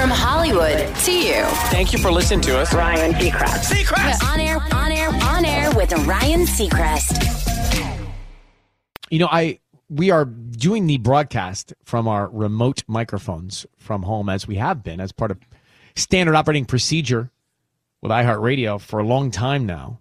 From 0.00 0.08
Hollywood 0.08 0.96
to 0.96 1.12
you. 1.12 1.44
Thank 1.68 1.92
you 1.92 1.98
for 1.98 2.10
listening 2.10 2.40
to 2.44 2.58
us. 2.58 2.72
Ryan 2.72 3.12
Seacrest. 3.12 3.70
Seacrest! 3.70 4.24
On 4.32 4.40
air, 4.40 4.58
on 4.72 4.90
air, 4.90 5.10
on 5.10 5.44
air 5.44 5.70
with 5.72 5.92
Ryan 6.06 6.46
Seacrest. 6.46 8.08
You 9.10 9.18
know, 9.18 9.28
I 9.30 9.60
we 9.90 10.10
are 10.10 10.24
doing 10.24 10.86
the 10.86 10.96
broadcast 10.96 11.74
from 11.84 12.08
our 12.08 12.30
remote 12.30 12.82
microphones 12.86 13.66
from 13.76 14.02
home 14.04 14.30
as 14.30 14.48
we 14.48 14.54
have 14.54 14.82
been 14.82 15.00
as 15.00 15.12
part 15.12 15.30
of 15.32 15.38
standard 15.94 16.34
operating 16.34 16.64
procedure 16.64 17.30
with 18.00 18.10
iHeartRadio 18.10 18.80
for 18.80 19.00
a 19.00 19.04
long 19.04 19.30
time 19.30 19.66
now. 19.66 19.98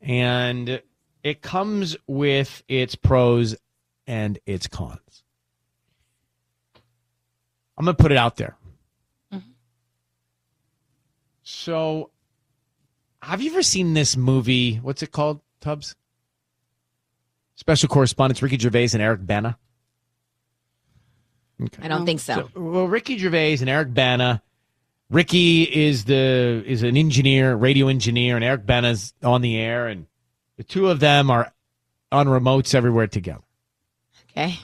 And 0.00 0.80
it 1.22 1.42
comes 1.42 1.98
with 2.06 2.62
its 2.66 2.94
pros 2.94 3.56
and 4.06 4.38
its 4.46 4.66
cons. 4.68 5.22
I'm 7.76 7.84
going 7.84 7.94
to 7.94 8.02
put 8.02 8.10
it 8.10 8.16
out 8.16 8.36
there. 8.36 8.56
So, 11.48 12.10
have 13.22 13.40
you 13.40 13.52
ever 13.52 13.62
seen 13.62 13.94
this 13.94 14.16
movie? 14.16 14.78
What's 14.78 15.04
it 15.04 15.12
called, 15.12 15.40
Tubbs? 15.60 15.94
Special 17.54 17.88
correspondents 17.88 18.42
Ricky 18.42 18.58
Gervais 18.58 18.88
and 18.94 19.00
Eric 19.00 19.24
Bana. 19.24 19.56
I 21.80 21.86
don't 21.86 22.04
think 22.04 22.18
so. 22.18 22.50
So, 22.52 22.60
well, 22.60 22.88
Ricky 22.88 23.16
Gervais 23.16 23.58
and 23.60 23.70
Eric 23.70 23.94
Bana. 23.94 24.42
Ricky 25.08 25.62
is 25.62 26.04
the 26.06 26.64
is 26.66 26.82
an 26.82 26.96
engineer, 26.96 27.54
radio 27.54 27.86
engineer, 27.86 28.34
and 28.34 28.44
Eric 28.44 28.66
Bana's 28.66 29.14
on 29.22 29.40
the 29.40 29.56
air, 29.56 29.86
and 29.86 30.06
the 30.56 30.64
two 30.64 30.88
of 30.88 30.98
them 30.98 31.30
are 31.30 31.52
on 32.10 32.26
remotes 32.26 32.74
everywhere 32.74 33.06
together. 33.06 33.44
Okay. 34.32 34.58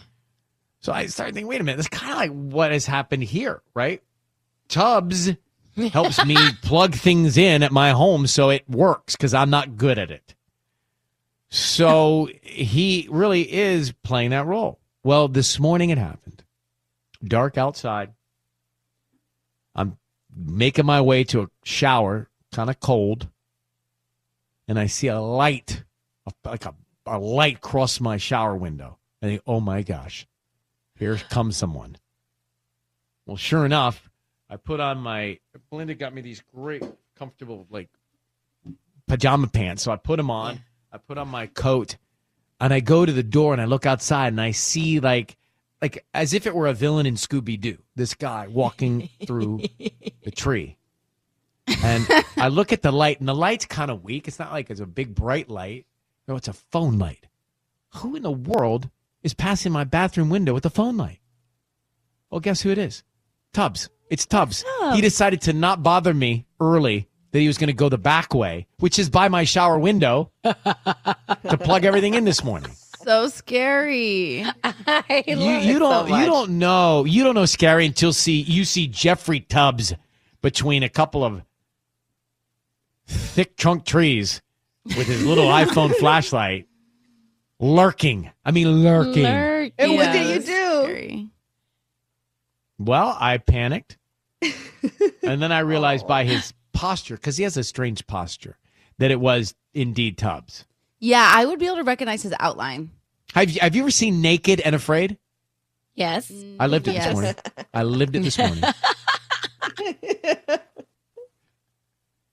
So 0.80 0.92
I 0.92 1.06
started 1.06 1.36
thinking, 1.36 1.46
wait 1.46 1.60
a 1.60 1.64
minute, 1.64 1.76
that's 1.76 1.88
kind 1.88 2.10
of 2.10 2.18
like 2.18 2.32
what 2.32 2.72
has 2.72 2.86
happened 2.86 3.22
here, 3.22 3.62
right? 3.72 4.02
Tubbs 4.66 5.30
helps 5.76 6.24
me 6.24 6.36
plug 6.62 6.94
things 6.94 7.36
in 7.38 7.62
at 7.62 7.72
my 7.72 7.90
home 7.90 8.26
so 8.26 8.50
it 8.50 8.68
works 8.68 9.16
because 9.16 9.34
I'm 9.34 9.50
not 9.50 9.76
good 9.76 9.98
at 9.98 10.10
it. 10.10 10.34
So 11.50 12.28
he 12.42 13.08
really 13.10 13.52
is 13.52 13.92
playing 14.02 14.30
that 14.30 14.46
role. 14.46 14.78
Well, 15.04 15.28
this 15.28 15.58
morning 15.58 15.90
it 15.90 15.98
happened. 15.98 16.44
Dark 17.22 17.58
outside. 17.58 18.12
I'm 19.74 19.98
making 20.34 20.86
my 20.86 21.00
way 21.00 21.24
to 21.24 21.42
a 21.42 21.50
shower, 21.64 22.28
kind 22.52 22.70
of 22.70 22.80
cold, 22.80 23.28
and 24.68 24.78
I 24.78 24.86
see 24.86 25.08
a 25.08 25.20
light, 25.20 25.84
like 26.44 26.64
a, 26.64 26.74
a 27.06 27.18
light 27.18 27.60
cross 27.60 28.00
my 28.00 28.16
shower 28.16 28.56
window. 28.56 28.98
And 29.20 29.28
I 29.28 29.32
think, 29.34 29.42
oh 29.46 29.60
my 29.60 29.82
gosh, 29.82 30.26
here 30.98 31.16
comes 31.16 31.56
someone. 31.56 31.96
Well, 33.26 33.36
sure 33.36 33.64
enough, 33.64 34.08
I 34.52 34.56
put 34.56 34.80
on 34.80 34.98
my. 34.98 35.38
Belinda 35.70 35.94
got 35.94 36.12
me 36.12 36.20
these 36.20 36.42
great, 36.54 36.84
comfortable, 37.18 37.66
like 37.70 37.88
pajama 39.08 39.46
pants. 39.46 39.82
So 39.82 39.90
I 39.90 39.96
put 39.96 40.18
them 40.18 40.30
on. 40.30 40.60
I 40.92 40.98
put 40.98 41.16
on 41.16 41.28
my 41.28 41.46
coat, 41.46 41.96
and 42.60 42.70
I 42.74 42.80
go 42.80 43.06
to 43.06 43.12
the 43.12 43.22
door 43.22 43.54
and 43.54 43.62
I 43.62 43.64
look 43.64 43.86
outside 43.86 44.28
and 44.28 44.40
I 44.40 44.50
see 44.50 45.00
like, 45.00 45.38
like 45.80 46.04
as 46.12 46.34
if 46.34 46.46
it 46.46 46.54
were 46.54 46.66
a 46.66 46.74
villain 46.74 47.06
in 47.06 47.14
Scooby 47.14 47.58
Doo. 47.58 47.78
This 47.96 48.12
guy 48.12 48.46
walking 48.46 49.08
through 49.26 49.62
the 50.22 50.30
tree, 50.30 50.76
and 51.66 52.06
I 52.36 52.48
look 52.48 52.74
at 52.74 52.82
the 52.82 52.92
light, 52.92 53.20
and 53.20 53.28
the 53.28 53.34
light's 53.34 53.64
kind 53.64 53.90
of 53.90 54.04
weak. 54.04 54.28
It's 54.28 54.38
not 54.38 54.52
like 54.52 54.68
it's 54.68 54.80
a 54.80 54.86
big 54.86 55.14
bright 55.14 55.48
light. 55.48 55.86
No, 56.28 56.36
it's 56.36 56.48
a 56.48 56.52
phone 56.52 56.98
light. 56.98 57.26
Who 57.96 58.16
in 58.16 58.22
the 58.22 58.30
world 58.30 58.90
is 59.22 59.32
passing 59.32 59.72
my 59.72 59.84
bathroom 59.84 60.28
window 60.28 60.52
with 60.52 60.66
a 60.66 60.70
phone 60.70 60.98
light? 60.98 61.20
Well, 62.28 62.40
guess 62.40 62.60
who 62.60 62.68
it 62.68 62.76
is? 62.76 63.02
Tubbs. 63.52 63.88
It's 64.10 64.26
Tubbs. 64.26 64.64
He 64.94 65.00
decided 65.00 65.40
to 65.42 65.52
not 65.52 65.82
bother 65.82 66.12
me 66.12 66.46
early 66.60 67.08
that 67.32 67.38
he 67.40 67.46
was 67.46 67.56
going 67.56 67.68
to 67.68 67.72
go 67.74 67.88
the 67.88 67.98
back 67.98 68.34
way, 68.34 68.66
which 68.78 68.98
is 68.98 69.08
by 69.08 69.28
my 69.28 69.44
shower 69.44 69.78
window, 69.78 70.30
to 70.44 71.58
plug 71.60 71.84
everything 71.84 72.14
in 72.14 72.24
this 72.24 72.44
morning. 72.44 72.70
So 73.04 73.28
scary. 73.28 74.44
I 74.64 75.24
You, 75.26 75.36
love 75.36 75.64
you 75.64 75.76
it 75.76 75.78
don't 75.80 76.08
so 76.08 76.16
you 76.16 76.26
don't 76.26 76.50
know 76.58 77.04
you 77.04 77.24
don't 77.24 77.34
know 77.34 77.46
scary 77.46 77.84
until 77.86 78.12
see 78.12 78.40
you 78.42 78.64
see 78.64 78.86
Jeffrey 78.86 79.40
Tubbs 79.40 79.92
between 80.40 80.82
a 80.84 80.88
couple 80.88 81.24
of 81.24 81.42
thick 83.06 83.56
trunk 83.56 83.84
trees 83.86 84.40
with 84.84 85.06
his 85.08 85.24
little 85.24 85.46
iPhone 85.48 85.94
flashlight 85.96 86.66
lurking. 87.58 88.30
I 88.44 88.50
mean 88.52 88.84
lurking. 88.84 89.24
Lurk. 89.24 89.72
And 89.78 89.94
what 89.94 90.12
did 90.12 90.28
you 90.28 90.40
do? 90.40 90.84
scary. 90.84 91.28
Well, 92.84 93.16
I 93.18 93.38
panicked. 93.38 93.96
and 94.42 95.40
then 95.42 95.52
I 95.52 95.60
realized 95.60 96.06
by 96.06 96.24
his 96.24 96.52
posture, 96.72 97.14
because 97.16 97.36
he 97.36 97.44
has 97.44 97.56
a 97.56 97.64
strange 97.64 98.06
posture, 98.06 98.58
that 98.98 99.10
it 99.10 99.20
was 99.20 99.54
indeed 99.74 100.18
Tubbs. 100.18 100.64
Yeah, 100.98 101.30
I 101.32 101.44
would 101.44 101.58
be 101.58 101.66
able 101.66 101.76
to 101.76 101.84
recognize 101.84 102.22
his 102.22 102.34
outline. 102.40 102.90
Have 103.34 103.50
you, 103.50 103.60
have 103.60 103.74
you 103.74 103.82
ever 103.82 103.90
seen 103.90 104.20
Naked 104.20 104.60
and 104.60 104.74
Afraid? 104.74 105.16
Yes. 105.94 106.32
I 106.58 106.66
lived 106.66 106.88
it 106.88 106.94
Yes. 106.94 107.06
this 107.06 107.14
morning. 107.14 107.34
I 107.74 107.82
lived 107.82 108.16
it 108.16 108.22
this 108.22 108.38
morning. 108.38 108.64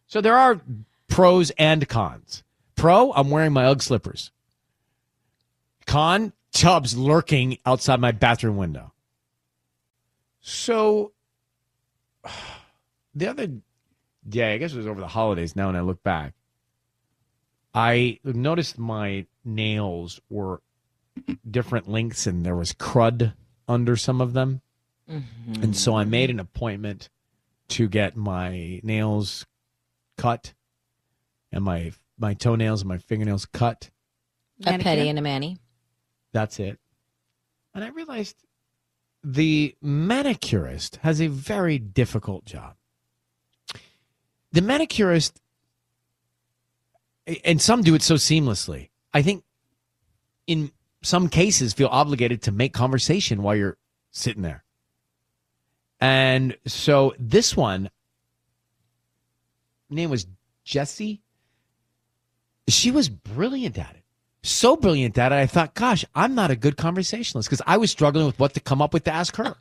so 0.07 0.21
there 0.21 0.38
are 0.38 0.61
pros 1.07 1.51
and 1.51 1.88
cons. 1.88 2.43
Pro, 2.75 3.11
I'm 3.13 3.29
wearing 3.29 3.53
my 3.53 3.65
Ugg 3.65 3.81
slippers. 3.81 4.31
Con, 5.85 6.33
Tubbs 6.51 6.97
lurking 6.97 7.57
outside 7.65 7.99
my 7.99 8.11
bathroom 8.11 8.57
window. 8.57 8.93
So 10.41 11.13
the 13.16 13.27
other 13.27 13.47
day, 14.27 14.53
I 14.53 14.57
guess 14.57 14.73
it 14.73 14.77
was 14.77 14.88
over 14.88 15.00
the 15.00 15.07
holidays 15.07 15.55
now 15.55 15.67
when 15.67 15.75
I 15.75 15.81
look 15.81 16.03
back, 16.03 16.33
I 17.73 18.19
noticed 18.23 18.77
my 18.77 19.25
nails 19.45 20.19
were 20.29 20.61
different 21.50 21.89
lengths 21.89 22.27
and 22.27 22.45
there 22.45 22.55
was 22.55 22.73
crud 22.73 23.33
under 23.67 23.95
some 23.95 24.22
of 24.22 24.33
them. 24.33 24.61
Mm-hmm. 25.09 25.63
And 25.63 25.75
so 25.75 25.95
I 25.95 26.03
made 26.03 26.29
an 26.29 26.39
appointment 26.39 27.09
to 27.69 27.88
get 27.88 28.16
my 28.16 28.79
nails 28.83 29.45
cut 30.17 30.53
and 31.51 31.63
my 31.63 31.91
my 32.17 32.33
toenails 32.33 32.81
and 32.81 32.89
my 32.89 32.97
fingernails 32.97 33.45
cut. 33.45 33.89
A 34.61 34.71
Manicure. 34.71 34.83
petty 34.83 35.09
and 35.09 35.17
a 35.17 35.21
manny. 35.21 35.57
That's 36.33 36.59
it. 36.59 36.79
And 37.73 37.83
I 37.83 37.89
realized 37.89 38.35
the 39.24 39.75
manicurist 39.81 40.97
has 40.97 41.22
a 41.22 41.28
very 41.28 41.78
difficult 41.78 42.46
job. 42.46 42.75
The 44.52 44.62
manicurist, 44.62 45.40
and 47.44 47.62
some 47.62 47.81
do 47.81 47.96
it 47.96 48.02
so 48.02 48.16
seamlessly. 48.16 48.90
I 49.13 49.22
think 49.22 49.44
in 50.47 50.72
some 51.02 51.30
cases 51.30 51.74
feel 51.74 51.90
obligated 51.91 52.41
to 52.44 52.52
make 52.52 52.74
conversation 52.74 53.44
while 53.44 53.56
you're 53.56 53.78
sitting 54.12 54.41
there. 54.41 54.63
And 56.00 56.57
so 56.66 57.13
this 57.19 57.56
one, 57.56 57.90
name 59.90 60.09
was 60.09 60.28
Jessie. 60.63 61.22
She 62.68 62.91
was 62.91 63.09
brilliant 63.09 63.78
at 63.78 63.96
it 63.96 63.98
so 64.44 64.75
brilliant 64.75 65.17
at 65.17 65.31
it. 65.31 65.35
I 65.35 65.45
thought, 65.45 65.75
gosh, 65.75 66.05
I'm 66.16 66.35
not 66.35 66.51
a 66.51 66.55
good 66.55 66.77
conversationalist 66.77 67.50
because 67.50 67.61
I 67.67 67.77
was 67.77 67.91
struggling 67.91 68.25
with 68.25 68.39
what 68.39 68.53
to 68.53 68.59
come 68.59 68.81
up 68.81 68.94
with 68.94 69.03
to 69.05 69.13
ask 69.13 69.35
her. 69.35 69.55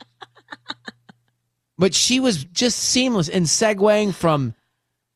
but 1.79 1.95
she 1.95 2.21
was 2.21 2.45
just 2.45 2.79
seamless 2.79 3.29
in 3.29 3.45
segueing 3.45 4.15
from 4.15 4.55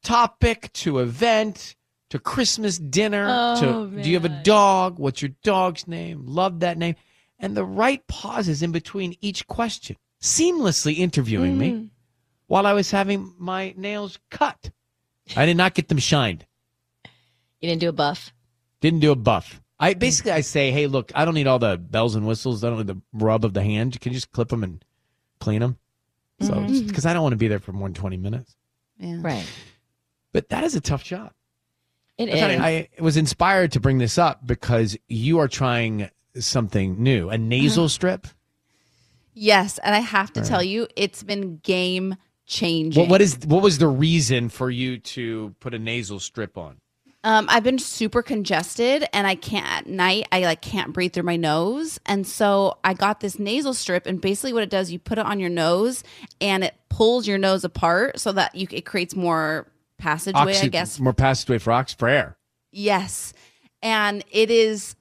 topic 0.03 0.73
to 0.73 0.99
event 0.99 1.77
to 2.11 2.19
Christmas 2.19 2.78
dinner 2.78 3.27
Oh, 3.28 3.61
to 3.61 4.03
do 4.03 4.09
you 4.09 4.17
have 4.17 4.25
a 4.25 4.43
dog? 4.43 4.99
What's 4.99 5.23
your 5.23 5.33
dog's 5.43 5.89
name? 5.89 6.25
Love 6.27 6.61
that 6.61 6.77
name. 6.77 6.97
And 7.39 7.56
the 7.56 7.65
right 7.65 8.06
pauses 8.06 8.62
in 8.62 8.71
between 8.71 9.17
each 9.21 9.47
question, 9.47 9.97
seamlessly 10.21 10.99
interviewing 10.99 11.59
me 11.59 11.71
mm. 11.71 11.89
while 12.47 12.67
I 12.67 12.73
was 12.73 12.91
having 12.91 13.35
my 13.38 13.75
nails 13.76 14.19
cut. 14.31 14.70
I 15.37 15.47
did 15.47 15.56
not 15.56 15.75
get 15.75 15.88
them 15.88 15.99
shined. 15.99 16.47
You 17.61 17.69
didn't 17.69 17.81
do 17.81 17.88
a 17.88 17.93
buff. 17.93 18.32
Didn't 18.82 19.00
do 19.00 19.12
a 19.12 19.17
buff. 19.17 19.62
I 19.81 19.94
basically 19.94 20.32
I 20.32 20.43
say, 20.43 20.70
hey, 20.70 20.87
look, 20.87 21.11
I 21.14 21.25
don't 21.25 21.34
need 21.34 21.46
all 21.46 21.58
the 21.58 21.79
bells 21.79 22.14
and 22.14 22.26
whistles. 22.26 22.62
I 22.62 22.69
don't 22.69 22.79
need 22.79 22.87
the 22.88 23.00
rub 23.14 23.44
of 23.44 23.55
the 23.55 23.62
hand. 23.62 23.99
Can 24.00 24.12
you 24.12 24.17
just 24.17 24.31
clip 24.31 24.49
them 24.49 24.62
and 24.62 24.84
clean 25.40 25.61
them? 25.61 25.79
So 26.40 26.52
mm-hmm. 26.52 26.87
because 26.87 27.06
I 27.06 27.14
don't 27.14 27.23
want 27.23 27.32
to 27.32 27.38
be 27.38 27.49
there 27.49 27.58
for 27.58 27.73
more 27.73 27.88
than 27.88 27.94
twenty 27.94 28.19
minutes. 28.19 28.56
Yeah. 28.99 29.17
Right. 29.20 29.46
But 30.32 30.50
that 30.50 30.64
is 30.64 30.75
a 30.75 30.81
tough 30.81 31.05
job. 31.05 31.32
It 32.19 32.29
I, 32.29 32.32
is. 32.32 32.61
I 32.61 32.88
was 33.02 33.17
inspired 33.17 33.73
to 33.73 33.81
bring 33.81 33.99
this 33.99 34.19
up 34.19 34.46
because 34.46 34.96
you 35.08 35.38
are 35.38 35.49
trying 35.49 36.11
something 36.38 37.02
new, 37.02 37.31
a 37.31 37.38
nasal 37.38 37.85
uh-huh. 37.85 37.88
strip. 37.88 38.26
Yes, 39.35 39.78
and 39.78 39.94
I 39.94 40.00
have 40.00 40.32
to 40.35 40.43
tell 40.43 40.62
you, 40.62 40.88
it's 40.94 41.23
been 41.23 41.56
game 41.58 42.17
changing. 42.46 43.00
What, 43.00 43.11
what 43.11 43.23
is 43.23 43.38
what 43.46 43.62
was 43.62 43.78
the 43.78 43.88
reason 43.88 44.50
for 44.50 44.70
you 44.70 44.99
to 44.99 45.55
put 45.61 45.73
a 45.73 45.78
nasal 45.78 46.20
strip 46.20 46.58
on? 46.58 46.81
Um, 47.25 47.47
I've 47.49 47.63
been 47.63 47.79
super 47.79 48.21
congested, 48.21 49.09
and 49.13 49.29
I 49.29 49.37
can't 49.37 49.65
at 49.67 49.87
night. 49.87 50.27
I 50.33 50.41
like 50.41 50.61
can't 50.61 50.93
breathe 50.93 51.13
through 51.13 51.23
my 51.23 51.37
nose, 51.37 52.01
and 52.05 52.27
so 52.27 52.79
I 52.83 52.95
got 52.95 53.21
this 53.21 53.39
nasal 53.39 53.75
strip. 53.75 54.07
And 54.07 54.21
basically, 54.21 54.53
what 54.53 54.65
it 54.65 54.71
does, 54.71 54.91
you 54.91 54.99
put 54.99 55.19
it 55.19 55.25
on 55.25 55.39
your 55.39 55.51
nose, 55.51 56.03
and 56.41 56.65
it 56.65 56.75
pulls 56.89 57.13
pulls 57.13 57.27
your 57.27 57.39
nose 57.39 57.65
apart 57.65 58.21
so 58.21 58.31
that 58.33 58.55
you 58.55 58.67
it 58.71 58.83
creates 58.83 59.17
more 59.17 59.67
passageway, 59.99 60.57
I 60.57 60.69
guess. 60.69 61.01
more 61.01 61.13
passageway 61.13 61.59
for 61.59 61.73
ox 61.73 61.93
for 61.93 62.09
air. 62.09 62.37
Yes. 62.71 63.33
And 63.83 64.25
it 64.31 64.51
is 64.51 64.95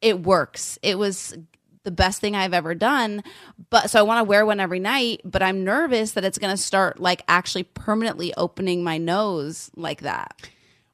it 0.00 0.20
works. 0.20 0.78
It 0.82 0.98
was 0.98 1.36
the 1.82 1.90
best 1.90 2.20
thing 2.20 2.36
I've 2.36 2.54
ever 2.54 2.74
done. 2.74 3.24
But 3.70 3.90
so 3.90 3.98
I 3.98 4.02
want 4.02 4.20
to 4.20 4.24
wear 4.24 4.46
one 4.46 4.60
every 4.60 4.78
night, 4.78 5.20
but 5.24 5.42
I'm 5.42 5.64
nervous 5.64 6.12
that 6.12 6.24
it's 6.24 6.38
going 6.38 6.54
to 6.54 6.62
start 6.62 7.00
like 7.00 7.22
actually 7.26 7.64
permanently 7.64 8.32
opening 8.36 8.84
my 8.84 8.98
nose 8.98 9.70
like 9.74 10.02
that. 10.02 10.48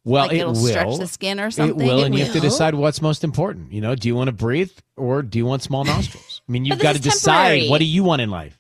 Well, 0.05 0.25
like 0.27 0.33
it 0.37 0.41
it'll 0.41 0.53
will. 0.53 0.67
stretch 0.67 0.99
the 0.99 1.07
skin 1.07 1.41
or 1.41 1.47
It 1.47 1.53
something. 1.53 1.87
will, 1.87 2.01
It 2.01 2.07
and 2.07 2.15
you 2.15 2.25
have 2.25 2.35
to 2.35 2.41
decide 2.41 2.75
what's 2.75 3.01
most 3.01 3.25
important. 3.25 3.73
You 3.73 3.81
know, 3.81 3.95
do 3.95 4.07
you 4.09 4.15
want 4.15 4.29
to 4.29 4.33
breathe 4.33 4.71
or 4.97 5.23
do 5.23 5.39
you 5.39 5.47
want 5.47 5.63
small 5.63 5.85
nostrils? 5.85 6.43
I 6.49 6.53
mean, 6.53 6.65
you've 6.67 6.79
got 6.81 6.95
to 6.95 7.01
decide 7.01 7.49
temporary. 7.49 7.69
what 7.71 7.79
do 7.79 7.87
you 7.87 8.05
want 8.05 8.21
in 8.21 8.31
life. 8.31 8.59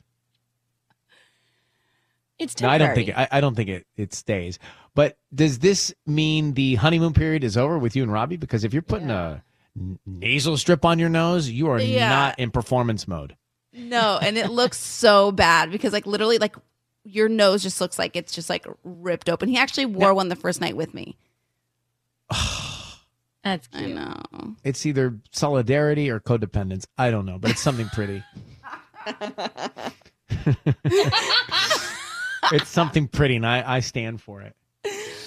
It's 2.39 2.61
No, 2.61 2.69
I 2.69 2.79
don't 2.79 2.95
think 2.95 3.11
I, 3.17 3.29
I 3.31 3.41
don't 3.41 3.55
think 3.55 3.69
it, 3.69 3.87
it 3.97 4.13
stays. 4.13 4.59
But 4.95 5.17
does 5.35 5.59
this 5.61 5.95
mean 6.07 6.55
the 6.55 6.77
honeymoon 6.77 7.13
period 7.13 7.45
is 7.45 7.57
over 7.57 7.79
with 7.79 7.95
you 7.95 8.03
and 8.03 8.13
Robbie? 8.13 8.37
Because 8.37 8.65
if 8.65 8.73
you're 8.73 8.83
putting 8.83 9.11
a 9.11 9.43
nasal 10.07 10.57
strip 10.57 10.85
on 10.85 10.99
your 10.99 11.09
nose, 11.09 11.49
you 11.51 11.69
are 11.69 11.79
Yeah. 11.81 12.09
not 12.09 12.39
in 12.39 12.51
performance 12.51 13.07
mode. 13.07 13.37
No, 13.73 14.19
and 14.21 14.37
it 14.39 14.51
looks 14.51 14.79
so 14.81 15.31
bad 15.33 15.71
because 15.71 15.93
like 15.93 16.07
literally 16.07 16.39
like 16.39 16.57
your 17.05 17.29
nose 17.29 17.63
just 17.63 17.81
looks 17.81 17.99
like 17.99 18.17
it's 18.17 18.35
just 18.35 18.49
like 18.51 18.67
ripped 18.83 19.29
open. 19.29 19.49
He 19.49 19.59
actually 19.59 19.87
wore 19.87 20.15
one 20.15 20.29
the 20.29 20.37
first 20.37 20.61
night 20.61 20.77
with 20.77 20.95
me. 20.95 21.17
That's 23.45 23.67
cute. 23.69 23.91
I 23.91 23.93
know. 23.93 24.57
It's 24.65 24.87
either 24.87 25.19
solidarity 25.33 26.11
or 26.11 26.21
codependence. 26.21 26.87
I 26.97 27.11
don't 27.11 27.27
know, 27.27 27.39
but 27.39 27.51
it's 27.51 27.61
something 27.61 27.89
pretty. 27.89 28.25
it's 32.53 32.69
something 32.69 33.07
pretty, 33.09 33.37
and 33.37 33.47
I, 33.47 33.77
I 33.77 33.81
stand 33.81 34.23
for 34.23 34.41
it. 34.41 34.57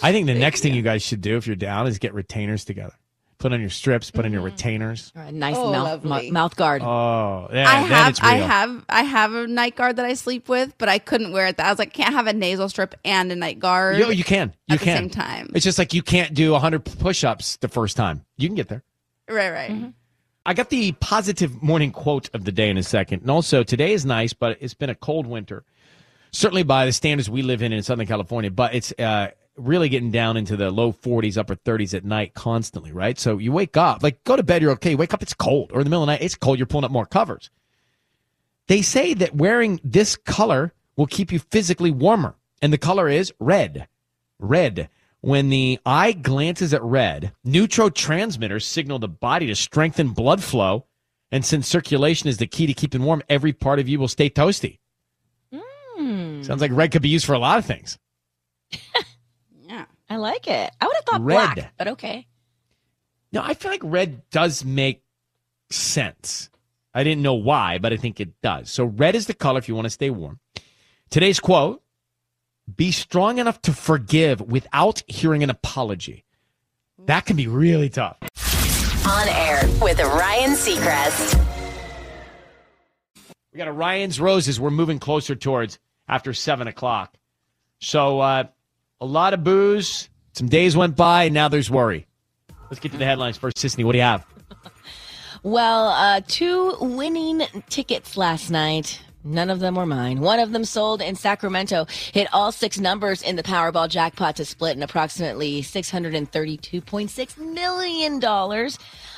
I 0.01 0.11
think 0.11 0.27
the 0.27 0.33
next 0.33 0.61
thing 0.61 0.73
you 0.73 0.81
guys 0.81 1.01
should 1.03 1.21
do, 1.21 1.37
if 1.37 1.47
you're 1.47 1.55
down, 1.55 1.87
is 1.87 1.99
get 1.99 2.13
retainers 2.13 2.65
together. 2.65 2.95
Put 3.39 3.53
on 3.53 3.61
your 3.61 3.69
strips, 3.69 4.09
put 4.09 4.25
on 4.25 4.33
your 4.33 4.41
retainers. 4.41 5.11
Or 5.15 5.21
a 5.21 5.31
nice 5.31 5.55
Oh, 5.55 5.71
mouth, 5.71 6.03
lovely. 6.03 6.27
mou- 6.27 6.33
mouth 6.33 6.55
guard. 6.55 6.81
Oh, 6.81 7.47
yeah, 7.53 7.69
I 7.69 7.81
then 7.81 7.89
have 7.91 8.09
it's 8.09 8.21
real. 8.21 8.31
I 8.31 8.35
have 8.37 8.85
I 8.89 9.03
have 9.03 9.33
a 9.35 9.45
night 9.47 9.75
guard 9.75 9.97
that 9.97 10.05
I 10.05 10.15
sleep 10.15 10.49
with, 10.49 10.75
but 10.79 10.89
I 10.89 10.97
couldn't 10.97 11.33
wear 11.33 11.45
it. 11.45 11.59
I 11.59 11.69
was 11.69 11.77
like, 11.77 11.93
can't 11.93 12.15
have 12.15 12.25
a 12.25 12.33
nasal 12.33 12.67
strip 12.67 12.95
and 13.05 13.31
a 13.31 13.35
night 13.35 13.59
guard. 13.59 13.97
Yo, 13.99 14.09
you 14.09 14.23
can. 14.23 14.53
You 14.67 14.73
at 14.73 14.79
the 14.79 14.85
can. 14.85 14.97
same 14.97 15.09
time. 15.11 15.51
It's 15.53 15.63
just 15.63 15.77
like 15.77 15.93
you 15.93 16.01
can't 16.01 16.33
do 16.33 16.51
100 16.53 16.83
push-ups 16.83 17.57
the 17.57 17.67
first 17.67 17.95
time. 17.95 18.25
You 18.37 18.47
can 18.47 18.55
get 18.55 18.69
there. 18.69 18.83
right, 19.29 19.51
right. 19.51 19.69
Mm-hmm. 19.71 19.89
I 20.43 20.53
got 20.55 20.69
the 20.71 20.93
positive 20.93 21.61
morning 21.61 21.91
quote 21.91 22.29
of 22.33 22.43
the 22.43 22.51
day 22.51 22.69
in 22.69 22.77
a 22.77 22.83
second. 22.83 23.21
And 23.21 23.29
also, 23.29 23.63
today 23.63 23.93
is 23.93 24.03
nice, 24.05 24.33
but 24.33 24.57
it's 24.61 24.73
been 24.73 24.89
a 24.89 24.95
cold 24.95 25.27
winter. 25.27 25.63
Certainly 26.31 26.63
by 26.63 26.85
the 26.87 26.91
standards 26.93 27.29
we 27.29 27.41
live 27.43 27.61
in 27.61 27.71
in 27.73 27.83
Southern 27.83 28.07
California, 28.07 28.49
but 28.49 28.73
it's 28.73 28.91
uh, 28.97 29.27
really 29.57 29.89
getting 29.89 30.11
down 30.11 30.37
into 30.37 30.55
the 30.55 30.71
low 30.71 30.93
40s, 30.93 31.37
upper 31.37 31.55
30s 31.55 31.93
at 31.93 32.05
night 32.05 32.33
constantly, 32.33 32.91
right? 32.91 33.19
So 33.19 33.37
you 33.37 33.51
wake 33.51 33.77
up, 33.77 34.03
like 34.03 34.23
go 34.23 34.35
to 34.35 34.43
bed, 34.43 34.61
you're 34.61 34.71
okay. 34.71 34.91
You 34.91 34.97
wake 34.97 35.13
up, 35.13 35.23
it's 35.23 35.33
cold. 35.33 35.71
Or 35.71 35.79
in 35.79 35.85
the 35.85 35.89
middle 35.89 36.03
of 36.03 36.07
the 36.07 36.13
night, 36.13 36.21
it's 36.21 36.35
cold. 36.35 36.59
You're 36.59 36.67
pulling 36.67 36.85
up 36.85 36.91
more 36.91 37.05
covers. 37.05 37.49
They 38.67 38.81
say 38.81 39.13
that 39.15 39.35
wearing 39.35 39.79
this 39.83 40.15
color 40.15 40.73
will 40.95 41.07
keep 41.07 41.31
you 41.31 41.39
physically 41.39 41.91
warmer. 41.91 42.35
And 42.61 42.73
the 42.73 42.77
color 42.77 43.07
is 43.07 43.33
red. 43.39 43.87
Red. 44.39 44.89
When 45.21 45.49
the 45.49 45.79
eye 45.85 46.11
glances 46.11 46.73
at 46.73 46.83
red, 46.83 47.33
neurotransmitters 47.45 48.63
signal 48.63 48.99
the 48.99 49.07
body 49.07 49.47
to 49.47 49.55
strengthen 49.55 50.09
blood 50.09 50.43
flow. 50.43 50.85
And 51.31 51.43
since 51.43 51.67
circulation 51.67 52.29
is 52.29 52.37
the 52.37 52.47
key 52.47 52.67
to 52.67 52.73
keeping 52.73 53.03
warm, 53.03 53.21
every 53.27 53.53
part 53.53 53.79
of 53.79 53.89
you 53.89 53.99
will 53.99 54.07
stay 54.07 54.29
toasty. 54.29 54.79
Hmm. 55.51 56.43
Sounds 56.43 56.61
like 56.61 56.71
red 56.71 56.91
could 56.91 57.01
be 57.01 57.09
used 57.09 57.25
for 57.25 57.33
a 57.33 57.39
lot 57.39 57.57
of 57.57 57.65
things. 57.65 57.97
Yeah. 60.09 60.15
I 60.15 60.17
like 60.17 60.47
it. 60.47 60.71
I 60.79 60.85
would 60.85 60.95
have 60.95 61.05
thought 61.05 61.21
Red. 61.21 61.55
black, 61.55 61.73
but 61.77 61.87
okay. 61.89 62.27
No, 63.31 63.41
I 63.43 63.53
feel 63.53 63.71
like 63.71 63.81
red 63.83 64.29
does 64.29 64.63
make 64.63 65.03
sense. 65.69 66.49
I 66.93 67.03
didn't 67.03 67.21
know 67.21 67.33
why, 67.35 67.77
but 67.77 67.93
I 67.93 67.97
think 67.97 68.19
it 68.19 68.41
does. 68.41 68.71
So 68.71 68.85
red 68.85 69.15
is 69.15 69.27
the 69.27 69.33
color 69.33 69.59
if 69.59 69.67
you 69.67 69.75
want 69.75 69.85
to 69.85 69.91
stay 69.91 70.09
warm. 70.09 70.39
Today's 71.09 71.39
quote 71.39 71.81
be 72.75 72.91
strong 72.91 73.37
enough 73.37 73.61
to 73.61 73.73
forgive 73.73 74.41
without 74.41 75.01
hearing 75.07 75.43
an 75.43 75.49
apology. 75.49 76.25
That 77.05 77.25
can 77.25 77.37
be 77.37 77.47
really 77.47 77.89
tough. 77.89 78.17
On 79.07 79.27
air 79.29 79.61
with 79.81 79.99
Ryan 79.99 80.51
Seacrest. 80.51 81.45
We 83.53 83.57
got 83.57 83.69
a 83.69 83.71
Ryan's 83.71 84.19
Roses 84.19 84.59
we're 84.59 84.69
moving 84.69 84.99
closer 84.99 85.33
towards 85.35 85.79
after 86.09 86.33
seven 86.33 86.67
o'clock. 86.67 87.15
So 87.79 88.19
uh, 88.19 88.43
a 89.01 89.05
lot 89.05 89.33
of 89.33 89.43
booze. 89.43 90.09
Some 90.33 90.49
days 90.49 90.75
went 90.75 90.95
by, 90.95 91.25
and 91.25 91.33
now 91.33 91.47
there's 91.47 91.69
worry. 91.69 92.05
Let's 92.69 92.79
get 92.79 92.91
to 92.91 92.97
the 92.97 93.05
headlines 93.05 93.37
first. 93.37 93.57
Sisanie, 93.57 93.83
what 93.85 93.93
do 93.93 93.97
you 93.99 94.03
have? 94.03 94.25
Well, 95.43 95.89
uh, 95.89 96.21
two 96.27 96.75
winning 96.81 97.43
tickets 97.69 98.17
last 98.17 98.49
night. 98.49 98.99
None 99.23 99.49
of 99.49 99.59
them 99.59 99.75
were 99.75 99.85
mine. 99.85 100.19
One 100.19 100.39
of 100.39 100.51
them 100.51 100.65
sold 100.65 101.01
in 101.01 101.15
Sacramento, 101.15 101.85
hit 102.11 102.27
all 102.33 102.51
six 102.51 102.79
numbers 102.79 103.21
in 103.21 103.35
the 103.35 103.43
Powerball 103.43 103.87
jackpot 103.87 104.37
to 104.37 104.45
split 104.45 104.75
in 104.75 104.83
approximately 104.83 105.61
$632.6 105.61 107.37
million. 107.37 108.23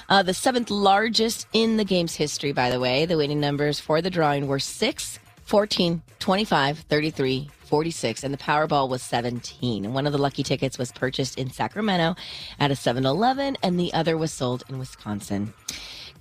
Uh, 0.09 0.23
the 0.23 0.33
seventh 0.33 0.69
largest 0.69 1.47
in 1.53 1.77
the 1.77 1.85
game's 1.85 2.15
history, 2.15 2.51
by 2.51 2.69
the 2.69 2.79
way. 2.79 3.05
The 3.05 3.17
winning 3.17 3.39
numbers 3.39 3.79
for 3.79 4.01
the 4.01 4.09
drawing 4.09 4.47
were 4.47 4.59
6, 4.59 5.18
14, 5.49 6.03
25, 6.19 6.77
33, 6.77 7.49
46, 7.61 8.23
and 8.23 8.31
the 8.31 8.37
Powerball 8.37 8.87
was 8.87 9.01
17. 9.01 9.91
One 9.91 10.05
of 10.05 10.11
the 10.11 10.19
lucky 10.19 10.43
tickets 10.43 10.77
was 10.77 10.91
purchased 10.91 11.39
in 11.39 11.49
Sacramento 11.49 12.15
at 12.59 12.69
a 12.69 12.75
7 12.75 13.03
Eleven, 13.03 13.57
and 13.63 13.79
the 13.79 13.91
other 13.91 14.15
was 14.15 14.31
sold 14.31 14.63
in 14.69 14.77
Wisconsin. 14.77 15.55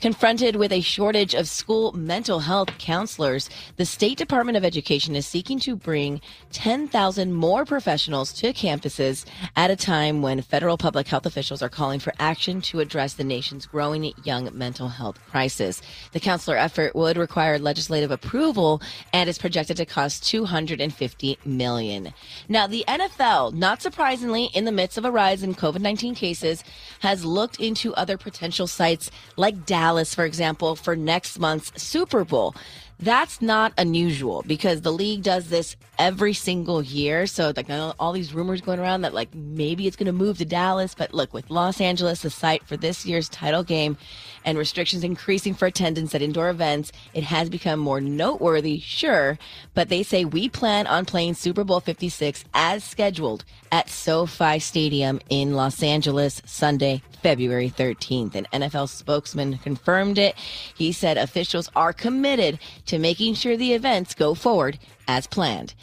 Confronted 0.00 0.54
with 0.54 0.70
a 0.70 0.80
shortage 0.80 1.34
of 1.34 1.48
school 1.48 1.90
mental 1.90 2.38
health 2.38 2.68
counselors, 2.78 3.50
the 3.78 3.84
State 3.84 4.16
Department 4.16 4.56
of 4.56 4.64
Education 4.64 5.16
is 5.16 5.26
seeking 5.26 5.58
to 5.58 5.74
bring 5.74 6.20
10,000 6.52 7.32
more 7.32 7.64
professionals 7.64 8.32
to 8.34 8.52
campuses 8.52 9.24
at 9.56 9.72
a 9.72 9.76
time 9.76 10.22
when 10.22 10.40
federal 10.40 10.78
public 10.78 11.08
health 11.08 11.26
officials 11.26 11.62
are 11.62 11.68
calling 11.68 11.98
for 11.98 12.12
action 12.20 12.60
to 12.60 12.78
address 12.78 13.14
the 13.14 13.24
nation's 13.24 13.66
growing 13.66 14.12
young 14.22 14.56
mental 14.56 14.86
health 14.86 15.18
crisis. 15.28 15.82
The 16.12 16.20
counselor 16.20 16.56
effort 16.56 16.94
would 16.94 17.16
require 17.16 17.58
legislative 17.58 18.12
approval 18.12 18.80
and 19.12 19.28
is 19.28 19.36
projected 19.36 19.78
to 19.78 19.84
cost 19.84 20.24
250 20.28 21.38
million. 21.44 22.14
Now, 22.48 22.68
the 22.68 22.84
NFL, 22.86 23.52
not 23.52 23.82
surprisingly, 23.82 24.44
in 24.54 24.64
the 24.64 24.70
midst 24.70 24.96
of 24.96 25.04
a 25.04 25.10
rise 25.10 25.42
in 25.42 25.56
COVID-19 25.56 26.14
cases, 26.14 26.62
has 27.00 27.24
looked 27.24 27.58
into 27.58 27.92
other 27.94 28.16
potential 28.16 28.68
sites 28.68 29.10
like 29.36 29.66
Dallas, 29.66 29.87
for 30.14 30.24
example, 30.24 30.76
for 30.76 30.94
next 30.96 31.38
month's 31.38 31.82
Super 31.82 32.24
Bowl. 32.24 32.54
That's 33.00 33.40
not 33.40 33.72
unusual 33.78 34.42
because 34.46 34.80
the 34.80 34.92
league 34.92 35.22
does 35.22 35.50
this 35.50 35.76
every 36.00 36.32
single 36.32 36.82
year. 36.82 37.26
So 37.26 37.52
like 37.56 37.70
all 37.70 38.12
these 38.12 38.34
rumors 38.34 38.60
going 38.60 38.80
around 38.80 39.02
that 39.02 39.14
like 39.14 39.32
maybe 39.34 39.86
it's 39.86 39.96
going 39.96 40.06
to 40.06 40.12
move 40.12 40.38
to 40.38 40.44
Dallas, 40.44 40.94
but 40.96 41.14
look 41.14 41.32
with 41.32 41.48
Los 41.48 41.80
Angeles, 41.80 42.22
the 42.22 42.30
site 42.30 42.64
for 42.66 42.76
this 42.76 43.06
year's 43.06 43.28
title 43.28 43.62
game, 43.62 43.96
and 44.44 44.58
restrictions 44.58 45.04
increasing 45.04 45.54
for 45.54 45.66
attendance 45.66 46.14
at 46.14 46.22
indoor 46.22 46.50
events, 46.50 46.90
it 47.14 47.24
has 47.24 47.48
become 47.48 47.78
more 47.78 48.00
noteworthy, 48.00 48.80
sure. 48.80 49.38
But 49.74 49.88
they 49.90 50.02
say 50.02 50.24
we 50.24 50.48
plan 50.48 50.86
on 50.86 51.04
playing 51.04 51.34
Super 51.34 51.64
Bowl 51.64 51.80
56 51.80 52.44
as 52.54 52.82
scheduled 52.82 53.44
at 53.70 53.90
SoFi 53.90 54.58
Stadium 54.58 55.20
in 55.28 55.54
Los 55.54 55.82
Angeles 55.82 56.40
Sunday, 56.46 57.02
February 57.22 57.70
13th. 57.70 58.34
An 58.34 58.46
NFL 58.52 58.88
spokesman 58.88 59.58
confirmed 59.58 60.18
it. 60.18 60.34
He 60.74 60.92
said 60.92 61.18
officials 61.18 61.68
are 61.76 61.92
committed 61.92 62.58
to 62.88 62.98
making 62.98 63.34
sure 63.34 63.56
the 63.56 63.72
events 63.72 64.14
go 64.14 64.34
forward 64.34 64.78
as 65.06 65.26
planned. 65.26 65.74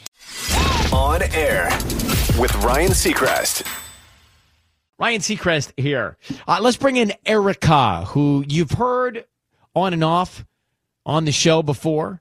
On 0.92 1.22
air 1.32 1.68
with 2.38 2.54
Ryan 2.64 2.90
Seacrest. 2.90 3.66
Ryan 4.98 5.20
Seacrest 5.20 5.72
here. 5.76 6.16
Uh, 6.46 6.58
let's 6.60 6.76
bring 6.76 6.96
in 6.96 7.12
Erica, 7.24 8.04
who 8.06 8.44
you've 8.46 8.70
heard 8.70 9.24
on 9.74 9.92
and 9.92 10.04
off 10.04 10.44
on 11.04 11.24
the 11.24 11.32
show 11.32 11.62
before. 11.62 12.20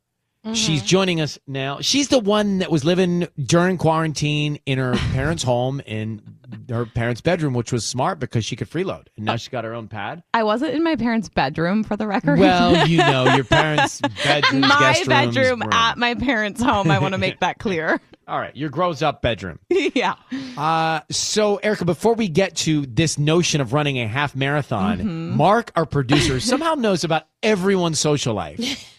She's 0.53 0.83
joining 0.83 1.21
us 1.21 1.39
now. 1.47 1.79
She's 1.81 2.09
the 2.09 2.19
one 2.19 2.59
that 2.59 2.69
was 2.69 2.85
living 2.85 3.27
during 3.43 3.79
quarantine 3.79 4.59
in 4.67 4.77
her 4.77 4.93
parents' 5.11 5.41
home 5.41 5.81
in 5.87 6.21
her 6.69 6.85
parents' 6.85 7.21
bedroom, 7.21 7.53
which 7.53 7.71
was 7.71 7.85
smart 7.85 8.19
because 8.19 8.45
she 8.45 8.55
could 8.55 8.69
freeload. 8.69 9.07
And 9.17 9.25
now 9.25 9.35
she's 9.35 9.49
got 9.49 9.63
her 9.63 9.73
own 9.73 9.87
pad. 9.87 10.23
I 10.33 10.43
wasn't 10.43 10.73
in 10.75 10.83
my 10.83 10.95
parents' 10.95 11.29
bedroom 11.29 11.83
for 11.83 11.95
the 11.97 12.07
record. 12.07 12.39
Well, 12.39 12.87
you 12.87 12.97
know, 12.97 13.35
your 13.35 13.43
parents' 13.45 14.01
bedroom, 14.23 14.61
my 14.61 15.03
bedroom 15.07 15.61
room. 15.61 15.73
at 15.73 15.97
my 15.97 16.15
parents' 16.15 16.61
home. 16.61 16.91
I 16.91 16.99
want 16.99 17.13
to 17.13 17.17
make 17.17 17.39
that 17.39 17.59
clear. 17.59 17.99
All 18.27 18.39
right, 18.39 18.55
your 18.55 18.69
grows 18.69 19.03
up 19.03 19.21
bedroom. 19.21 19.59
yeah. 19.69 20.15
Uh, 20.57 21.01
so, 21.11 21.57
Erica, 21.57 21.85
before 21.85 22.15
we 22.15 22.27
get 22.27 22.55
to 22.57 22.85
this 22.87 23.19
notion 23.19 23.61
of 23.61 23.71
running 23.71 23.99
a 23.99 24.07
half 24.07 24.35
marathon, 24.35 25.29
Mark, 25.37 25.71
our 25.75 25.85
producer, 25.85 26.39
somehow 26.39 26.73
knows 26.73 27.03
about 27.03 27.23
everyone's 27.43 27.99
social 27.99 28.33
life. 28.33 28.91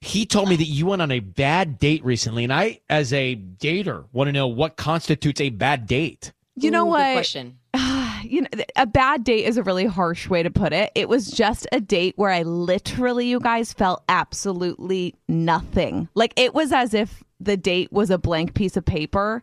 he 0.00 0.26
told 0.26 0.48
me 0.48 0.54
that 0.54 0.64
you 0.66 0.86
went 0.86 1.02
on 1.02 1.10
a 1.10 1.18
bad 1.18 1.80
date 1.80 2.04
recently, 2.04 2.44
and 2.44 2.52
I, 2.52 2.80
as 2.88 3.12
a 3.12 3.34
dater, 3.34 4.04
want 4.12 4.28
to 4.28 4.32
know 4.32 4.46
what 4.46 4.76
constitutes 4.76 5.40
a 5.40 5.50
bad 5.50 5.88
date. 5.88 6.32
You 6.64 6.70
know 6.70 6.82
Ooh, 6.82 6.86
good 6.86 6.90
what? 6.90 7.12
question. 7.14 7.58
you 8.22 8.42
know, 8.42 8.48
a 8.76 8.86
bad 8.86 9.24
date 9.24 9.44
is 9.44 9.56
a 9.56 9.62
really 9.62 9.86
harsh 9.86 10.28
way 10.28 10.42
to 10.42 10.50
put 10.50 10.72
it. 10.72 10.90
It 10.94 11.08
was 11.08 11.30
just 11.30 11.66
a 11.72 11.80
date 11.80 12.14
where 12.16 12.30
I 12.30 12.42
literally, 12.42 13.28
you 13.28 13.40
guys, 13.40 13.72
felt 13.72 14.02
absolutely 14.08 15.14
nothing. 15.28 16.08
Like 16.14 16.32
it 16.36 16.54
was 16.54 16.72
as 16.72 16.94
if 16.94 17.22
the 17.40 17.56
date 17.56 17.92
was 17.92 18.10
a 18.10 18.18
blank 18.18 18.54
piece 18.54 18.76
of 18.76 18.84
paper 18.84 19.42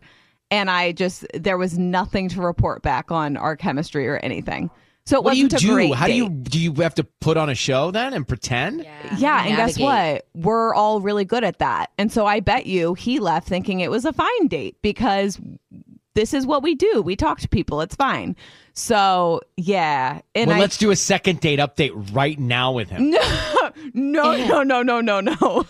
and 0.50 0.70
I 0.70 0.92
just, 0.92 1.26
there 1.34 1.58
was 1.58 1.78
nothing 1.78 2.28
to 2.30 2.40
report 2.40 2.82
back 2.82 3.10
on 3.10 3.36
our 3.36 3.56
chemistry 3.56 4.06
or 4.06 4.18
anything. 4.18 4.70
So 5.06 5.18
it 5.18 5.24
What 5.24 5.34
do 5.34 5.38
you 5.38 5.46
a 5.46 5.50
do? 5.50 5.74
great 5.74 5.94
How 5.94 6.08
do 6.08 6.12
you 6.14 6.28
do? 6.28 6.58
You 6.58 6.72
have 6.74 6.96
to 6.96 7.04
put 7.04 7.36
on 7.36 7.48
a 7.48 7.54
show 7.54 7.92
then 7.92 8.12
and 8.12 8.26
pretend? 8.26 8.84
Yeah, 9.16 9.44
and 9.46 9.56
guess 9.56 9.78
what? 9.78 10.26
We're 10.34 10.74
all 10.74 11.00
really 11.00 11.24
good 11.24 11.44
at 11.44 11.60
that. 11.60 11.92
And 11.96 12.10
so 12.10 12.26
I 12.26 12.40
bet 12.40 12.66
you 12.66 12.94
he 12.94 13.20
left 13.20 13.46
thinking 13.46 13.80
it 13.80 13.90
was 13.90 14.04
a 14.04 14.12
fine 14.12 14.48
date 14.48 14.76
because 14.82 15.40
this 16.16 16.34
is 16.34 16.46
what 16.46 16.62
we 16.62 16.74
do. 16.74 17.02
We 17.02 17.14
talk 17.14 17.40
to 17.40 17.48
people. 17.48 17.80
It's 17.82 17.94
fine. 17.94 18.34
So 18.72 19.40
yeah, 19.56 20.20
and 20.34 20.48
well, 20.48 20.56
I 20.56 20.60
let's 20.60 20.76
do 20.76 20.90
a 20.90 20.96
second 20.96 21.40
date 21.40 21.60
update 21.60 22.14
right 22.14 22.38
now 22.38 22.72
with 22.72 22.90
him. 22.90 23.10
no, 23.94 24.36
no, 24.36 24.62
no, 24.62 24.82
no, 24.82 25.00
no, 25.00 25.20
no. 25.20 25.34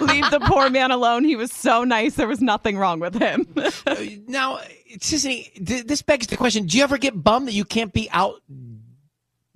Leave 0.00 0.30
the 0.30 0.40
poor 0.46 0.70
man 0.70 0.90
alone. 0.90 1.24
He 1.24 1.34
was 1.34 1.52
so 1.52 1.82
nice. 1.82 2.14
There 2.14 2.28
was 2.28 2.40
nothing 2.40 2.76
wrong 2.76 3.00
with 3.00 3.14
him. 3.14 3.46
Uh, 3.86 3.96
now, 4.26 4.58
Sisanie, 4.98 5.52
th- 5.66 5.84
this 5.86 6.00
begs 6.00 6.26
the 6.26 6.36
question: 6.36 6.66
Do 6.66 6.78
you 6.78 6.84
ever 6.84 6.96
get 6.96 7.22
bummed 7.22 7.48
that 7.48 7.52
you 7.52 7.64
can't 7.64 7.92
be 7.92 8.08
out 8.10 8.40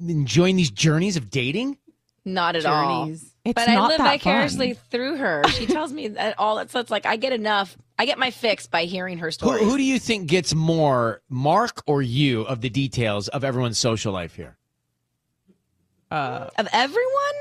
enjoying 0.00 0.57
these 0.57 0.71
journeys 0.71 1.17
of 1.17 1.31
dating? 1.31 1.78
Not 2.25 2.57
at 2.57 2.67
all. 2.67 3.07
Journeys. 3.07 3.35
It's 3.45 3.55
but 3.55 3.69
I 3.69 3.75
not 3.75 3.88
live 3.88 3.99
that 3.99 4.12
vicariously 4.12 4.75
fun. 4.75 4.83
through 4.90 5.17
her. 5.17 5.43
She 5.49 5.67
tells 5.67 5.93
me 5.93 6.09
that 6.09 6.38
all. 6.38 6.67
So 6.69 6.81
it's 6.81 6.90
like 6.90 7.07
I 7.07 7.17
get 7.17 7.33
enough. 7.33 7.76
I 7.99 8.07
get 8.07 8.19
my 8.19 8.31
fix 8.31 8.67
by 8.67 8.85
hearing 8.85 9.19
her 9.19 9.31
Who, 9.40 9.50
who 9.59 9.76
do 9.76 9.83
you 9.83 9.99
think 9.99 10.28
gets 10.28 10.55
more, 10.55 11.21
Mark 11.28 11.83
or 11.87 12.00
you, 12.00 12.43
of 12.43 12.61
the 12.61 12.69
details 12.71 13.26
of 13.28 13.43
everyone's 13.43 13.78
social 13.78 14.12
life 14.12 14.35
here? 14.37 14.57
Uh, 16.11 16.49
of 16.59 16.69
everyone? 16.73 17.35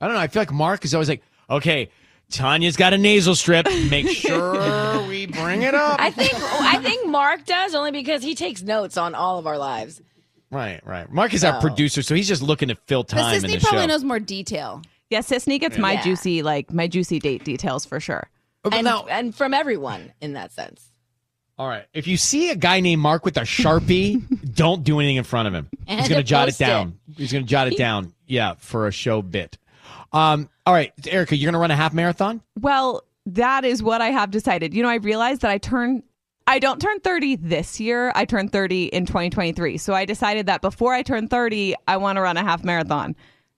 I 0.00 0.06
don't 0.06 0.14
know. 0.14 0.20
I 0.20 0.28
feel 0.28 0.40
like 0.42 0.52
Mark 0.52 0.84
is 0.84 0.94
always 0.94 1.08
like, 1.08 1.22
okay, 1.50 1.90
Tanya's 2.30 2.76
got 2.76 2.92
a 2.92 2.98
nasal 2.98 3.34
strip. 3.34 3.66
Make 3.90 4.08
sure 4.16 5.02
we 5.08 5.26
bring 5.26 5.62
it 5.62 5.74
up. 5.74 6.00
I 6.00 6.10
think 6.10 6.32
I 6.34 6.78
think 6.82 7.08
Mark 7.08 7.44
does 7.44 7.74
only 7.74 7.90
because 7.90 8.22
he 8.22 8.34
takes 8.34 8.62
notes 8.62 8.96
on 8.96 9.14
all 9.14 9.38
of 9.38 9.46
our 9.46 9.58
lives. 9.58 10.00
Right, 10.50 10.80
right. 10.86 11.10
Mark 11.10 11.34
is 11.34 11.42
our 11.44 11.60
producer, 11.60 12.02
so 12.02 12.14
he's 12.14 12.28
just 12.28 12.40
looking 12.42 12.68
to 12.68 12.76
fill 12.86 13.02
But 13.02 13.08
time 13.08 13.34
in 13.34 13.42
the 13.42 13.48
Sisanie 13.48 13.62
probably 13.62 13.80
show. 13.82 13.86
knows 13.86 14.04
more 14.04 14.20
detail. 14.20 14.80
Yeah, 15.10 15.18
Sisanie 15.20 15.60
gets 15.60 15.76
my 15.76 15.94
Yeah. 15.94 16.02
juicy, 16.04 16.42
like 16.42 16.72
my 16.72 16.86
juicy 16.86 17.18
date 17.18 17.44
details 17.44 17.84
for 17.84 17.98
sure. 18.00 18.28
But 18.70 18.78
And, 18.78 18.84
now- 18.84 19.06
and 19.08 19.34
from 19.34 19.54
everyone 19.54 20.12
in 20.20 20.34
that 20.34 20.52
sense. 20.52 20.90
all 21.58 21.68
right. 21.68 21.86
If 21.94 22.06
you 22.06 22.16
see 22.16 22.50
a 22.50 22.56
guy 22.56 22.80
named 22.80 23.00
Mark 23.02 23.24
with 23.24 23.36
a 23.36 23.42
sharpie, 23.42 24.22
don't 24.54 24.82
do 24.84 24.98
anything 25.00 25.16
in 25.16 25.24
front 25.24 25.48
of 25.48 25.54
him. 25.54 25.68
He's 25.86 26.08
going 26.08 26.20
to 26.20 26.24
jot 26.24 26.48
it 26.48 26.52
post 26.52 26.60
it. 26.60 26.64
down. 26.66 26.98
He's 27.16 27.32
going 27.32 27.44
to 27.44 27.48
jot 27.50 27.68
it 27.68 27.76
down. 27.78 28.12
Yeah, 28.26 28.54
for 28.58 28.86
a 28.86 28.92
show 28.92 29.22
bit. 29.22 29.56
Um. 30.12 30.48
All 30.66 30.74
right, 30.74 30.92
Erica, 31.06 31.36
you're 31.36 31.46
going 31.46 31.52
to 31.54 31.60
run 31.60 31.70
a 31.70 31.76
half 31.76 31.94
marathon. 31.94 32.40
Well, 32.60 33.02
that 33.26 33.64
is 33.64 33.82
what 33.84 34.00
I 34.00 34.08
have 34.10 34.30
decided. 34.32 34.74
You 34.74 34.82
know, 34.82 34.88
I 34.88 34.96
realized 34.96 35.42
that 35.42 35.50
I 35.52 35.58
turn 35.58 36.02
I 36.48 36.58
don't 36.58 36.80
turn 36.80 36.98
30 37.00 37.36
this 37.36 37.78
year. 37.80 38.10
I 38.14 38.24
turn 38.24 38.48
30 38.48 38.86
in 38.86 39.06
2023. 39.06 39.78
So 39.78 39.94
I 39.94 40.04
decided 40.04 40.46
that 40.46 40.62
before 40.62 40.92
I 40.94 41.02
turn 41.02 41.26
30, 41.28 41.74
I 41.88 41.96
want 41.98 42.16
to 42.16 42.22
run 42.22 42.36
a 42.36 42.42
half 42.42 42.62
marathon. 42.64 43.14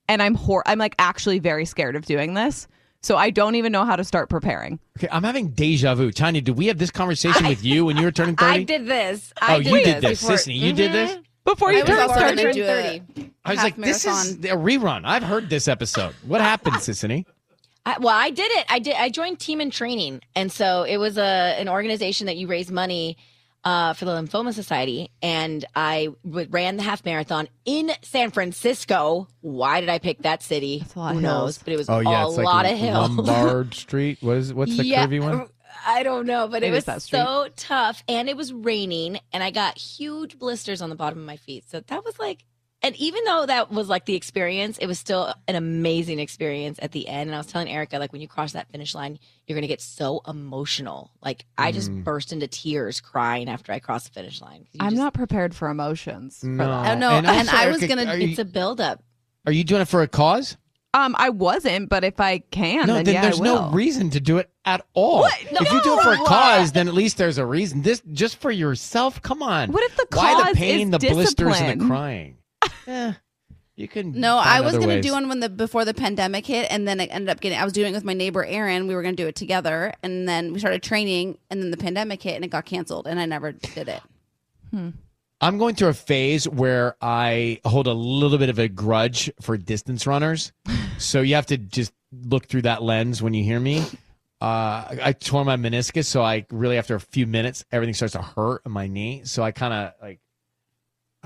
And 0.09 0.23
I'm 0.23 0.35
hor- 0.35 0.62
I'm 0.67 0.79
like 0.79 0.95
actually 0.99 1.38
very 1.38 1.65
scared 1.67 1.97
of 1.97 2.07
doing 2.07 2.33
this. 2.35 2.67
So 3.02 3.17
I 3.17 3.31
don't 3.31 3.55
even 3.55 3.71
know 3.73 3.85
how 3.85 3.97
to 3.97 4.05
start 4.05 4.28
preparing. 4.28 4.81
Okay, 4.99 5.09
I'm 5.11 5.23
having 5.23 5.50
deja 5.50 5.95
vu. 5.95 6.11
Tanya, 6.11 6.40
did 6.40 6.59
we 6.59 6.67
have 6.67 6.78
this 6.78 6.90
conversation 6.90 7.47
with 7.47 7.64
you 7.64 7.85
when 7.85 7.97
you 7.97 8.05
were 8.05 8.12
turning 8.12 8.37
30? 8.37 8.52
I 8.61 8.62
did 8.64 8.87
this. 8.87 9.33
Oh, 9.40 9.47
I 9.47 9.55
oh, 9.55 9.62
did 9.62 9.67
you 9.67 9.85
did 9.85 10.02
this. 10.02 10.21
before- 10.21 10.37
Sisanie, 10.37 10.59
you 10.59 10.73
did 10.73 10.90
mm-hmm. 10.90 11.07
this? 11.14 11.19
Before 11.45 11.73
you 11.73 11.78
was 11.78 11.88
turn 11.88 11.99
also 12.00 12.14
I 12.14 12.35
turned 12.35 12.57
30. 12.57 12.61
a 12.61 13.02
I 13.45 13.50
was 13.50 13.59
half 13.59 13.64
like, 13.64 13.76
this 13.76 14.05
is 14.05 14.35
a 14.35 14.57
rerun. 14.57 15.07
I've 15.07 15.23
heard 15.23 15.49
this 15.49 15.67
episode. 15.67 16.14
What 16.26 16.43
happened, 16.43 16.76
Sisanie? 16.76 17.25
I, 17.87 17.97
well, 17.99 18.14
I 18.14 18.28
did 18.28 18.50
it. 18.50 18.67
I 18.69 18.78
did. 18.81 18.97
I 18.97 19.09
joined 19.09 19.40
Team 19.40 19.62
in 19.62 19.71
Training, 19.71 20.21
and 20.37 20.52
so 20.52 20.83
it 20.83 20.99
was 20.99 21.17
a 21.17 21.23
an 21.59 21.71
organization 21.71 22.26
that 22.26 22.37
you 22.37 22.47
raise 22.47 22.71
money 22.71 23.17
uh, 23.65 23.93
for 23.93 24.05
the 24.05 24.12
Lymphoma 24.12 24.55
Society, 24.55 25.11
and 25.23 25.65
I 25.75 26.09
w- 26.25 26.47
ran 26.50 26.77
the 26.77 26.83
half 26.83 27.05
marathon 27.05 27.49
in 27.65 27.91
San 28.03 28.31
Francisco. 28.31 29.29
Why 29.41 29.81
did 29.81 29.88
I 29.88 29.99
pick 29.99 30.23
that 30.23 30.43
city? 30.43 30.85
a 30.95 30.99
lot 30.99 31.12
Who 31.12 31.19
of 31.19 31.23
knows? 31.23 31.41
hills. 31.57 31.59
But 31.65 31.73
it 31.73 31.77
was 31.77 31.88
Oh 31.88 32.00
yeah, 32.00 32.25
a 32.25 32.27
it's 32.27 32.37
like 32.37 32.45
lot 32.45 32.67
of 32.67 32.79
hills. 32.79 33.11
Lombard 33.11 33.75
Street. 33.75 34.19
What 34.21 34.37
is 34.37 34.55
what's 34.55 34.77
the 34.77 34.85
Yeah, 34.85 35.07
curvy 35.07 35.21
one? 35.21 35.49
I 35.87 36.03
don't 36.03 36.27
know, 36.27 36.49
but 36.49 36.62
it, 36.62 36.69
It 36.69 36.71
was 36.73 36.79
is 36.79 36.85
that 36.87 37.03
street. 37.03 37.21
so 37.21 37.49
tough, 37.57 38.03
and 38.09 38.29
it 38.29 38.37
was 38.37 38.53
raining, 38.53 39.19
and 39.33 39.43
I 39.43 39.50
got 39.50 39.79
huge 39.79 40.38
blisters 40.38 40.83
on 40.83 40.91
the 40.91 40.97
bottom 40.97 41.19
of 41.19 41.25
my 41.25 41.37
feet. 41.37 41.69
So 41.69 41.81
that 41.81 42.05
was 42.05 42.19
like, 42.19 42.45
and 42.82 42.94
even 42.97 43.25
though 43.25 43.44
that 43.47 43.70
was 43.73 43.88
like 43.88 44.04
the 44.04 44.14
experience, 44.14 44.78
it 44.78 44.87
was 44.87 44.99
still 44.99 45.35
an 45.49 45.54
amazing 45.56 46.18
experience 46.20 46.78
at 46.80 46.92
the 46.92 47.08
end. 47.08 47.28
And 47.28 47.35
I 47.35 47.38
was 47.38 47.47
telling 47.47 47.68
Erica, 47.68 47.99
like 47.99 48.12
when 48.12 48.20
you 48.23 48.28
cross 48.28 48.52
that 48.52 48.70
finish 48.70 48.94
line, 48.94 49.18
you're 49.47 49.56
gonna 49.56 49.66
get 49.66 49.80
so 49.80 50.20
emotional. 50.28 51.11
Like 51.23 51.44
I 51.56 51.73
just 51.73 51.90
Mm. 51.90 52.04
burst 52.04 52.32
into 52.32 52.47
tears 52.47 53.00
crying 53.00 53.49
after 53.49 53.73
I 53.73 53.78
crossed 53.78 54.06
the 54.06 54.12
finish 54.12 54.40
line. 54.40 54.66
you 54.73 54.78
I'm 54.80 54.90
just- 54.90 55.00
not 55.02 55.14
prepared 55.14 55.54
for 55.54 55.68
emotions. 55.68 56.38
for 56.40 56.47
No. 56.47 56.66
that. 56.66 56.97
Oh, 56.97 56.99
no, 56.99 57.11
and 57.11 57.26
also, 57.26 57.50
I 57.56 57.66
was 57.68 57.82
Erica, 57.82 57.97
gonna. 57.97 58.14
You, 58.16 58.28
it's 58.30 58.38
a 58.38 58.44
buildup. 58.44 59.02
are 59.47 59.52
you 59.52 59.64
doing 59.64 59.82
it 59.82 59.88
for 59.88 60.02
a 60.02 60.08
cause? 60.08 60.56
Um, 60.94 61.14
I 61.18 61.28
wasn't, 61.28 61.90
but 61.90 62.02
if 62.02 62.18
I 62.18 62.38
can, 62.38 62.87
No, 62.87 62.94
then, 62.94 63.04
then 63.04 63.14
yeah, 63.14 63.20
there's 63.23 63.38
I 63.38 63.42
will. 63.42 63.62
no 63.66 63.70
reason 63.73 64.08
to 64.11 64.20
do 64.20 64.38
it 64.38 64.50
at 64.64 64.85
all. 64.94 65.26
if 65.26 65.50
you 65.73 65.82
do 65.82 65.99
it 65.99 66.02
for 66.02 66.14
a 66.14 66.16
cause, 66.25 66.73
then 66.73 66.88
at 66.88 66.94
least 67.02 67.18
there's 67.18 67.37
a 67.37 67.44
reason. 67.44 67.82
This 67.82 68.02
just 68.12 68.37
for 68.37 68.50
yourself. 68.50 69.20
Come 69.20 69.42
on. 69.42 69.70
What 69.70 69.82
if 69.85 69.97
the 69.97 70.06
cause 70.06 70.23
Why 70.42 70.50
the 70.52 70.56
pain, 70.56 70.87
is 70.94 70.99
the 71.00 71.12
blisters, 71.12 71.61
and 71.61 71.80
the 71.82 71.87
crying? 71.87 72.38
Eh, 72.87 73.12
you 73.76 73.87
can. 73.87 74.18
No, 74.18 74.38
I 74.38 74.60
was 74.60 74.72
going 74.72 74.88
to 74.88 74.94
ways. 74.96 75.04
do 75.04 75.12
one 75.12 75.28
when 75.28 75.40
the 75.40 75.48
before 75.48 75.84
the 75.84 75.94
pandemic 75.94 76.46
hit, 76.46 76.66
and 76.70 76.88
then 76.88 76.98
it 76.98 77.10
ended 77.12 77.28
up 77.28 77.40
getting. 77.40 77.58
I 77.58 77.64
was 77.64 77.72
doing 77.72 77.92
it 77.92 77.96
with 77.96 78.04
my 78.04 78.14
neighbor 78.14 78.44
Aaron. 78.44 78.88
We 78.88 78.94
were 78.94 79.02
going 79.02 79.14
to 79.14 79.22
do 79.22 79.28
it 79.28 79.37
together, 79.37 79.92
and 80.02 80.28
then 80.28 80.52
we 80.52 80.58
started 80.58 80.82
training, 80.82 81.38
and 81.48 81.62
then 81.62 81.70
the 81.70 81.76
pandemic 81.76 82.22
hit, 82.22 82.34
and 82.34 82.44
it 82.44 82.48
got 82.48 82.64
canceled, 82.64 83.06
and 83.06 83.20
I 83.20 83.26
never 83.26 83.52
did 83.52 83.88
it. 83.88 84.02
Hmm. 84.72 84.90
I'm 85.40 85.58
going 85.58 85.76
through 85.76 85.88
a 85.88 85.94
phase 85.94 86.48
where 86.48 86.96
I 87.00 87.60
hold 87.64 87.87
a 87.87 87.92
little 87.92 88.38
bit 88.38 88.48
of 88.48 88.58
a 88.58 88.68
grudge 88.68 89.30
for 89.40 89.56
distance 89.56 90.06
runners. 90.06 90.52
so 90.98 91.20
you 91.20 91.37
have 91.37 91.46
to 91.46 91.56
just 91.56 91.92
look 92.12 92.46
through 92.46 92.62
that 92.62 92.82
lens 92.82 93.22
when 93.22 93.34
you 93.34 93.44
hear 93.44 93.60
me. 93.60 93.84
Uh, 94.40 94.96
I 95.02 95.14
tore 95.18 95.44
my 95.44 95.56
meniscus, 95.56 96.06
so 96.06 96.22
I 96.22 96.46
really 96.50 96.78
after 96.78 96.94
a 96.94 97.00
few 97.00 97.26
minutes 97.26 97.64
everything 97.70 97.94
starts 97.94 98.12
to 98.12 98.22
hurt 98.22 98.62
in 98.66 98.72
my 98.72 98.87
knee. 98.87 99.22
So 99.25 99.42
I 99.42 99.52
kind 99.52 99.75
of 99.75 99.92
like. 100.02 100.20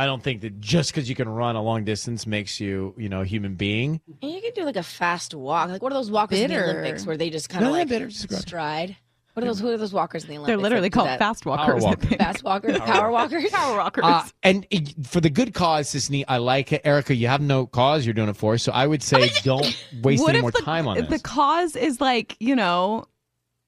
I 0.02 0.06
don't 0.06 0.22
think 0.22 0.40
that 0.40 0.60
just 0.60 0.90
because 0.92 1.08
you 1.08 1.14
can 1.14 1.28
run 1.28 1.54
a 1.54 1.62
long 1.62 1.84
distance 1.84 2.26
makes 2.26 2.58
you, 2.58 2.92
you 2.98 3.08
know, 3.08 3.20
a 3.20 3.24
human 3.24 3.54
being. 3.54 4.00
And 4.20 4.30
you 4.32 4.40
can 4.40 4.52
do 4.54 4.64
like 4.64 4.76
a 4.76 4.82
fast 4.82 5.32
walk. 5.34 5.68
Like 5.70 5.80
what 5.82 5.92
are 5.92 5.94
those 5.94 6.10
walkers 6.10 6.40
in 6.40 6.50
the 6.50 6.62
Olympics 6.62 7.06
where 7.06 7.16
they 7.16 7.30
just 7.30 7.48
kind 7.48 7.64
of 7.64 7.70
No, 7.70 7.78
like 7.78 7.88
bitter, 7.88 8.10
stride? 8.10 8.96
What 9.34 9.44
are 9.44 9.46
those? 9.46 9.60
Who 9.60 9.70
are 9.70 9.76
those 9.78 9.94
walkers 9.94 10.24
in 10.24 10.28
the 10.30 10.34
Olympics? 10.36 10.48
They're 10.48 10.58
literally 10.62 10.88
that 10.90 10.92
called 10.94 11.08
that? 11.08 11.18
fast 11.18 11.46
walkers. 11.46 11.82
I 11.82 11.86
walker. 11.86 12.06
think. 12.06 12.20
Fast 12.20 12.42
walkers, 12.44 12.78
power 12.80 13.10
walkers. 13.10 13.48
Power 13.50 13.78
walkers. 13.78 14.04
Uh, 14.04 14.24
and 14.42 14.66
it- 14.70 15.06
for 15.06 15.22
the 15.22 15.30
good 15.30 15.54
cause, 15.54 15.88
Sisanie, 15.88 16.24
I 16.28 16.36
like 16.36 16.70
it. 16.72 16.82
Erica, 16.84 17.14
you 17.14 17.28
have 17.28 17.40
no 17.40 17.64
cause 17.66 18.04
you're 18.04 18.12
doing 18.12 18.28
it 18.28 18.36
for, 18.36 18.58
so 18.58 18.72
I 18.72 18.86
would 18.86 19.02
say 19.02 19.30
don't 19.42 19.64
waste 20.02 20.22
what 20.22 20.30
any 20.30 20.38
if 20.38 20.42
more 20.42 20.50
the, 20.50 20.60
time 20.60 20.86
on 20.86 20.98
if 20.98 21.08
this. 21.08 21.22
the 21.22 21.26
cause 21.28 21.76
is 21.76 21.98
like 21.98 22.36
you 22.40 22.54
know 22.54 23.06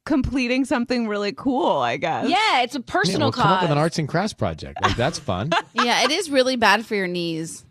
completing 0.05 0.65
something 0.65 1.09
really 1.09 1.33
cool? 1.33 1.79
I 1.79 1.97
guess. 1.97 2.29
Yeah, 2.29 2.63
it's 2.63 2.75
a 2.75 2.79
Yeah, 2.79 2.85
personal 2.87 3.21
we'll 3.27 3.33
cause. 3.33 3.43
come 3.43 3.53
up 3.53 3.63
with 3.63 3.71
an 3.71 3.79
arts 3.79 3.99
and 3.99 4.09
crafts 4.09 4.33
project. 4.35 4.81
Like 4.83 4.97
that's 4.97 5.19
fun. 5.19 5.51
Yeah, 5.75 6.05
it 6.05 6.11
is 6.13 6.31
really 6.31 6.57
bad 6.57 6.87
for 6.87 6.95
your 6.95 7.07
knees. 7.09 7.65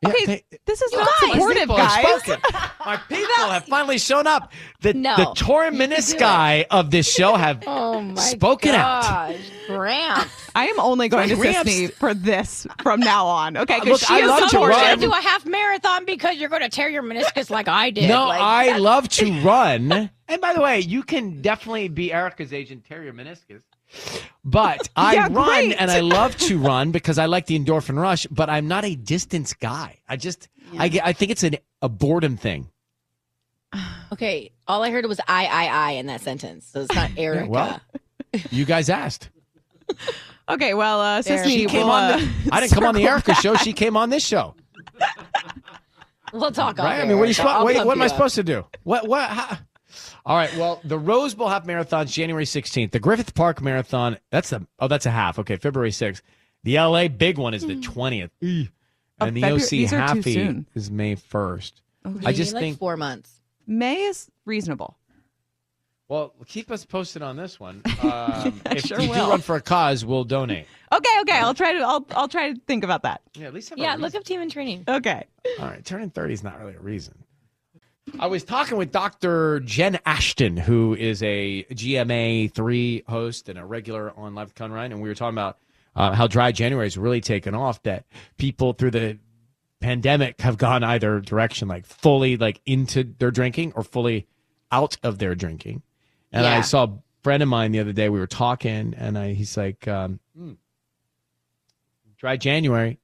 Yeah, 0.00 0.10
Okay, 0.10 0.24
they- 0.26 0.44
this 0.64 0.80
is 0.80 0.92
not 0.92 1.08
guys- 1.20 1.32
supportive, 1.32 1.68
guys. 1.68 2.20
spoken. 2.22 2.40
My 2.86 2.96
people 3.08 3.46
have 3.48 3.64
finally 3.66 3.98
shown 3.98 4.28
up. 4.28 4.52
The, 4.80 4.94
No. 4.94 5.16
the 5.16 5.24
torn 5.34 5.74
menisci 5.74 6.64
of 6.70 6.92
this 6.92 7.12
show 7.12 7.34
have 7.34 7.62
oh 7.66 8.00
my 8.00 8.20
spoken 8.20 8.76
out. 8.76 9.02
gosh, 9.02 9.36
Gramps. 9.66 10.30
I 10.54 10.66
am 10.68 10.78
only 10.78 11.08
going 11.08 11.28
to 11.30 11.34
Gramps- 11.34 11.68
Sisanie 11.70 11.92
for 11.92 12.14
this 12.14 12.64
from 12.82 13.00
now 13.00 13.26
on. 13.26 13.56
Okay, 13.56 13.78
uh, 13.78 13.84
because 13.84 14.00
she 14.00 14.14
I 14.14 14.18
is 14.18 14.28
love 14.28 14.40
to 14.44 14.48
supportive. 14.50 14.76
run. 14.76 14.98
do 15.00 15.10
a 15.10 15.16
half 15.16 15.44
marathon 15.44 16.04
because 16.04 16.36
you're 16.36 16.48
going 16.48 16.62
to 16.62 16.68
tear 16.68 16.88
your 16.88 17.02
meniscus 17.02 17.50
like 17.50 17.66
I 17.66 17.90
did. 17.90 18.08
No, 18.08 18.28
Like, 18.28 18.40
I 18.40 18.64
that's- 18.66 18.80
love 18.80 19.08
to 19.08 19.32
run. 19.42 20.10
And 20.28 20.40
by 20.40 20.52
the 20.52 20.60
way, 20.60 20.78
you 20.80 21.02
can 21.02 21.42
definitely 21.42 21.88
be 21.88 22.12
Erica's 22.12 22.52
agent, 22.52 22.84
tear 22.84 23.02
your 23.02 23.14
meniscus. 23.14 23.62
But 24.44 24.88
I 24.96 25.14
Yeah, 25.14 25.28
run 25.30 25.44
great. 25.66 25.76
and 25.80 25.90
I 25.90 26.00
love 26.00 26.36
to 26.38 26.58
run 26.58 26.90
because 26.90 27.18
I 27.18 27.26
like 27.26 27.46
the 27.46 27.58
endorphin 27.58 27.98
rush, 28.00 28.26
but 28.30 28.48
I'm 28.50 28.68
not 28.68 28.84
a 28.84 28.94
distance 28.94 29.54
guy. 29.54 29.98
I 30.08 30.16
just, 30.16 30.48
I, 30.78 30.88
get- 30.88 31.04
I 31.06 31.12
think 31.12 31.30
it's 31.30 31.42
an, 31.42 31.56
a 31.82 31.88
boredom 31.88 32.36
thing. 32.36 32.68
Okay, 34.10 34.52
all 34.66 34.82
I 34.82 34.90
heard 34.90 35.04
was 35.04 35.20
I, 35.28 35.44
I, 35.44 35.66
I 35.66 35.90
in 35.92 36.06
that 36.06 36.22
sentence, 36.22 36.64
so 36.72 36.80
it's 36.80 36.94
not 36.94 37.10
Erica. 37.18 37.46
well. 37.50 37.80
You 38.50 38.64
guys 38.64 38.88
asked. 38.88 39.28
Okay, 40.50 40.72
well, 40.72 40.98
uh, 41.02 41.20
There. 41.20 41.44
Sisanie 41.44 41.50
She 41.50 41.66
came 41.66 41.82
will, 41.88 41.92
on 41.92 42.04
uh, 42.04 42.16
the, 42.16 42.48
I 42.52 42.60
didn't 42.60 42.72
come 42.72 42.84
on 42.86 42.94
the 42.94 43.00
circle 43.00 43.12
Erica 43.12 43.30
back. 43.32 43.40
show. 43.42 43.54
She 43.56 43.74
came 43.74 43.98
on 43.98 44.08
this 44.08 44.24
show. 44.26 44.54
We'll 46.32 46.50
talk. 46.52 46.78
off 46.78 46.84
Right? 46.86 47.00
I 47.00 47.04
mean, 47.06 47.18
what, 47.18 47.24
are 47.24 47.26
you 47.26 47.34
So 47.34 47.44
suppo- 47.44 47.64
what, 47.64 47.86
what 47.86 47.92
am 47.92 47.98
you 47.98 48.02
I 48.02 48.06
up. 48.06 48.12
supposed 48.12 48.34
to 48.36 48.42
do? 48.42 48.64
What? 48.82 49.06
What? 49.08 49.28
How? 49.28 49.58
All 50.26 50.36
right. 50.36 50.54
Well, 50.56 50.80
the 50.84 50.98
Rose 50.98 51.34
Bowl 51.34 51.48
half 51.48 51.64
marathon's 51.66 52.12
January 52.12 52.44
16th. 52.44 52.90
The 52.90 52.98
Griffith 53.00 53.34
Park 53.34 53.60
marathon, 53.62 54.18
that's 54.30 54.52
a 54.52 54.66
oh, 54.78 54.88
that's 54.88 55.06
a 55.06 55.10
half. 55.10 55.38
Okay, 55.38 55.56
February 55.56 55.90
6th. 55.90 56.20
The 56.64 56.76
LA 56.78 57.08
big 57.08 57.38
one 57.38 57.54
is 57.54 57.62
the 57.66 57.76
20th. 57.76 58.30
Eeh. 58.42 58.68
And 59.20 59.36
the 59.36 59.40
February- 59.40 59.62
OC 59.62 59.68
these 59.70 59.92
are 59.92 60.14
too 60.14 60.20
halfie 60.20 60.64
is 60.74 60.90
May 60.90 61.16
1st. 61.16 61.72
You 62.06 62.20
I 62.24 62.32
just 62.32 62.52
need, 62.52 62.54
like 62.56 62.62
think 62.62 62.78
four 62.78 62.96
months. 62.96 63.40
May 63.66 64.02
is 64.02 64.30
reasonable. 64.44 64.96
well, 66.08 66.32
keep 66.46 66.70
us 66.70 66.84
posted 66.86 67.20
on 67.22 67.36
this 67.36 67.58
one. 67.60 67.82
Um, 68.00 68.60
if 68.70 68.84
sure 68.86 69.00
you 69.00 69.10
will. 69.10 69.24
do 69.26 69.30
run 69.32 69.40
for 69.40 69.56
a 69.56 69.60
cause, 69.60 70.04
we'll 70.04 70.22
donate. 70.24 70.66
Okay, 70.92 71.20
okay. 71.22 71.36
I'll 71.38 71.52
try 71.52 71.72
to. 71.72 71.80
I'll. 71.80 72.06
I'll 72.12 72.28
try 72.28 72.52
to 72.52 72.60
think 72.66 72.84
about 72.84 73.02
that. 73.02 73.20
Yeah, 73.34 73.48
at 73.48 73.54
least 73.54 73.70
have 73.70 73.78
Yeah, 73.78 73.88
reason. 73.88 74.00
look 74.02 74.14
up 74.14 74.24
Team 74.24 74.40
in 74.40 74.48
Training. 74.48 74.84
Okay. 74.86 75.24
All 75.58 75.66
right, 75.66 75.84
turning 75.84 76.08
30 76.10 76.32
is 76.34 76.42
not 76.44 76.58
really 76.60 76.74
a 76.74 76.80
reason. 76.80 77.14
I 78.18 78.26
was 78.26 78.44
talking 78.44 78.76
with 78.76 78.92
Dr. 78.92 79.60
Jen 79.60 79.98
Ashton, 80.06 80.56
who 80.56 80.94
is 80.94 81.22
a 81.22 81.64
GMA3 81.64 83.06
host 83.08 83.48
and 83.48 83.58
a 83.58 83.64
regular 83.64 84.12
on 84.16 84.34
Live 84.34 84.48
with 84.48 84.54
Con 84.54 84.72
Ryan, 84.72 84.92
and 84.92 85.00
we 85.02 85.08
were 85.08 85.14
talking 85.14 85.34
about 85.34 85.58
uh, 85.94 86.12
how 86.12 86.26
dry 86.26 86.52
January 86.52 86.86
has 86.86 86.96
really 86.96 87.20
taken 87.20 87.54
off, 87.54 87.82
that 87.82 88.04
people 88.36 88.72
through 88.72 88.92
the 88.92 89.18
pandemic 89.80 90.40
have 90.40 90.58
gone 90.58 90.82
either 90.84 91.20
direction, 91.20 91.68
like 91.68 91.86
fully 91.86 92.36
like 92.36 92.60
into 92.66 93.04
their 93.04 93.30
drinking 93.30 93.72
or 93.74 93.82
fully 93.82 94.26
out 94.70 94.96
of 95.02 95.18
their 95.18 95.34
drinking. 95.34 95.82
And 96.32 96.46
I 96.46 96.60
saw 96.60 96.84
a 96.84 96.98
friend 97.22 97.42
of 97.42 97.48
mine 97.48 97.72
the 97.72 97.80
other 97.80 97.92
day, 97.92 98.08
we 98.08 98.18
were 98.18 98.26
talking, 98.26 98.94
and 98.96 99.16
I, 99.16 99.32
he's 99.32 99.56
like, 99.56 99.88
um, 99.88 100.20
"Hmm, 100.36 100.52
dry 102.18 102.36
January. 102.36 102.98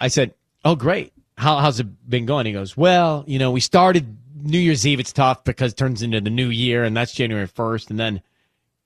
I 0.00 0.08
said, 0.08 0.34
"Oh, 0.64 0.74
great. 0.74 1.12
How, 1.36 1.58
how's 1.58 1.80
it 1.80 2.08
been 2.08 2.26
going?" 2.26 2.46
He 2.46 2.52
goes, 2.52 2.76
"Well, 2.76 3.24
you 3.26 3.38
know, 3.38 3.52
we 3.52 3.60
started 3.60 4.16
New 4.44 4.58
Year's 4.58 4.86
Eve. 4.86 5.00
It's 5.00 5.12
tough 5.12 5.42
because 5.44 5.72
it 5.72 5.76
turns 5.76 6.02
into 6.02 6.20
the 6.20 6.30
new 6.30 6.48
year, 6.48 6.84
and 6.84 6.96
that's 6.96 7.12
January 7.12 7.46
first. 7.46 7.90
And 7.90 7.98
then 7.98 8.20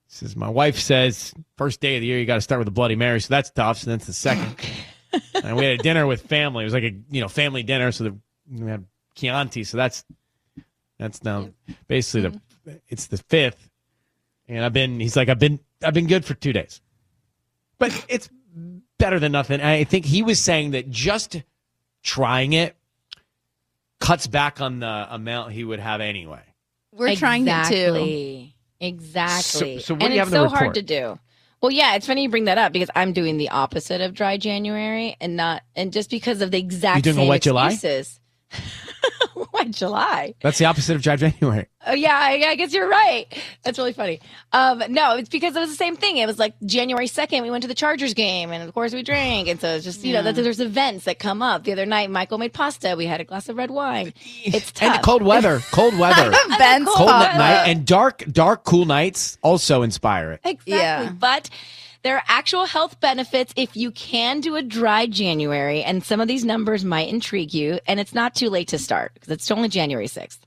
says, 0.07 0.37
my 0.37 0.49
wife 0.49 0.79
says, 0.79 1.35
first 1.57 1.81
day 1.81 1.97
of 1.97 2.01
the 2.01 2.07
year, 2.07 2.19
you 2.19 2.27
got 2.27 2.37
to 2.37 2.41
start 2.41 2.61
with 2.61 2.69
a 2.69 2.73
Bloody 2.73 2.97
Mary, 2.97 3.21
so 3.21 3.29
that's 3.29 3.51
tough. 3.51 3.79
So 3.79 3.91
that's 3.91 4.07
the 4.07 4.13
second. 4.13 4.57
and 5.43 5.57
we 5.57 5.65
had 5.65 5.81
a 5.81 5.83
dinner 5.83 6.07
with 6.07 6.23
family. 6.23 6.63
It 6.63 6.67
was 6.67 6.75
like 6.75 6.85
a 6.85 6.95
you 7.11 7.21
know 7.21 7.29
family 7.29 7.63
dinner, 7.63 7.93
so 7.93 8.05
the, 8.05 8.17
we 8.51 8.71
had 8.71 8.85
Chianti. 9.15 9.65
So 9.65 9.77
that's 9.77 10.05
that's 10.99 11.23
now 11.25 11.51
basically 11.89 12.23
the 12.23 12.29
mm-hmm. 12.31 12.77
it's 12.89 13.07
the 13.07 13.19
fifth. 13.19 13.69
And 14.49 14.65
I've 14.65 14.73
been. 14.73 15.01
He's 15.01 15.17
like, 15.17 15.29
I've 15.29 15.39
been 15.39 15.61
I've 15.83 15.95
been 15.95 16.07
good 16.07 16.25
for 16.25 16.35
two 16.35 16.53
days, 16.53 16.81
but 17.79 18.07
it's 18.09 18.31
better 18.99 19.19
than 19.19 19.33
nothing. 19.33 19.61
And 19.61 19.69
I 19.69 19.85
think 19.85 20.05
he 20.05 20.23
was 20.23 20.41
saying 20.41 20.71
that 20.71 20.91
just 20.91 21.43
trying 22.03 22.55
it 22.55 22.78
cuts 24.01 24.27
back 24.27 24.61
on 24.61 24.81
the 24.81 25.07
amount 25.15 25.53
he 25.53 25.65
would 25.65 25.81
have 25.81 26.01
anyway. 26.01 26.41
We're 26.93 27.17
trying 27.17 27.47
it 27.47 27.65
too. 27.67 27.75
exactly. 27.75 28.55
Exactly. 28.81 29.79
So- 29.81 29.87
so 29.87 29.95
what 29.95 30.03
and 30.05 30.11
do 30.11 30.15
you 30.17 30.23
it's 30.23 30.31
have 30.31 30.43
in 30.43 30.51
so 30.51 30.57
hard 30.57 30.75
to 30.75 30.83
do. 30.83 31.19
Well, 31.61 31.73
yeah, 31.73 31.97
it's 31.97 32.07
funny 32.07 32.23
you 32.23 32.29
bring 32.29 32.45
that 32.45 32.57
up 32.59 32.73
because 32.73 32.91
I'm 32.95 33.13
doing 33.13 33.37
the 33.37 33.49
opposite 33.49 34.01
of 34.01 34.15
dry 34.15 34.37
January 34.37 35.17
and 35.21 35.37
not 35.37 35.63
and 35.75 35.93
just 35.93 36.09
because 36.11 36.41
of 36.41 36.53
the 36.53 36.59
exact 36.59 36.99
You 36.99 37.03
doing 37.03 37.17
a 37.17 37.21
same 37.23 37.29
wet 37.29 37.43
July? 37.43 37.71
excuses. 39.69 39.79
July. 39.89 40.35
That's 40.41 40.59
the 40.59 40.65
opposite 40.67 40.97
of 40.97 41.03
dry 41.03 41.17
January. 41.17 41.67
Oh 41.87 41.95
yeah, 41.95 42.19
I, 42.21 42.45
I 42.49 42.55
guess 42.57 42.75
you're 42.75 42.89
right. 42.89 43.27
That's 43.63 43.79
really 43.79 43.93
funny. 43.95 44.21
Um, 44.53 44.83
no, 44.91 45.17
it's 45.17 45.29
because 45.29 45.57
it 45.57 45.61
was 45.61 45.71
the 45.71 45.77
same 45.77 45.97
thing. 45.97 46.19
It 46.19 46.27
was 46.27 46.39
like 46.39 46.55
January 46.67 47.07
second, 47.07 47.45
we 47.45 47.51
went 47.51 47.63
to 47.63 47.69
the 47.69 47.75
Chargers 47.75 48.13
game, 48.15 48.51
and 48.51 48.63
of 48.63 48.75
course 48.75 48.93
we 48.93 49.03
drank, 49.03 49.49
and 49.49 49.59
so 49.61 49.69
it's 49.77 49.85
just 49.85 50.05
you 50.05 50.13
know 50.13 50.23
that 50.23 50.35
there's 50.35 50.61
events 50.61 51.05
that 51.05 51.19
come 51.19 51.41
up. 51.41 51.65
The 51.65 51.73
other 51.73 51.87
night, 51.87 52.11
Michael 52.11 52.37
made 52.37 52.53
pasta. 52.53 52.95
We 52.97 53.07
had 53.07 53.21
a 53.21 53.25
glass 53.25 53.49
of 53.49 53.57
red 53.57 53.71
wine. 53.71 54.13
It's 54.45 54.73
tough. 54.73 54.97
And 54.97 55.05
cold 55.05 55.23
weather, 55.23 55.61
cold 55.71 55.97
weather, 55.97 56.33
Ben's 56.59 56.87
cold 56.87 56.99
cold 56.99 57.11
night, 57.11 57.69
and 57.69 57.87
dark, 57.87 58.25
dark, 58.31 58.65
cool 58.65 58.85
nights 58.85 59.39
also 59.41 59.83
inspire 59.83 60.33
it. 60.33 60.41
Exactly. 60.45 60.75
Yeah. 60.75 61.11
But 61.13 61.49
there 62.03 62.17
are 62.17 62.23
actual 62.29 62.65
health 62.65 63.01
benefits 63.01 63.53
if 63.57 63.77
you 63.77 63.91
can 63.91 64.41
do 64.41 64.57
a 64.57 64.63
dry 64.63 65.07
January, 65.07 65.83
and 65.83 66.05
some 66.05 66.21
of 66.21 66.29
these 66.29 66.45
numbers 66.45 66.85
might 66.85 67.09
intrigue 67.09 67.53
you. 67.53 67.81
And 67.87 67.99
it's 67.99 68.15
not 68.15 68.35
too 68.35 68.51
late 68.51 68.69
to 68.69 68.79
start 68.79 69.15
because 69.15 69.31
it's 69.31 69.51
only 69.51 69.69
January 69.69 70.07
6th. 70.07 70.39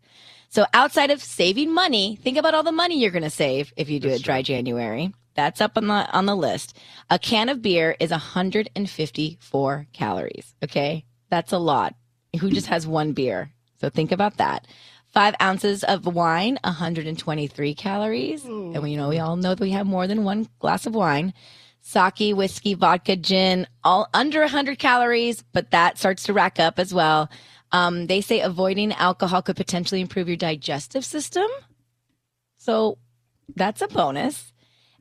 So 0.49 0.65
outside 0.73 1.11
of 1.11 1.21
saving 1.21 1.73
money, 1.73 2.17
think 2.21 2.37
about 2.37 2.53
all 2.53 2.63
the 2.63 2.71
money 2.71 2.99
you're 2.99 3.11
going 3.11 3.23
to 3.23 3.29
save 3.29 3.73
if 3.77 3.89
you 3.89 3.99
do 3.99 4.11
a 4.11 4.19
dry 4.19 4.41
January. 4.41 5.13
That's 5.33 5.61
up 5.61 5.77
on 5.77 5.87
the 5.87 6.11
on 6.11 6.25
the 6.25 6.35
list. 6.35 6.77
A 7.09 7.17
can 7.17 7.47
of 7.47 7.61
beer 7.61 7.95
is 7.99 8.11
154 8.11 9.87
calories. 9.93 10.53
Okay, 10.61 11.05
that's 11.29 11.53
a 11.53 11.57
lot. 11.57 11.95
Who 12.39 12.49
just 12.49 12.67
has 12.67 12.85
one 12.85 13.13
beer? 13.13 13.51
So 13.79 13.89
think 13.89 14.11
about 14.11 14.37
that. 14.37 14.67
Five 15.13 15.36
ounces 15.41 15.84
of 15.84 16.06
wine, 16.06 16.58
123 16.63 17.76
calories. 17.76 18.45
And 18.45 18.82
we 18.82 18.95
know 18.95 19.10
we 19.10 19.19
all 19.19 19.36
know 19.36 19.56
that 19.56 19.60
we 19.60 19.71
have 19.71 19.86
more 19.86 20.08
than 20.08 20.24
one 20.24 20.47
glass 20.60 20.86
of 20.86 20.95
wine. 20.95 21.34
Sake, 21.82 22.36
whiskey, 22.36 22.76
vodka, 22.76 23.17
gin, 23.17 23.67
all 23.84 24.08
under 24.13 24.39
100 24.41 24.80
calories, 24.80 25.43
but 25.52 25.71
that 25.71 25.97
starts 25.97 26.24
to 26.24 26.34
rack 26.34 26.60
up 26.60 26.80
as 26.80 26.93
well. 26.93 27.30
Um, 27.74 28.08
they 28.08 28.21
say 28.21 28.39
avoiding 28.39 28.93
alcohol 28.93 29.41
could 29.41 29.58
potentially 29.58 30.00
improve 30.00 30.28
your 30.28 30.38
digestive 30.38 31.04
system. 31.04 31.47
So 32.58 32.97
that's 33.56 33.82
a 33.82 33.88
bonus. 33.88 34.54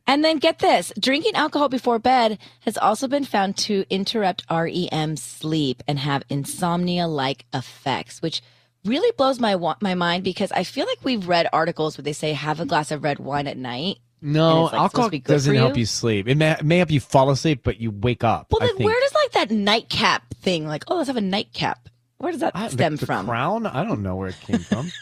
And 0.06 0.24
then 0.24 0.38
get 0.38 0.58
this 0.58 0.92
drinking 0.98 1.34
alcohol 1.34 1.68
before 1.68 2.00
bed 2.00 2.38
has 2.60 2.76
also 2.76 3.06
been 3.06 3.24
found 3.24 3.56
to 3.58 3.84
interrupt 3.90 4.44
REM 4.50 5.16
sleep 5.16 5.82
and 5.86 5.98
have 6.00 6.24
insomnia 6.28 7.06
like 7.06 7.44
effects, 7.52 8.20
which 8.22 8.42
really 8.84 9.12
blows 9.16 9.38
my, 9.40 9.56
my 9.80 9.94
mind 9.94 10.24
because 10.24 10.52
I 10.52 10.64
feel 10.64 10.86
like 10.86 10.98
we've 11.04 11.26
read 11.28 11.48
articles 11.52 11.96
where 11.98 12.02
they 12.02 12.12
say 12.12 12.32
have 12.32 12.60
a 12.60 12.66
glass 12.66 12.90
of 12.90 13.02
red 13.02 13.18
wine 13.18 13.46
at 13.46 13.56
night. 13.56 13.98
No, 14.22 14.64
like, 14.64 14.74
alcohol 14.74 14.88
supposed 14.88 15.06
to 15.06 15.10
be 15.10 15.18
good 15.20 15.32
doesn't 15.32 15.54
for 15.54 15.58
help 15.58 15.76
you? 15.76 15.80
you 15.80 15.86
sleep. 15.86 16.28
It 16.28 16.36
may, 16.36 16.56
may 16.62 16.78
help 16.78 16.90
you 16.90 17.00
fall 17.00 17.30
asleep, 17.30 17.60
but 17.62 17.80
you 17.80 17.90
wake 17.90 18.22
up. 18.22 18.48
Well, 18.50 18.62
I 18.62 18.66
then 18.66 18.76
think. 18.76 18.86
where 18.88 19.00
does 19.00 19.14
like 19.14 19.32
that 19.32 19.50
nightcap 19.50 20.34
thing, 20.34 20.66
like, 20.66 20.84
oh, 20.88 20.96
let's 20.96 21.06
have 21.06 21.16
a 21.16 21.22
nightcap? 21.22 21.88
Where 22.18 22.30
does 22.32 22.42
that 22.42 22.52
I- 22.54 22.68
stem 22.68 22.96
the 22.96 23.06
from? 23.06 23.26
Crown? 23.26 23.66
I 23.66 23.82
don't 23.82 24.02
know 24.02 24.16
where 24.16 24.28
it 24.28 24.40
came 24.40 24.58
from. 24.60 24.90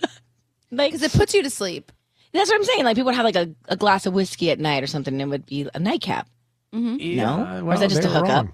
Like, 0.70 0.92
because 0.92 1.02
it 1.02 1.18
puts 1.18 1.32
you 1.32 1.42
to 1.42 1.48
sleep. 1.48 1.90
that's 2.30 2.50
what 2.50 2.56
I'm 2.56 2.64
saying. 2.64 2.84
Like, 2.84 2.94
people 2.94 3.06
would 3.06 3.14
have 3.14 3.24
like 3.24 3.36
a, 3.36 3.48
a 3.70 3.76
glass 3.76 4.04
of 4.04 4.12
whiskey 4.12 4.50
at 4.50 4.58
night 4.60 4.82
or 4.82 4.86
something, 4.86 5.14
and 5.14 5.22
it 5.22 5.26
would 5.26 5.46
be 5.46 5.66
a 5.74 5.78
nightcap. 5.78 6.28
Yeah, 6.72 7.62
Or 7.62 7.72
is 7.72 7.80
that 7.80 7.88
just 7.88 8.04
a 8.04 8.08
hookup? 8.10 8.48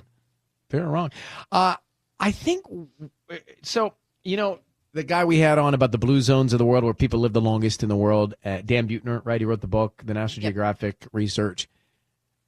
They're 0.70 0.86
wrong. 0.86 1.10
Uh, 1.50 1.74
I 2.20 2.30
think 2.30 2.64
so. 3.62 3.94
You 4.22 4.36
know, 4.36 4.60
the 4.94 5.02
guy 5.02 5.24
we 5.24 5.38
had 5.38 5.58
on 5.58 5.74
about 5.74 5.92
the 5.92 5.98
blue 5.98 6.20
zones 6.20 6.52
of 6.52 6.58
the 6.58 6.64
world 6.64 6.84
where 6.84 6.94
people 6.94 7.18
live 7.20 7.32
the 7.32 7.40
longest 7.40 7.82
in 7.82 7.88
the 7.88 7.96
world, 7.96 8.34
uh, 8.44 8.62
Dan 8.64 8.88
Buettner, 8.88 9.20
right? 9.24 9.40
He 9.40 9.44
wrote 9.44 9.60
the 9.60 9.66
book, 9.66 10.02
the 10.04 10.14
National 10.14 10.42
Geographic 10.42 11.06
research. 11.12 11.68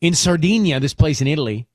In 0.00 0.14
Sardinia, 0.14 0.78
this 0.78 0.94
place 0.94 1.20
in 1.20 1.26
Italy, 1.26 1.66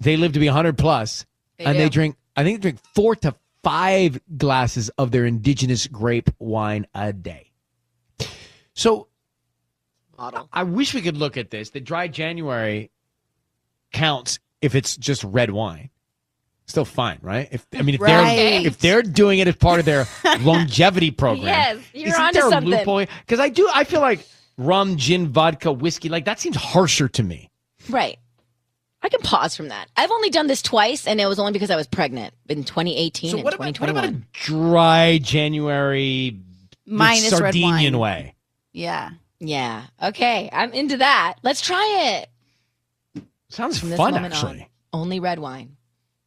they 0.00 0.16
live 0.16 0.32
to 0.32 0.40
be 0.40 0.46
100 0.46 0.76
plus, 0.76 1.26
They 1.58 1.64
and 1.64 1.74
do. 1.74 1.78
they 1.84 1.88
drink, 1.88 2.16
I 2.36 2.42
think 2.42 2.58
they 2.58 2.70
drink 2.70 2.80
four 2.94 3.14
to 3.16 3.36
five 3.62 4.20
glasses 4.36 4.88
of 4.98 5.12
their 5.12 5.24
indigenous 5.24 5.86
grape 5.86 6.30
wine 6.40 6.86
a 6.92 7.12
day. 7.12 7.52
So 8.74 9.06
Model. 10.18 10.48
I 10.52 10.64
wish 10.64 10.92
we 10.94 11.02
could 11.02 11.16
look 11.16 11.36
at 11.36 11.50
this. 11.50 11.70
The 11.70 11.80
dry 11.80 12.08
January 12.08 12.90
counts 13.92 14.40
if 14.60 14.74
it's 14.74 14.96
just 14.96 15.22
red 15.24 15.50
wine. 15.50 15.90
Still 16.66 16.84
fine, 16.84 17.18
right? 17.22 17.48
If 17.50 17.66
I 17.74 17.82
mean, 17.82 17.96
if 17.96 18.00
Right. 18.00 18.36
they're 18.36 18.66
if 18.66 18.78
they're 18.78 19.02
doing 19.02 19.40
it 19.40 19.48
as 19.48 19.56
part 19.56 19.80
of 19.80 19.84
their 19.84 20.06
longevity 20.40 21.10
program, 21.10 21.44
Yes, 21.46 21.78
you're 21.92 22.08
isn't 22.08 22.20
onto 22.20 22.38
there 22.38 22.46
a 22.48 22.50
something. 22.50 22.70
loophole? 22.70 23.04
Because 23.26 23.40
I 23.40 23.48
do, 23.48 23.68
I 23.74 23.84
feel 23.84 24.00
like 24.00 24.26
rum, 24.56 24.96
gin, 24.96 25.28
vodka, 25.28 25.72
whiskey, 25.72 26.08
like 26.08 26.24
that 26.26 26.38
seems 26.40 26.56
harsher 26.56 27.08
to 27.08 27.22
me. 27.22 27.50
Right. 27.90 28.18
I 29.02 29.08
can 29.08 29.20
pause 29.20 29.56
from 29.56 29.68
that. 29.68 29.88
I've 29.96 30.12
only 30.12 30.30
done 30.30 30.46
this 30.46 30.62
twice, 30.62 31.08
and 31.08 31.20
it 31.20 31.26
was 31.26 31.40
only 31.40 31.50
because 31.52 31.70
I 31.70 31.76
was 31.76 31.88
pregnant 31.88 32.32
in 32.48 32.62
2018 32.62 33.30
So 33.32 33.36
and 33.38 33.44
what 33.44 33.52
about, 33.54 33.66
what 33.66 33.74
2021. 33.74 34.04
about 34.08 34.22
a 34.22 34.26
dry 34.32 35.18
January 35.20 36.38
Minus 36.86 37.32
red 37.32 37.38
Sardinian 37.38 37.98
wine. 37.98 38.24
way? 38.26 38.34
Yeah. 38.72 39.10
yeah. 39.40 39.86
Okay. 40.00 40.48
I'm 40.52 40.72
into 40.72 40.98
that. 40.98 41.34
Let's 41.42 41.60
try 41.60 42.22
it. 42.22 43.22
Sounds 43.48 43.78
From 43.80 43.90
this 43.90 43.96
fun, 43.98 44.14
moment 44.14 44.34
actually. 44.34 44.68
on. 44.92 45.00
Only 45.00 45.18
red 45.20 45.40
wine. 45.40 45.76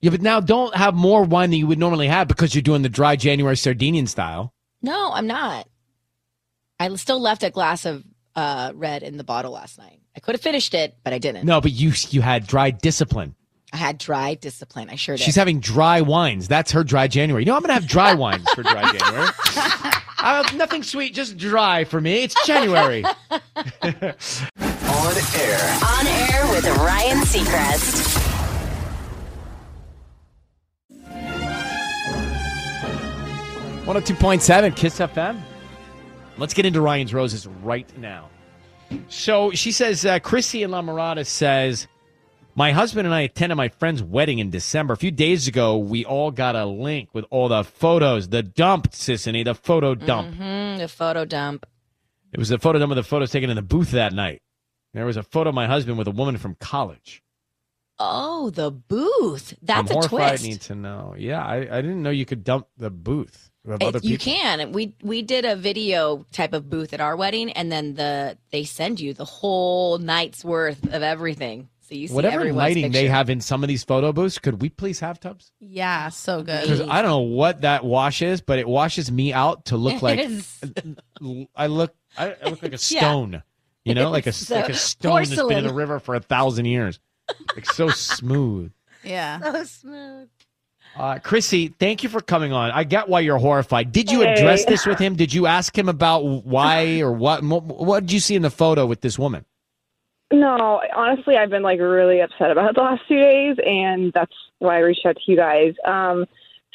Yeah, 0.06 0.12
but 0.12 0.22
now 0.22 0.40
don't 0.40 0.76
have 0.76 0.94
more 0.94 1.24
wine 1.24 1.50
than 1.50 1.58
you 1.58 1.66
would 1.66 1.80
normally 1.80 2.08
have 2.08 2.28
because 2.28 2.54
you're 2.54 2.62
doing 2.62 2.84
the 2.84 2.90
dry 2.90 3.16
January 3.16 3.58
Sardinian 3.58 4.06
style. 4.06 4.54
No, 4.84 5.12
I'm 5.12 5.26
not. 5.26 5.68
I 6.80 6.94
still 6.94 7.20
left 7.20 7.42
a 7.42 7.50
glass 7.50 7.86
of 7.88 8.04
uh, 8.36 8.72
red 8.76 9.02
in 9.02 9.18
the 9.18 9.24
bottle 9.24 9.54
last 9.54 9.80
night. 9.80 10.00
I 10.16 10.20
could 10.20 10.36
have 10.36 10.42
finished 10.42 10.76
it, 10.76 10.96
but 11.04 11.12
I 11.12 11.18
didn't. 11.18 11.44
No, 11.48 11.60
but 11.60 11.72
you 11.72 11.92
you 12.12 12.22
had 12.22 12.46
dry 12.46 12.70
discipline. 12.70 13.34
I 13.74 13.78
had 13.78 13.98
dry 13.98 14.36
discipline. 14.36 14.92
I 14.92 14.96
sure 14.96 15.18
did. 15.18 15.24
She's 15.24 15.36
having 15.36 15.60
dry 15.60 16.02
wines. 16.02 16.48
That's 16.48 16.72
her 16.74 16.84
dry 16.84 17.08
January. 17.08 17.42
You 17.42 17.48
know, 17.48 17.56
I'm 17.56 17.64
going 17.64 17.70
to 17.70 17.74
have 17.74 17.88
dry 17.88 18.14
wines 18.14 18.48
for 18.52 18.62
dry 18.62 18.84
January. 18.96 19.30
I 19.40 20.04
have 20.44 20.56
nothing 20.56 20.84
sweet, 20.84 21.16
just 21.16 21.36
dry 21.36 21.84
for 21.84 22.00
me. 22.00 22.22
It's 22.22 22.46
January. 22.46 23.04
On 23.32 23.42
air. 25.34 25.80
On 25.84 26.06
air 26.06 26.52
with 26.52 26.68
Ryan 26.78 27.18
Seacrest. 27.22 28.35
102.7 33.86 34.76
Kiss 34.76 35.00
FM. 35.00 35.40
Let's 36.40 36.56
get 36.56 36.66
into 36.66 36.82
Ryan's 36.82 37.14
Roses 37.14 37.46
right 37.46 37.88
now. 38.00 38.30
So 39.10 39.52
she 39.52 39.72
says, 39.72 40.04
uh, 40.04 40.18
Chrissy 40.18 40.64
in 40.64 40.72
La 40.72 40.82
Mirada 40.82 41.24
says, 41.24 41.88
My 42.56 42.72
husband 42.72 43.06
and 43.06 43.14
I 43.14 43.22
attended 43.22 43.58
my 43.58 43.70
friend's 43.70 44.02
wedding 44.02 44.40
in 44.40 44.50
December. 44.50 44.96
A 44.96 44.98
few 44.98 45.12
days 45.12 45.48
ago, 45.48 45.78
we 45.78 46.04
all 46.04 46.32
got 46.32 46.56
a 46.56 46.66
link 46.66 47.10
with 47.14 47.26
all 47.30 47.48
the 47.48 47.64
photos, 47.64 48.30
the 48.30 48.42
dump, 48.42 48.90
Sisanie, 48.92 49.46
the 49.46 49.54
photo 49.54 49.94
dump. 49.94 50.36
Mm, 50.36 50.80
the 50.80 50.88
photo 50.88 51.24
dump. 51.24 51.68
It 52.34 52.40
was 52.40 52.50
a 52.50 52.58
photo 52.58 52.80
dump 52.80 52.92
of 52.92 52.96
the 52.96 53.04
photos 53.04 53.30
taken 53.30 53.52
in 53.52 53.56
the 53.56 53.62
booth 53.62 53.92
that 53.92 54.14
night. 54.14 54.42
There 54.96 55.06
was 55.06 55.16
a 55.18 55.24
photo 55.24 55.50
of 55.50 55.56
my 55.56 55.68
husband 55.68 56.00
with 56.00 56.08
a 56.08 56.12
woman 56.12 56.38
from 56.38 56.56
college. 56.56 57.22
Oh, 58.00 58.50
the 58.50 58.72
booth. 58.72 59.54
That's 59.62 59.92
I'm 59.92 59.98
a 59.98 60.00
horrified, 60.00 60.30
twist. 60.40 60.44
need 60.44 60.62
to 60.62 60.76
know. 60.76 61.14
Yeah, 61.16 61.46
I, 61.46 61.58
I 61.78 61.82
didn't 61.82 62.02
know 62.02 62.10
you 62.10 62.26
could 62.26 62.44
dump 62.44 62.66
the 62.78 62.90
booth 62.90 63.52
It- 63.68 63.84
other 63.84 64.00
you 64.04 64.18
can. 64.18 64.72
We 64.72 64.94
we 65.02 65.22
did 65.22 65.46
a 65.46 65.56
video 65.56 66.26
type 66.32 66.54
of 66.54 66.70
booth 66.70 66.94
at 66.94 67.02
our 67.02 67.16
wedding, 67.16 67.52
and 67.52 67.72
then 67.72 67.96
the 67.96 68.38
they 68.52 68.64
send 68.64 69.00
you 69.00 69.14
the 69.14 69.26
whole 69.26 69.98
night's 69.98 70.44
worth 70.46 70.84
of 70.94 71.02
everything. 71.04 71.70
So 71.88 71.94
you 71.94 72.08
see 72.08 72.14
Whatever 72.16 72.38
everyone's 72.42 72.58
lighting 72.58 72.92
they 72.92 73.08
have 73.08 73.30
in 73.30 73.42
some 73.42 73.64
of 73.64 73.68
these 73.68 73.84
photo 73.84 74.12
booths, 74.12 74.40
could 74.40 74.60
we 74.60 74.70
please 74.70 75.00
have 75.02 75.20
tubs? 75.20 75.52
Yeah, 75.60 76.10
so 76.10 76.42
good. 76.42 76.62
Because 76.64 76.82
I 76.82 77.04
don't 77.04 77.12
know 77.12 77.20
what 77.20 77.62
that 77.62 77.86
wash 77.86 78.24
is, 78.24 78.42
but 78.42 78.58
it 78.58 78.68
washes 78.68 79.12
me 79.12 79.34
out 79.34 79.66
to 79.66 79.78
look 79.78 80.02
like 80.02 80.20
I 81.56 81.68
look 81.68 81.96
I, 82.18 82.36
I 82.44 82.50
look 82.50 82.64
like 82.64 82.74
a 82.74 82.78
Yeah. 82.90 83.00
stone. 83.00 83.44
You 83.84 83.94
know, 83.94 84.10
like 84.10 84.26
a 84.26 84.32
so- 84.34 84.56
like 84.56 84.70
a 84.70 84.74
stone 84.74 85.24
that's 85.26 85.36
been 85.36 85.60
in 85.60 85.68
the 85.68 85.74
river 85.74 86.00
for 86.00 86.16
a 86.16 86.20
thousand 86.20 86.66
years. 86.66 87.00
Like 87.56 87.66
so 87.72 87.90
smooth. 87.90 88.72
Yeah. 89.04 89.40
so 89.40 89.64
smooth. 89.64 90.30
Uh, 90.98 91.20
Chrissy, 91.20 91.74
thank 91.80 92.04
you 92.04 92.10
for 92.10 92.22
coming 92.22 92.54
on. 92.54 92.72
I 92.72 92.84
get 92.86 93.10
why 93.10 93.20
you're 93.20 93.38
horrified. 93.38 93.92
Did 93.92 94.10
you 94.12 94.24
address 94.24 94.64
Hey. 94.64 94.72
this 94.72 94.86
with 94.86 94.98
him? 95.06 95.16
Did 95.16 95.34
you 95.34 95.46
ask 95.46 95.78
him 95.78 95.90
about 95.90 96.24
why 96.24 97.00
or 97.02 97.12
what? 97.12 97.44
What, 97.44 97.64
what 97.64 98.00
did 98.02 98.12
you 98.14 98.20
see 98.20 98.36
in 98.36 98.42
the 98.42 98.50
photo 98.50 98.86
with 98.86 99.02
this 99.02 99.20
woman? 99.20 99.46
No, 100.32 100.82
honestly, 100.96 101.36
I've 101.38 101.50
been 101.50 101.64
like 101.64 101.80
really 101.80 102.20
upset 102.22 102.50
about 102.50 102.76
the 102.76 102.82
last 102.82 103.02
two 103.08 103.20
days, 103.20 103.58
and 103.66 104.12
that's 104.14 104.34
why 104.60 104.78
I 104.78 104.80
reached 104.80 105.06
out 105.06 105.18
to 105.18 105.32
you 105.32 105.38
guys. 105.38 105.74
Um, 105.86 106.26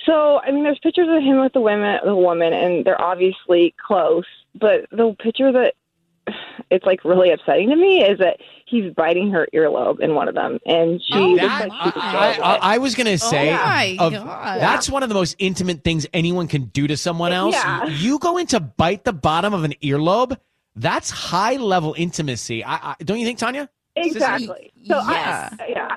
so, 0.07 0.41
I 0.41 0.51
mean, 0.51 0.65
there's 0.65 0.79
pictures 0.79 1.09
of 1.11 1.23
him 1.23 1.41
with 1.41 1.53
the 1.53 1.61
women, 1.61 1.99
the 2.05 2.15
woman, 2.17 2.53
and 2.53 2.85
they're 2.85 3.01
obviously 3.01 3.75
close. 3.85 4.25
But 4.55 4.87
the 4.91 5.15
picture 5.19 5.51
that 5.53 5.75
it's 6.71 6.85
like 6.85 7.05
really 7.05 7.31
upsetting 7.31 7.69
to 7.71 7.77
me 7.77 8.03
is 8.03 8.19
that 8.19 8.39
he's 8.67 8.93
biting 8.95 9.31
her 9.33 9.47
earlobe 9.55 10.01
in 10.01 10.15
one 10.15 10.29
of 10.29 10.35
them, 10.35 10.59
and 10.67 11.01
she 11.03 11.13
Oh, 11.15 11.37
That- 11.37 11.69
like 11.69 11.97
I, 11.97 12.37
I, 12.37 12.39
I, 12.39 12.75
I 12.75 12.79
was 12.79 12.95
gonna 12.95 13.19
say, 13.19 13.51
Oh 13.99 14.07
of- 14.07 14.13
that's 14.13 14.89
one 14.89 15.03
of 15.03 15.09
the 15.09 15.15
most 15.15 15.37
intimate 15.39 15.83
things 15.85 16.07
anyone 16.13 16.49
can 16.49 16.65
do 16.67 16.87
to 16.87 16.97
someone 16.97 17.33
else. 17.33 17.55
Yeah. 17.55 17.87
You 17.87 18.19
go 18.19 18.37
in 18.39 18.47
to 18.49 18.61
bite 18.61 19.05
the 19.05 19.13
bottom 19.13 19.53
of 19.55 19.65
an 19.65 19.75
earlobe. 19.83 20.37
That's 20.77 21.11
high 21.11 21.57
level 21.57 21.95
intimacy. 21.99 22.65
I, 22.65 22.75
I, 22.93 22.95
don't 23.05 23.19
you 23.19 23.27
think, 23.27 23.39
Tanya? 23.39 23.69
Exactly. 23.97 24.71
So 24.87 24.97
Yes. 25.09 25.55
I, 25.59 25.67
yeah. 25.69 25.97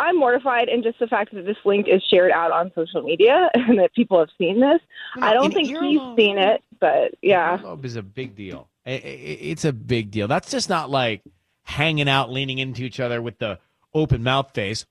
I'm 0.00 0.18
mortified, 0.18 0.68
and 0.70 0.82
just 0.82 0.98
the 0.98 1.06
fact 1.06 1.34
that 1.34 1.44
this 1.44 1.58
link 1.66 1.86
is 1.86 2.02
shared 2.10 2.32
out 2.32 2.52
on 2.52 2.72
social 2.74 3.02
media 3.02 3.50
and 3.54 3.78
that 3.78 3.94
people 3.94 4.18
have 4.18 4.30
seen 4.38 4.58
this. 4.58 4.80
I 5.20 5.34
don't 5.34 5.46
An 5.46 5.52
think 5.52 5.68
he's 5.68 6.00
seen 6.16 6.38
it, 6.38 6.62
but 6.80 7.12
yeah. 7.20 7.58
Earlobe 7.58 7.84
is 7.84 7.96
a 7.96 8.02
big 8.02 8.34
deal. 8.34 8.66
It's 8.86 9.64
a 9.64 9.72
big 9.72 10.10
deal. 10.10 10.26
That's 10.28 10.50
just 10.50 10.68
not 10.68 10.90
like 10.90 11.22
hanging 11.64 12.08
out, 12.08 12.30
leaning 12.30 12.58
into 12.58 12.82
each 12.82 12.98
other 13.00 13.20
with 13.20 13.38
the 13.38 13.58
open 13.94 14.22
mouth 14.22 14.52
face. 14.54 14.86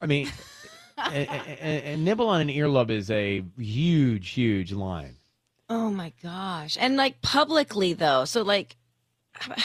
I 0.00 0.06
mean, 0.06 0.28
a- 0.98 1.28
a- 1.62 1.92
a 1.92 1.96
nibble 1.96 2.28
on 2.28 2.40
an 2.40 2.48
earlobe 2.48 2.90
is 2.90 3.10
a 3.10 3.44
huge, 3.58 4.30
huge 4.30 4.72
line. 4.72 5.16
Oh 5.68 5.90
my 5.90 6.12
gosh. 6.22 6.76
And 6.80 6.96
like 6.96 7.20
publicly 7.22 7.92
though. 7.94 8.24
So 8.24 8.42
like 8.42 8.76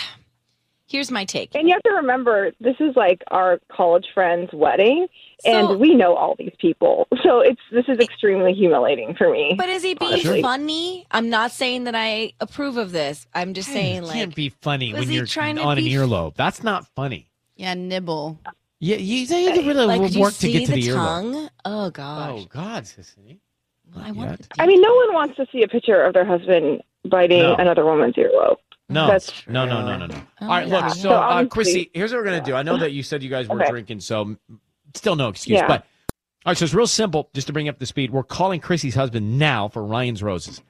here's 0.89 1.11
my 1.11 1.23
take. 1.25 1.53
And 1.55 1.67
you 1.67 1.73
have 1.73 1.83
to 1.83 1.91
remember, 1.91 2.51
this 2.59 2.75
is 2.79 2.95
like 2.95 3.23
our 3.29 3.59
college 3.71 4.07
friend's 4.13 4.51
wedding, 4.53 5.07
So- 5.41 5.49
and 5.51 5.79
we 5.79 5.95
know 5.95 6.15
all 6.15 6.35
these 6.37 6.53
people. 6.59 7.07
So 7.23 7.41
it's 7.41 7.61
this 7.71 7.85
is 7.87 7.99
extremely 7.99 8.53
humiliating 8.53 9.13
for 9.15 9.29
me. 9.29 9.53
But 9.55 9.69
is 9.69 9.83
he 9.83 9.93
being 9.93 10.13
Honestly. 10.13 10.41
funny? 10.41 11.05
I'm 11.11 11.29
not 11.29 11.51
saying 11.51 11.83
that 11.83 11.93
I 11.93 12.31
approve 12.39 12.77
of 12.77 12.91
this. 12.91 13.27
I'm 13.35 13.53
just 13.53 13.69
saying 13.69 13.97
it 13.97 14.03
like 14.03 14.13
can't 14.15 14.33
be 14.33 14.49
funny 14.49 14.93
when 14.93 15.11
you're 15.11 15.27
trying 15.27 15.57
to 15.57 15.61
on 15.61 15.77
an 15.77 15.83
be- 15.83 15.91
earlobe. 15.91 16.33
That's 16.35 16.63
not 16.63 16.87
funny. 16.95 17.29
Yeah, 17.55 17.75
nibble. 17.75 18.39
Yeah, 18.79 18.95
you, 18.95 19.17
you 19.17 19.27
can 19.53 19.67
really 19.67 19.85
like 19.85 20.01
could 20.01 20.15
you 20.15 20.21
work 20.21 20.33
to 20.33 20.39
see 20.39 20.53
get 20.53 20.65
to 20.67 20.71
the, 20.71 20.81
the, 20.81 20.87
earlobe. 20.87 20.95
tongue? 20.95 21.49
Oh 21.65 21.89
gosh. 21.91 22.29
Oh 22.41 22.45
God, 22.49 22.83
Sisanie. 22.85 23.39
Well, 23.93 24.05
I 24.05 24.11
want 24.11 24.47
I 24.57 24.65
mean, 24.65 24.81
no 24.81 24.93
one 24.95 25.13
wants 25.13 25.35
to 25.35 25.45
see 25.51 25.61
a 25.61 25.67
picture 25.67 26.01
of 26.03 26.13
their 26.13 26.25
husband 26.25 26.81
biting 27.07 27.43
No. 27.43 27.55
another 27.55 27.85
woman's 27.85 28.15
earlobe. 28.15 28.57
No, 28.89 29.07
That's 29.07 29.47
no, 29.47 29.65
no, 29.65 29.85
no, 29.85 29.97
no, 29.97 30.07
no. 30.07 30.15
Oh, 30.41 30.43
All 30.45 30.47
right, 30.49 30.67
yeah. 30.67 30.85
look. 30.85 30.89
So, 30.95 31.01
So 31.01 31.11
uh, 31.11 31.45
Chrissy, 31.45 31.91
here's 31.93 32.11
what 32.11 32.19
we're 32.19 32.25
gonna 32.25 32.41
do. 32.41 32.55
I 32.55 32.63
know 32.63 32.77
that 32.77 32.91
you 32.91 33.03
said 33.03 33.21
you 33.21 33.29
guys 33.29 33.47
were 33.47 33.61
Okay. 33.61 33.69
drinking, 33.69 33.99
so 33.99 34.35
still 34.95 35.15
no 35.15 35.29
excuse. 35.29 35.57
Yeah. 35.59 35.67
But 35.67 35.81
all 36.45 36.51
right, 36.51 36.57
so 36.57 36.65
it's 36.65 36.73
real 36.73 36.87
simple. 36.87 37.29
Just 37.33 37.47
to 37.47 37.53
bring 37.53 37.69
up 37.69 37.77
the 37.77 37.85
speed, 37.85 38.09
we're 38.11 38.23
calling 38.23 38.59
Chrissy's 38.59 38.95
husband 38.95 39.37
now 39.37 39.67
for 39.67 39.83
Ryan's 39.85 40.23
roses. 40.23 40.61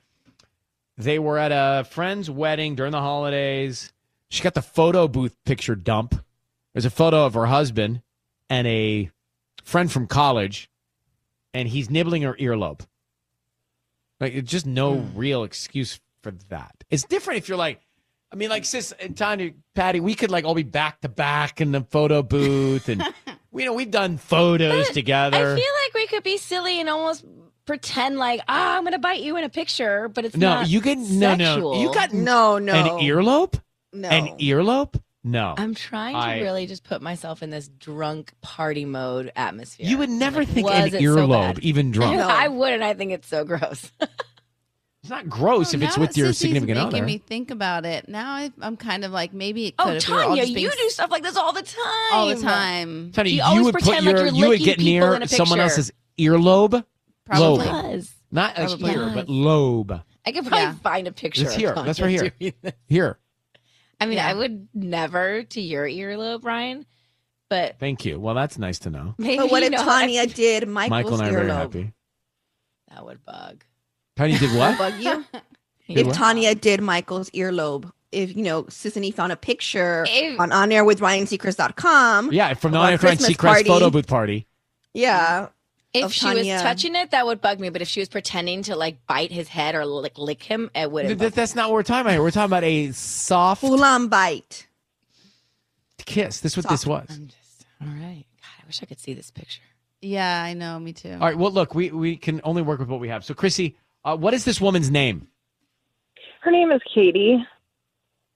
They 0.97 1.17
were 1.17 1.37
at 1.37 1.51
a 1.53 1.85
friend's 1.85 2.29
wedding 2.29 2.75
during 2.75 2.91
the 2.91 2.99
holidays. 2.99 3.93
She 4.29 4.43
got 4.43 4.53
the 4.53 4.61
photo 4.61 5.07
booth 5.07 5.37
picture 5.45 5.75
dump. 5.75 6.13
There's 6.73 6.85
a 6.85 6.89
photo 6.89 7.25
of 7.25 7.35
her 7.35 7.45
husband 7.45 8.01
and 8.49 8.67
a 8.67 9.09
friend 9.63 9.89
from 9.89 10.07
college, 10.07 10.69
and 11.53 11.69
he's 11.69 11.89
nibbling 11.89 12.23
her 12.23 12.33
earlobe. 12.33 12.81
Like, 14.19 14.33
it's 14.33 14.51
just 14.51 14.65
no 14.65 14.97
real 15.15 15.43
excuse 15.43 16.01
for 16.21 16.31
that. 16.49 16.83
It's 16.89 17.03
different 17.05 17.37
if 17.37 17.47
you're 17.47 17.57
like, 17.57 17.79
I 18.31 18.35
mean, 18.35 18.49
like 18.49 18.63
sis 18.65 18.91
and 18.99 19.17
Tanya, 19.17 19.51
Patty, 19.75 19.99
we 19.99 20.13
could 20.13 20.29
like 20.31 20.45
all 20.45 20.53
be 20.55 20.63
back 20.63 21.01
to 21.01 21.09
back 21.09 21.61
in 21.61 21.71
the 21.71 21.81
photo 21.81 22.21
booth, 22.21 22.87
and 22.89 23.03
we 23.51 23.65
know 23.65 23.73
we've 23.73 23.89
done 23.89 24.17
photos 24.17 24.89
I 24.89 24.93
together. 24.93 25.37
I 25.37 25.55
feel 25.55 25.73
like 25.85 25.93
we 25.95 26.07
could 26.07 26.23
be 26.23 26.37
silly 26.37 26.79
and 26.79 26.89
almost 26.89 27.25
pretend 27.65 28.17
like, 28.17 28.41
ah, 28.47 28.77
I'm 28.77 28.83
gonna 28.83 28.99
bite 28.99 29.21
you 29.21 29.35
in 29.37 29.43
a 29.43 29.49
picture, 29.49 30.09
but 30.09 30.25
it's 30.25 30.37
no, 30.37 30.49
not 30.55 30.69
you 30.69 30.81
can 30.81 31.19
no, 31.19 31.35
no, 31.35 31.81
you 31.81 31.93
got 31.93 32.13
No, 32.13 32.59
no. 32.59 32.73
an 32.73 32.85
earlobe, 33.03 33.59
No. 33.93 34.09
an 34.09 34.37
earlobe. 34.39 35.01
No, 35.23 35.53
I'm 35.57 35.75
trying 35.75 36.13
to 36.13 36.19
I- 36.19 36.39
really 36.39 36.65
just 36.65 36.83
put 36.83 37.01
myself 37.01 37.43
in 37.43 37.49
this 37.49 37.67
drunk 37.67 38.31
party 38.41 38.85
mode 38.85 39.31
atmosphere. 39.35 39.85
you 39.85 39.97
would 39.97 40.09
never 40.09 40.39
Like, 40.39 40.47
think 40.49 40.67
was 40.67 40.77
an 40.79 40.85
it 40.87 40.91
so 40.93 40.99
earlobe, 40.99 41.59
even 41.59 41.91
drunk. 41.91 42.17
No. 42.17 42.27
I 42.27 42.47
wouldn't. 42.47 42.83
I 42.83 42.93
think 42.93 43.11
it's 43.11 43.27
so 43.27 43.43
gross. 43.43 43.91
It's 45.01 45.09
not 45.09 45.29
gross 45.29 45.73
if 45.73 45.81
Oh, 45.81 45.85
it's 45.85 45.95
now 45.97 46.01
with 46.01 46.09
that 46.11 46.17
your 46.17 46.27
Sissy's 46.29 46.37
significant 46.39 46.77
making 46.77 46.95
other. 46.99 47.05
me 47.05 47.17
think 47.19 47.51
about 47.51 47.85
it. 47.85 48.09
Now 48.09 48.31
I, 48.33 48.51
I'm 48.61 48.75
kind 48.75 49.05
of 49.05 49.11
like 49.11 49.31
maybe 49.33 49.67
it 49.67 49.75
oh, 49.79 49.85
could 49.85 49.91
oh, 49.91 49.93
have. 49.93 50.07
we 50.09 50.13
were 50.13 50.23
Tanya, 50.23 50.41
just 50.41 50.51
you 50.57 50.71
do 50.71 50.89
stuff 50.89 51.09
like 51.09 51.23
this 51.23 51.37
all 51.37 51.53
the 51.53 51.61
time. 51.61 52.11
all 52.11 52.27
the 52.27 52.35
time. 52.41 53.11
Tanya, 53.13 53.31
You 53.31 53.43
you, 53.59 53.63
would 53.63 53.75
put 53.75 53.83
pretend 53.83 54.05
like 54.05 54.15
your 54.15 54.25
you're 54.25 54.33
you 54.35 54.47
would 54.49 54.59
get 54.59 54.79
near 54.79 55.25
someone 55.27 55.59
else's 55.61 55.91
earlobe, 56.17 56.83
Probably. 57.25 57.65
lobe, 57.65 58.03
not 58.31 58.57
a 58.57 58.65
Probably. 58.65 58.91
ear, 58.91 59.11
but 59.13 59.29
lobe. 59.29 60.01
I 60.25 60.31
could 60.33 60.45
probably 60.45 60.59
Yeah. 60.65 60.73
find 60.83 61.07
a 61.07 61.13
picture. 61.13 61.43
It's 61.43 61.55
here. 61.55 61.73
Tanya 61.73 61.85
That's 61.87 62.01
right 62.01 62.33
here. 62.41 62.53
Here, 62.89 63.17
I 64.01 64.05
mean, 64.05 64.17
Yeah. 64.17 64.27
I 64.27 64.33
would 64.33 64.67
never 64.73 65.43
to 65.43 65.61
your 65.61 65.85
earlobe, 65.87 66.43
Ryan, 66.43 66.85
but 67.49 67.79
thank 67.79 68.03
you. 68.03 68.19
Well, 68.19 68.35
that's 68.35 68.57
nice 68.57 68.79
to 68.79 68.89
know. 68.89 69.15
maybe 69.17 69.37
But 69.37 69.49
what 69.49 69.63
if 69.63 69.71
Tanya 69.71 70.23
I- 70.23 70.25
did 70.25 70.67
Michael's 70.67 70.89
Michael 70.89 71.13
and 71.13 71.23
I 71.23 71.29
are 71.29 71.31
very 71.31 71.45
earlobe? 71.47 71.55
happy. 71.55 71.93
that 72.89 73.05
would 73.05 73.23
bug. 73.23 73.63
Tanya 74.19 74.37
did 74.37 74.53
what? 74.57 74.77
Bug 74.77 74.93
you? 74.99 75.25
Did 75.87 75.97
if 75.97 76.07
what? 76.07 76.15
Tanya 76.15 76.53
did 76.53 76.81
Michael's 76.81 77.29
earlobe, 77.31 77.89
if 78.11 78.35
you 78.35 78.43
know, 78.43 78.63
Sisanie 78.65 79.11
found 79.13 79.31
a 79.31 79.35
picture 79.35 80.05
If- 80.07 80.39
on 80.39 80.51
on 80.51 80.71
air 80.71 80.83
with 80.85 80.99
RyanSeacrest.com. 80.99 82.31
Yeah, 82.33 82.53
from 82.53 82.73
the 82.73 82.77
Our 82.79 82.85
On 82.87 82.91
Air 82.91 82.97
Friends 82.99 83.25
Christmas 83.25 83.37
Seacrest 83.63 83.67
photo 83.67 83.89
booth 83.89 84.05
party. 84.07 84.45
Yeah. 84.93 85.47
If 85.93 86.11
she 86.13 86.25
Tanya. 86.27 86.53
was 86.55 86.61
touching 86.61 86.95
it, 86.95 87.11
that 87.11 87.25
would 87.25 87.39
bug 87.41 87.59
me. 87.59 87.69
But 87.69 87.81
if 87.81 87.87
she 87.87 88.01
was 88.01 88.09
pretending 88.09 88.61
to 88.63 88.75
like 88.75 89.03
bite 89.07 89.31
his 89.31 89.47
head 89.47 89.73
or 89.73 89.83
lick, 89.85 90.17
lick 90.19 90.43
him, 90.43 90.69
it 90.75 90.81
Th- 90.81 90.89
wouldn't. 90.91 91.19
th- 91.19 91.31
bug 91.31 91.35
that's 91.35 91.55
not 91.55 91.69
what 91.69 91.75
we're 91.75 91.83
talking 91.83 92.01
about 92.01 92.11
here. 92.11 92.21
We're 92.21 92.29
talking 92.31 92.45
about 92.51 92.63
a 92.65 92.91
soft 92.91 93.61
Full 93.61 93.83
on 93.83 94.09
bite. 94.09 94.67
kiss. 96.05 96.39
This 96.41 96.53
is 96.53 96.57
what 96.57 96.69
this 96.69 96.85
was. 96.85 97.07
I'm 97.09 97.27
just 97.27 97.65
all 97.81 97.87
right. 97.87 98.25
God, 98.41 98.63
I 98.63 98.67
wish 98.67 98.83
I 98.83 98.85
could 98.85 98.99
see 98.99 99.13
this 99.13 99.31
picture. 99.31 99.61
Yeah, 100.01 100.43
I 100.43 100.53
know. 100.53 100.79
Me 100.79 100.93
too. 100.93 101.13
All 101.13 101.19
right. 101.19 101.37
Well, 101.37 101.51
look, 101.51 101.73
we, 101.73 101.89
we 101.91 102.15
can 102.15 102.41
only 102.43 102.61
work 102.61 102.79
with 102.79 102.89
what 102.89 102.99
we 102.99 103.09
have. 103.09 103.25
So, 103.25 103.33
Chrissy, 103.33 103.75
uh, 104.03 104.15
what 104.15 104.33
is 104.33 104.45
this 104.45 104.59
woman's 104.61 104.89
name? 104.89 105.27
Her 106.41 106.51
name 106.51 106.71
is 106.71 106.81
Katie. 106.93 107.37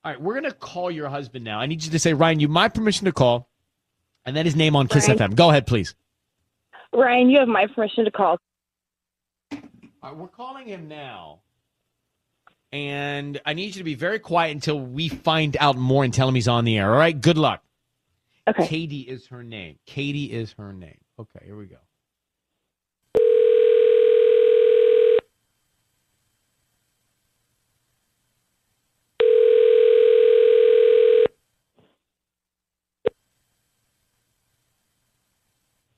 All 0.04 0.12
right, 0.12 0.22
we're 0.22 0.36
gonna 0.36 0.52
call 0.52 0.92
your 0.92 1.08
husband 1.08 1.46
now. 1.46 1.60
I 1.60 1.66
need 1.66 1.84
you 1.84 1.92
to 1.92 2.00
say, 2.00 2.14
Ryan, 2.14 2.40
you 2.40 2.48
my 2.48 2.68
permission 2.68 3.06
to 3.06 3.12
call, 3.12 3.48
and 4.26 4.36
then 4.36 4.46
his 4.46 4.56
name 4.56 4.76
on 4.76 4.88
Kiss 4.88 5.08
Ryan. 5.08 5.20
FM. 5.20 5.36
Go 5.36 5.50
ahead, 5.50 5.66
please. 5.66 5.96
Ryan, 6.92 7.30
you 7.30 7.40
have 7.40 7.48
my 7.48 7.68
permission 7.68 8.06
to 8.06 8.12
call. 8.12 8.38
All 9.52 9.60
right, 10.04 10.16
we're 10.16 10.28
calling 10.28 10.68
him 10.68 10.90
now, 10.90 11.40
and 12.74 13.40
I 13.46 13.54
need 13.54 13.68
you 13.68 13.74
to 13.74 13.84
be 13.84 13.96
very 13.96 14.20
quiet 14.20 14.52
until 14.52 14.80
we 14.80 15.08
find 15.08 15.56
out 15.60 15.78
more 15.78 16.04
and 16.04 16.14
tell 16.14 16.28
him 16.28 16.36
he's 16.36 16.48
on 16.48 16.66
the 16.66 16.78
air. 16.78 16.92
All 16.92 16.98
right. 16.98 17.20
Good 17.20 17.38
luck. 17.38 17.64
Okay. 18.48 18.68
Katie 18.68 19.02
is 19.02 19.28
her 19.28 19.44
name. 19.44 19.78
Katie 19.86 20.32
is 20.32 20.54
her 20.58 20.74
name. 20.74 20.98
Okay, 21.20 21.46
here 21.46 21.56
we 21.56 21.68
go. 21.68 21.78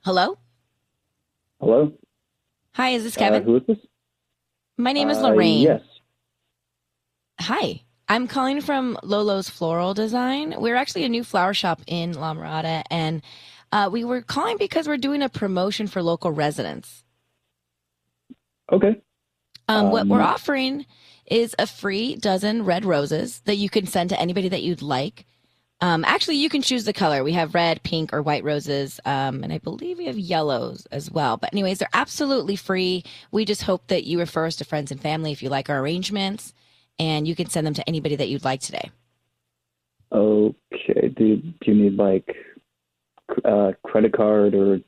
Hello? 0.06 0.38
Hello? 1.60 1.92
Hi, 2.76 2.90
is 2.90 3.04
this 3.04 3.18
Uh, 3.18 3.20
Kevin? 3.20 3.44
who 3.44 3.56
is 3.56 3.64
this? 3.68 3.78
My 4.78 4.92
name 4.92 5.10
is 5.10 5.18
Uh, 5.18 5.30
Lorraine. 5.30 5.64
Yes. 5.64 5.82
Hi. 7.42 7.82
I'm 8.08 8.28
calling 8.28 8.62
from 8.62 9.00
Lolo's 9.02 9.50
Floral 9.50 9.96
Design. 9.96 10.54
We're 10.60 10.76
actually 10.76 11.06
a 11.06 11.10
new 11.10 11.24
flower 11.24 11.56
shop 11.56 11.82
in 11.88 12.14
La 12.14 12.36
Mirada, 12.36 12.84
and 12.92 13.24
uh, 13.72 13.90
we 13.92 14.04
were 14.04 14.22
calling 14.22 14.58
because 14.60 14.88
we're 14.88 14.98
doing 14.98 15.24
a 15.24 15.30
promotion 15.30 15.88
for 15.88 16.04
local 16.04 16.30
residents. 16.30 17.04
Okay. 18.72 19.02
Um, 19.68 19.90
what 19.90 20.06
we're 20.06 20.22
Um, 20.22 20.28
offering 20.28 20.86
is 21.26 21.56
a 21.58 21.66
free 21.66 22.16
dozen 22.16 22.64
red 22.64 22.86
roses 22.86 23.40
that 23.46 23.56
you 23.56 23.72
can 23.72 23.88
send 23.88 24.12
to 24.12 24.20
anybody 24.22 24.50
that 24.50 24.62
you'd 24.62 24.84
like. 24.84 25.26
Um, 25.82 26.06
actually, 26.06 26.38
you 26.38 26.50
can 26.50 26.62
choose 26.62 26.86
the 26.86 26.94
color. 26.94 27.24
We 27.24 27.34
have 27.34 27.54
red, 27.54 27.84
pink, 27.84 28.14
or 28.14 28.22
white 28.22 28.44
roses, 28.44 29.00
um, 29.04 29.44
and 29.44 29.52
I 29.52 29.58
believe 29.58 29.98
we 29.98 30.06
have 30.06 30.18
yellows 30.18 30.88
as 30.92 31.12
well. 31.12 31.36
But, 31.38 31.52
anyways, 31.54 31.80
they're 31.80 31.90
absolutely 31.94 32.56
free. 32.56 33.04
We 33.32 33.44
just 33.44 33.64
hope 33.64 33.88
that 33.88 34.06
you 34.06 34.18
refer 34.18 34.46
us 34.46 34.56
to 34.58 34.66
friends 34.66 34.92
and 34.92 35.02
family 35.02 35.32
if 35.34 35.44
you 35.44 35.50
like 35.50 35.70
our 35.70 35.80
arrangements, 35.80 36.54
and 36.98 37.28
you 37.28 37.36
can 37.36 37.50
send 37.50 37.68
them 37.68 37.74
to 37.74 37.88
anybody 37.90 38.16
that 38.16 38.30
you'd 38.30 38.46
like 38.46 38.62
today. 38.62 38.90
Okay. 40.12 41.10
Do, 41.10 41.38
do 41.38 41.54
you 41.66 41.74
need 41.74 41.98
like 41.98 42.36
cr- 43.28 43.48
uh, 43.48 43.72
credit 43.84 44.14
card 44.14 44.56
or 44.56 44.80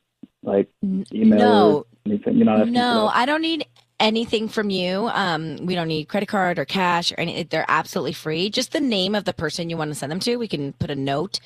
like 0.42 0.68
email 0.82 1.38
no. 1.38 1.76
or 1.76 1.84
anything? 2.06 2.36
You're 2.36 2.46
not 2.46 2.60
asking 2.60 2.72
No. 2.72 3.10
I 3.12 3.26
don't 3.26 3.42
need 3.42 3.66
anything 4.00 4.48
from 4.48 4.70
you. 4.70 5.08
Um, 5.12 5.66
we 5.66 5.74
don't 5.74 5.88
need 5.88 6.08
credit 6.08 6.26
card 6.26 6.58
or 6.58 6.64
cash 6.64 7.12
or 7.12 7.20
any. 7.20 7.42
They're 7.42 7.64
absolutely 7.68 8.12
free. 8.12 8.50
Just 8.50 8.72
the 8.72 8.80
name 8.80 9.14
of 9.14 9.24
the 9.24 9.32
person 9.32 9.70
you 9.70 9.76
want 9.76 9.90
to 9.90 9.94
send 9.94 10.12
them 10.12 10.20
to. 10.20 10.36
We 10.36 10.48
can 10.48 10.72
put 10.74 10.90
a 10.90 10.96
note 10.96 11.40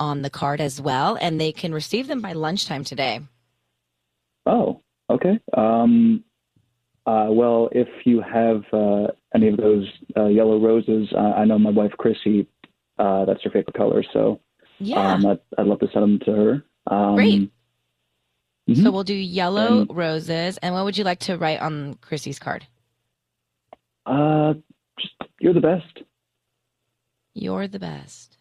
on 0.00 0.22
the 0.22 0.30
card 0.30 0.60
as 0.60 0.80
well, 0.80 1.16
and 1.20 1.40
they 1.40 1.52
can 1.52 1.72
receive 1.72 2.08
them 2.08 2.20
by 2.20 2.32
lunchtime 2.32 2.82
today. 2.84 3.20
Oh, 4.46 4.80
okay. 5.08 5.38
Um, 5.56 6.24
uh, 7.06 7.28
well, 7.30 7.68
if 7.72 7.88
you 8.04 8.20
have 8.20 8.64
uh, 8.72 9.08
any 9.34 9.48
of 9.48 9.56
those 9.56 9.86
uh, 10.16 10.26
yellow 10.26 10.58
roses, 10.58 11.08
uh, 11.14 11.18
I 11.36 11.44
know 11.44 11.58
my 11.58 11.70
wife 11.70 11.92
Chrissy. 11.98 12.48
Uh, 12.98 13.24
that's 13.24 13.42
her 13.42 13.50
favorite 13.50 13.74
color, 13.74 14.04
so 14.12 14.40
Yeah. 14.78 15.14
um, 15.14 15.26
I'd, 15.26 15.38
I'd 15.58 15.66
love 15.66 15.80
to 15.80 15.88
send 15.92 16.02
them 16.02 16.18
to 16.26 16.32
her. 16.32 16.64
Um, 16.88 17.14
Great. 17.16 17.50
Mhm. 18.74 18.82
So 18.82 18.90
we'll 18.90 19.04
do 19.04 19.14
yellow 19.14 19.82
And- 19.82 19.96
roses. 19.96 20.58
And 20.58 20.74
what 20.74 20.84
would 20.84 20.96
you 20.98 21.04
like 21.04 21.20
to 21.20 21.36
write 21.36 21.60
on 21.60 21.94
Chrissy's 22.00 22.38
card? 22.38 22.66
Uh, 24.06 24.54
just, 24.98 25.14
you're 25.40 25.54
the 25.54 25.60
best. 25.60 26.02
You're 27.34 27.68
the 27.68 27.78
best. 27.78 28.38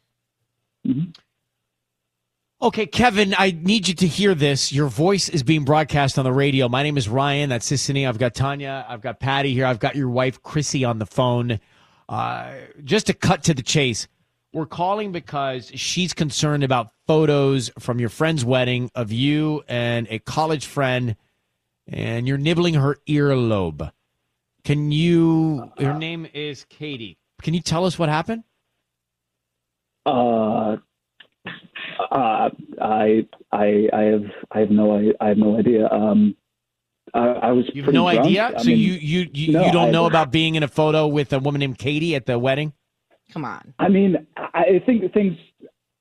Okay, 2.63 2.85
Kevin, 2.85 3.33
I 3.37 3.51
need 3.59 3.87
you 3.87 3.95
to 3.95 4.07
hear 4.07 4.35
this. 4.35 4.71
Your 4.71 4.87
voice 4.87 5.29
is 5.29 5.41
being 5.41 5.63
broadcast 5.65 6.19
on 6.19 6.25
the 6.25 6.31
radio. 6.33 6.69
My 6.69 6.83
name 6.83 6.95
is 6.97 7.09
Ryan. 7.09 7.49
That's 7.49 7.69
Sisanie. 7.71 8.07
I've 8.07 8.19
got 8.19 8.35
Tanya. 8.35 8.85
I've 8.87 9.01
got 9.01 9.19
Patty 9.19 9.53
here. 9.53 9.65
I've 9.65 9.79
got 9.79 9.95
your 9.95 10.09
wife, 10.09 10.43
Chrissy, 10.43 10.85
on 10.85 10.99
the 10.99 11.07
phone. 11.07 11.59
Uh, 12.07 12.53
just 12.83 13.07
to 13.07 13.13
cut 13.13 13.43
to 13.45 13.53
the 13.55 13.63
chase, 13.63 14.07
we're 14.53 14.67
calling 14.67 15.11
because 15.11 15.71
she's 15.73 16.13
concerned 16.13 16.63
about 16.63 16.91
photos 17.11 17.69
from 17.77 17.99
your 17.99 18.07
friend's 18.07 18.45
wedding 18.45 18.89
of 18.95 19.11
you 19.11 19.61
and 19.67 20.07
a 20.09 20.17
college 20.19 20.65
friend, 20.65 21.17
and 21.85 22.25
you're 22.25 22.37
nibbling 22.37 22.75
her 22.75 22.95
earlobe. 23.05 23.91
Can 24.63 24.93
you? 24.93 25.69
Her 25.77 25.93
name 25.93 26.25
is 26.33 26.65
Katie. 26.69 27.17
Can 27.41 27.53
you 27.53 27.59
tell 27.59 27.85
us 27.85 27.99
what 27.99 28.07
happened? 28.07 28.45
Uh, 30.05 30.77
uh, 32.09 32.49
I, 32.79 33.27
I, 33.51 33.89
I 33.91 34.01
have, 34.03 34.23
I 34.51 34.59
have 34.59 34.69
no, 34.69 34.95
I, 34.97 35.11
I 35.19 35.27
have 35.29 35.37
no 35.37 35.57
idea. 35.59 35.89
Um, 35.91 36.33
I, 37.13 37.27
I 37.27 37.51
was. 37.51 37.65
You 37.73 37.83
have 37.83 37.93
no 37.93 38.09
drunk. 38.09 38.25
idea. 38.25 38.53
I 38.55 38.61
so 38.61 38.67
mean, 38.69 38.77
you 38.77 38.93
you 38.93 39.29
you, 39.33 39.51
no, 39.51 39.65
you 39.65 39.71
don't 39.73 39.89
I- 39.89 39.91
know 39.91 40.05
about 40.05 40.31
being 40.31 40.55
in 40.55 40.63
a 40.63 40.69
photo 40.69 41.07
with 41.07 41.33
a 41.33 41.39
woman 41.39 41.59
named 41.59 41.77
Katie 41.77 42.15
at 42.15 42.25
the 42.25 42.39
wedding. 42.39 42.71
Come 43.33 43.43
on. 43.43 43.73
I 43.79 43.89
mean, 43.89 44.25
I 44.37 44.63
I 44.75 44.79
think 44.85 45.11
things. 45.13 45.37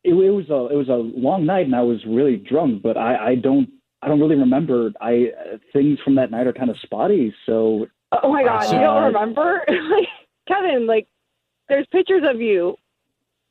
It, 0.05 0.15
it 0.15 0.31
was 0.31 0.49
a, 0.49 0.73
it 0.73 0.77
was 0.77 0.89
a 0.89 0.93
long 1.19 1.45
night, 1.45 1.67
and 1.67 1.75
I 1.77 1.83
was 1.83 1.99
really 2.07 2.37
drunk. 2.37 2.83
But 2.83 2.97
I, 2.97 3.31
I 3.31 3.35
don't, 3.35 3.69
I 4.03 4.09
don't 4.09 4.21
really 4.21 4.37
remember. 4.37 4.93
I 5.01 5.29
uh, 5.39 5.57
things 5.73 5.99
from 6.05 6.15
that 6.17 6.31
night 6.31 6.47
are 6.47 6.53
kind 6.53 6.71
of 6.71 6.77
spotty. 6.83 7.35
So. 7.47 7.87
Oh 8.23 8.33
my 8.33 8.43
God, 8.43 8.65
you 8.73 8.79
don't 8.81 9.05
remember? 9.05 9.63
like, 9.69 10.09
Kevin, 10.49 10.87
like, 10.87 11.07
there's 11.69 11.87
pictures 11.93 12.23
of 12.29 12.41
you. 12.41 12.77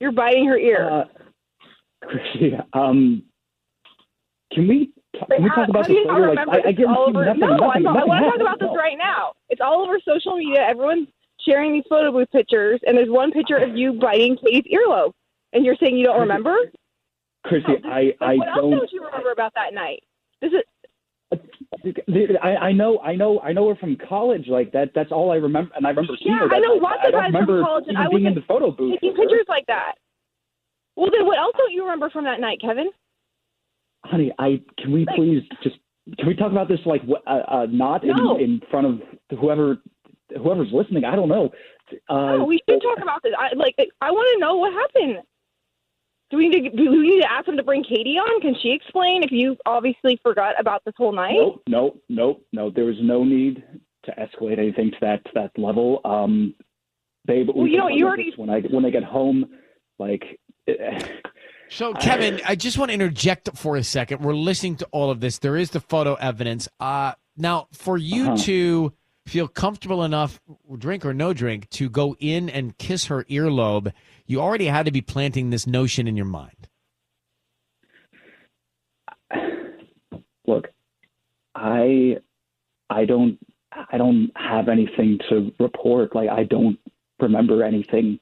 You're 0.02 0.12
biting 0.12 0.46
her 0.48 0.58
ear. 0.58 0.90
Uh, 0.90 1.04
Chrissy, 2.06 2.54
um, 2.74 3.24
can 4.54 4.68
we 4.68 4.92
can 5.14 5.26
we 5.30 5.36
Like, 5.46 5.50
how- 5.50 5.56
talk 5.66 5.70
about 5.70 5.88
how 5.88 5.94
this 5.94 5.98
later? 6.08 6.34
Like. 6.36 6.48
I, 6.48 6.52
I 6.52 6.56
It's 6.70 6.78
guarantee 6.78 6.86
all 6.86 7.10
over. 7.10 7.26
nothing. 7.26 7.40
no, 7.42 7.48
nothing, 7.58 7.88
I'm 7.88 7.98
I 7.98 8.04
want 8.06 8.06
to 8.06 8.06
talk 8.06 8.24
happened. 8.24 8.42
about 8.42 8.60
this 8.60 8.70
right 8.78 8.98
now. 8.98 9.34
It's 9.50 9.62
all 9.62 9.82
over 9.84 10.00
social 10.06 10.38
media. 10.38 10.62
Everyone's 10.68 11.08
sharing 11.46 11.74
these 11.74 11.84
photo 11.90 12.12
booth 12.12 12.30
pictures, 12.32 12.80
and 12.86 12.98
there's 12.98 13.10
one 13.10 13.32
picture 13.32 13.58
of 13.58 13.76
you 13.78 13.94
biting 13.94 14.38
Katie's 14.44 14.64
earlobe, 14.74 15.14
and 15.54 15.66
you're 15.66 15.76
saying 15.82 15.98
you 15.98 16.06
don't 16.06 16.20
remember? 16.22 16.56
Chrissy, 17.46 17.82
I, 17.86 18.14
I 18.22 18.26
Like, 18.36 18.40
what 18.40 18.48
else 18.50 18.58
don't. 18.58 18.72
don't 18.72 18.92
you 18.92 19.04
remember 19.06 19.32
about 19.32 19.54
that 19.56 19.74
night? 19.74 20.04
This 20.42 20.52
is 20.52 20.64
I, 22.42 22.56
I 22.56 22.72
know, 22.72 23.00
I 23.00 23.16
know, 23.16 23.40
I 23.40 23.54
know 23.54 23.70
her 23.70 23.76
from 23.76 23.96
college. 24.08 24.48
Like 24.48 24.72
that. 24.72 24.90
That's 24.96 25.12
all 25.12 25.32
I 25.32 25.36
remember, 25.36 25.72
and 25.76 25.86
I 25.86 25.90
remember 25.90 26.14
seeing 26.22 26.36
yeah, 26.36 26.42
her. 26.42 26.50
That 26.50 26.56
I 26.56 26.60
know 26.60 26.74
lots 26.74 27.00
of 27.06 27.12
don't 27.12 27.32
guys 27.32 27.46
from 27.46 27.64
college, 27.64 27.86
and 27.88 27.98
I 27.98 28.08
being 28.10 28.26
in 28.26 28.34
the 28.36 28.42
photo 28.42 28.72
booth. 28.72 28.96
taking 28.96 29.16
pictures 29.16 29.46
like 29.48 29.66
that. 29.68 29.94
Well, 30.96 31.10
then 31.16 31.26
what 31.26 31.38
else 31.38 31.54
don't 31.58 31.72
you 31.72 31.84
remember 31.84 32.10
from 32.10 32.26
that 32.26 32.40
night, 32.40 32.60
Kevin? 32.62 32.90
Honey, 34.04 34.32
I 34.40 34.62
can 34.80 34.92
we 34.92 35.06
please 35.16 35.44
just 35.64 35.78
can 36.18 36.28
we 36.28 36.36
talk 36.36 36.52
about 36.52 36.68
this 36.68 36.80
like 36.86 37.02
uh, 37.28 37.30
uh, 37.30 37.68
not 37.70 38.04
No. 38.04 38.38
in, 38.38 38.44
in 38.44 38.62
front 38.72 38.88
of 38.88 39.40
whoever 39.40 39.78
whoever's 40.36 40.70
listening? 40.74 41.06
I 41.06 41.16
don't 41.16 41.30
know. 41.30 41.52
Uh, 42.10 42.38
no, 42.38 42.46
we 42.46 42.60
should 42.68 42.82
talk 42.82 42.98
about 43.02 43.22
this. 43.24 43.34
I 43.38 43.54
like. 43.56 43.76
I 44.02 44.12
want 44.12 44.28
to 44.34 44.40
know 44.40 44.58
what 44.58 44.74
happened. 44.74 45.24
Do 46.32 46.38
we 46.38 46.48
need 46.48 46.70
to 46.70 46.70
do 46.70 46.92
we 46.92 47.10
need 47.16 47.22
to 47.22 47.32
ask 47.32 47.46
them 47.48 47.58
to 47.58 47.64
bring 47.64 47.84
Katie 47.84 48.18
on? 48.18 48.42
Can 48.42 48.56
she 48.62 48.72
explain 48.72 49.24
if 49.24 49.32
you 49.32 49.58
obviously 49.66 50.20
forgot 50.22 50.60
about 50.60 50.84
this 50.86 50.94
whole 50.98 51.12
night? 51.12 51.34
Nope, 51.36 51.64
nope, 51.68 52.04
nope, 52.10 52.46
no. 52.54 52.70
There 52.70 52.86
was 52.86 52.98
no 53.02 53.24
need 53.24 53.64
to 54.06 54.12
escalate 54.12 54.60
anything 54.60 54.92
to 54.92 54.98
that 55.02 55.26
to 55.26 55.32
that 55.36 55.52
level. 55.58 56.02
Um, 56.06 56.54
babe, 57.26 57.48
we 57.48 57.54
Well, 57.54 57.68
you 57.68 57.78
know, 57.78 57.88
you 57.88 58.06
already- 58.08 58.34
when 58.38 58.50
I 58.50 58.62
when 58.62 58.86
I 58.86 58.90
get 58.92 59.04
home. 59.04 59.46
Like, 59.98 60.40
So, 61.72 61.94
Kevin, 61.94 62.40
I 62.48 62.56
just 62.56 62.78
want 62.80 62.90
to 62.90 62.94
interject 62.94 63.50
for 63.56 63.76
a 63.76 63.84
second. 63.84 64.22
We're 64.22 64.34
listening 64.34 64.78
to 64.78 64.88
all 64.92 65.12
of 65.12 65.20
this. 65.20 65.38
There 65.40 65.56
is 65.56 65.70
the 65.72 65.80
photo 65.80 66.16
evidence. 66.16 66.68
Uh, 66.80 67.14
now, 67.38 67.68
for 67.74 67.98
you 67.98 68.28
Uh-huh. 68.28 68.38
to 68.38 68.94
feel 69.30 69.48
comfortable 69.48 70.04
enough, 70.04 70.42
drink 70.78 71.06
or 71.06 71.14
no 71.14 71.34
drink, 71.34 71.70
to 71.72 71.90
go 71.90 72.16
in 72.20 72.50
and 72.50 72.78
kiss 72.78 73.06
her 73.06 73.24
earlobe, 73.26 73.94
you 74.26 74.42
already 74.42 74.66
had 74.66 74.86
to 74.86 74.92
be 74.92 75.02
planting 75.02 75.50
this 75.50 75.66
notion 75.66 76.08
in 76.08 76.18
your 76.18 76.26
mind. 76.26 76.68
look, 80.46 80.68
I 81.56 82.18
I 82.90 83.06
don't 83.06 83.38
I 83.92 83.98
don't 83.98 84.32
have 84.36 84.68
anything 84.68 85.20
to 85.30 85.52
report. 85.60 86.16
Like, 86.16 86.30
I 86.30 86.44
don't 86.44 86.78
remember 87.20 87.64
anything 87.64 88.20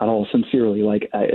at 0.00 0.08
all. 0.08 0.26
Sincerely, 0.30 0.82
like 0.82 1.08
I, 1.12 1.26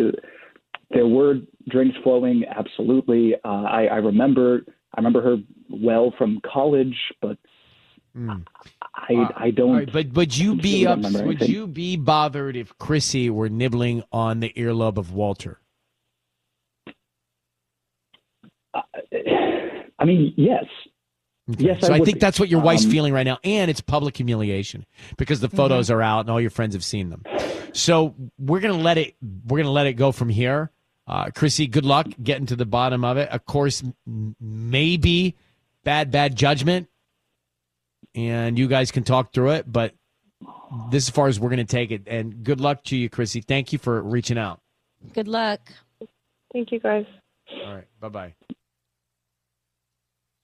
there 0.91 1.07
were 1.07 1.35
drinks 1.69 1.97
flowing. 2.03 2.43
Absolutely, 2.49 3.35
uh, 3.43 3.47
I, 3.47 3.85
I 3.85 3.97
remember. 3.97 4.61
I 4.93 4.99
remember 4.99 5.21
her 5.21 5.37
well 5.69 6.13
from 6.17 6.41
college, 6.45 6.95
but 7.21 7.37
I 8.15 9.27
I 9.35 9.51
don't. 9.51 9.69
All 9.69 9.75
right, 9.77 9.91
but 9.91 10.13
would 10.13 10.37
you 10.37 10.55
be 10.55 10.85
up, 10.85 10.99
would 10.99 11.15
anything. 11.15 11.49
you 11.49 11.67
be 11.67 11.95
bothered 11.97 12.55
if 12.55 12.77
Chrissy 12.77 13.29
were 13.29 13.49
nibbling 13.49 14.03
on 14.11 14.39
the 14.39 14.49
earlobe 14.55 14.97
of 14.97 15.13
Walter? 15.13 15.59
I 19.99 20.05
mean, 20.05 20.33
yes. 20.37 20.65
Yes, 21.57 21.81
so 21.81 21.93
I, 21.93 21.99
would 21.99 22.05
think 22.05 22.15
be. 22.17 22.19
that's 22.19 22.39
what 22.39 22.47
your 22.49 22.61
wife's 22.61 22.85
Um, 22.85 22.91
feeling 22.91 23.13
right 23.13 23.25
now, 23.25 23.37
and 23.43 23.69
it's 23.69 23.81
public 23.81 24.15
humiliation 24.15 24.85
because 25.17 25.41
the 25.41 25.49
photos 25.49 25.89
are 25.91 26.01
out 26.01 26.21
and 26.21 26.29
all 26.29 26.39
your 26.39 26.49
friends 26.49 26.75
have 26.75 26.83
seen 26.83 27.09
them. 27.09 27.23
So 27.73 28.15
we're 28.37 28.59
gonna 28.61 28.75
let 28.77 28.97
it. 28.97 29.15
We're 29.47 29.57
gonna 29.57 29.71
let 29.71 29.87
it 29.87 29.93
go 29.93 30.11
from 30.11 30.29
here. 30.29 30.71
Uh, 31.07 31.29
Chrissy, 31.35 31.67
good 31.67 31.83
luck 31.85 32.07
getting 32.23 32.45
to 32.45 32.55
the 32.55 32.65
bottom 32.65 33.03
of 33.03 33.17
it. 33.17 33.27
Of 33.29 33.45
course, 33.45 33.83
m- 34.07 34.35
maybe 34.39 35.35
bad, 35.83 36.09
bad 36.11 36.35
judgment, 36.37 36.87
and 38.15 38.57
you 38.57 38.67
guys 38.67 38.91
can 38.91 39.03
talk 39.03 39.33
through 39.33 39.51
it. 39.51 39.71
But 39.71 39.93
this 40.91 41.03
is 41.03 41.09
as 41.09 41.15
far 41.15 41.27
as 41.27 41.39
we're 41.39 41.49
gonna 41.49 41.65
take 41.65 41.91
it. 41.91 42.03
And 42.07 42.43
good 42.43 42.59
luck 42.59 42.83
to 42.85 42.97
you, 42.97 43.09
Chrissy. 43.09 43.41
Thank 43.41 43.73
you 43.73 43.79
for 43.79 44.01
reaching 44.01 44.37
out. 44.37 44.59
Good 45.13 45.27
luck. 45.27 45.59
Thank 46.53 46.71
you, 46.71 46.79
guys. 46.79 47.05
All 47.65 47.75
right, 47.75 47.87
bye 47.99 48.09
bye. 48.09 48.33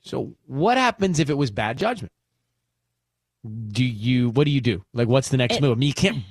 So, 0.01 0.33
what 0.45 0.77
happens 0.77 1.19
if 1.19 1.29
it 1.29 1.33
was 1.33 1.51
bad 1.51 1.77
judgment? 1.77 2.11
Do 3.69 3.83
you? 3.83 4.29
What 4.29 4.45
do 4.45 4.51
you 4.51 4.61
do? 4.61 4.83
Like, 4.93 5.07
what's 5.07 5.29
the 5.29 5.37
next 5.37 5.57
It- 5.57 5.61
move? 5.61 5.71
I 5.71 5.79
mean, 5.79 5.87
you 5.87 5.93
can't 5.93 6.23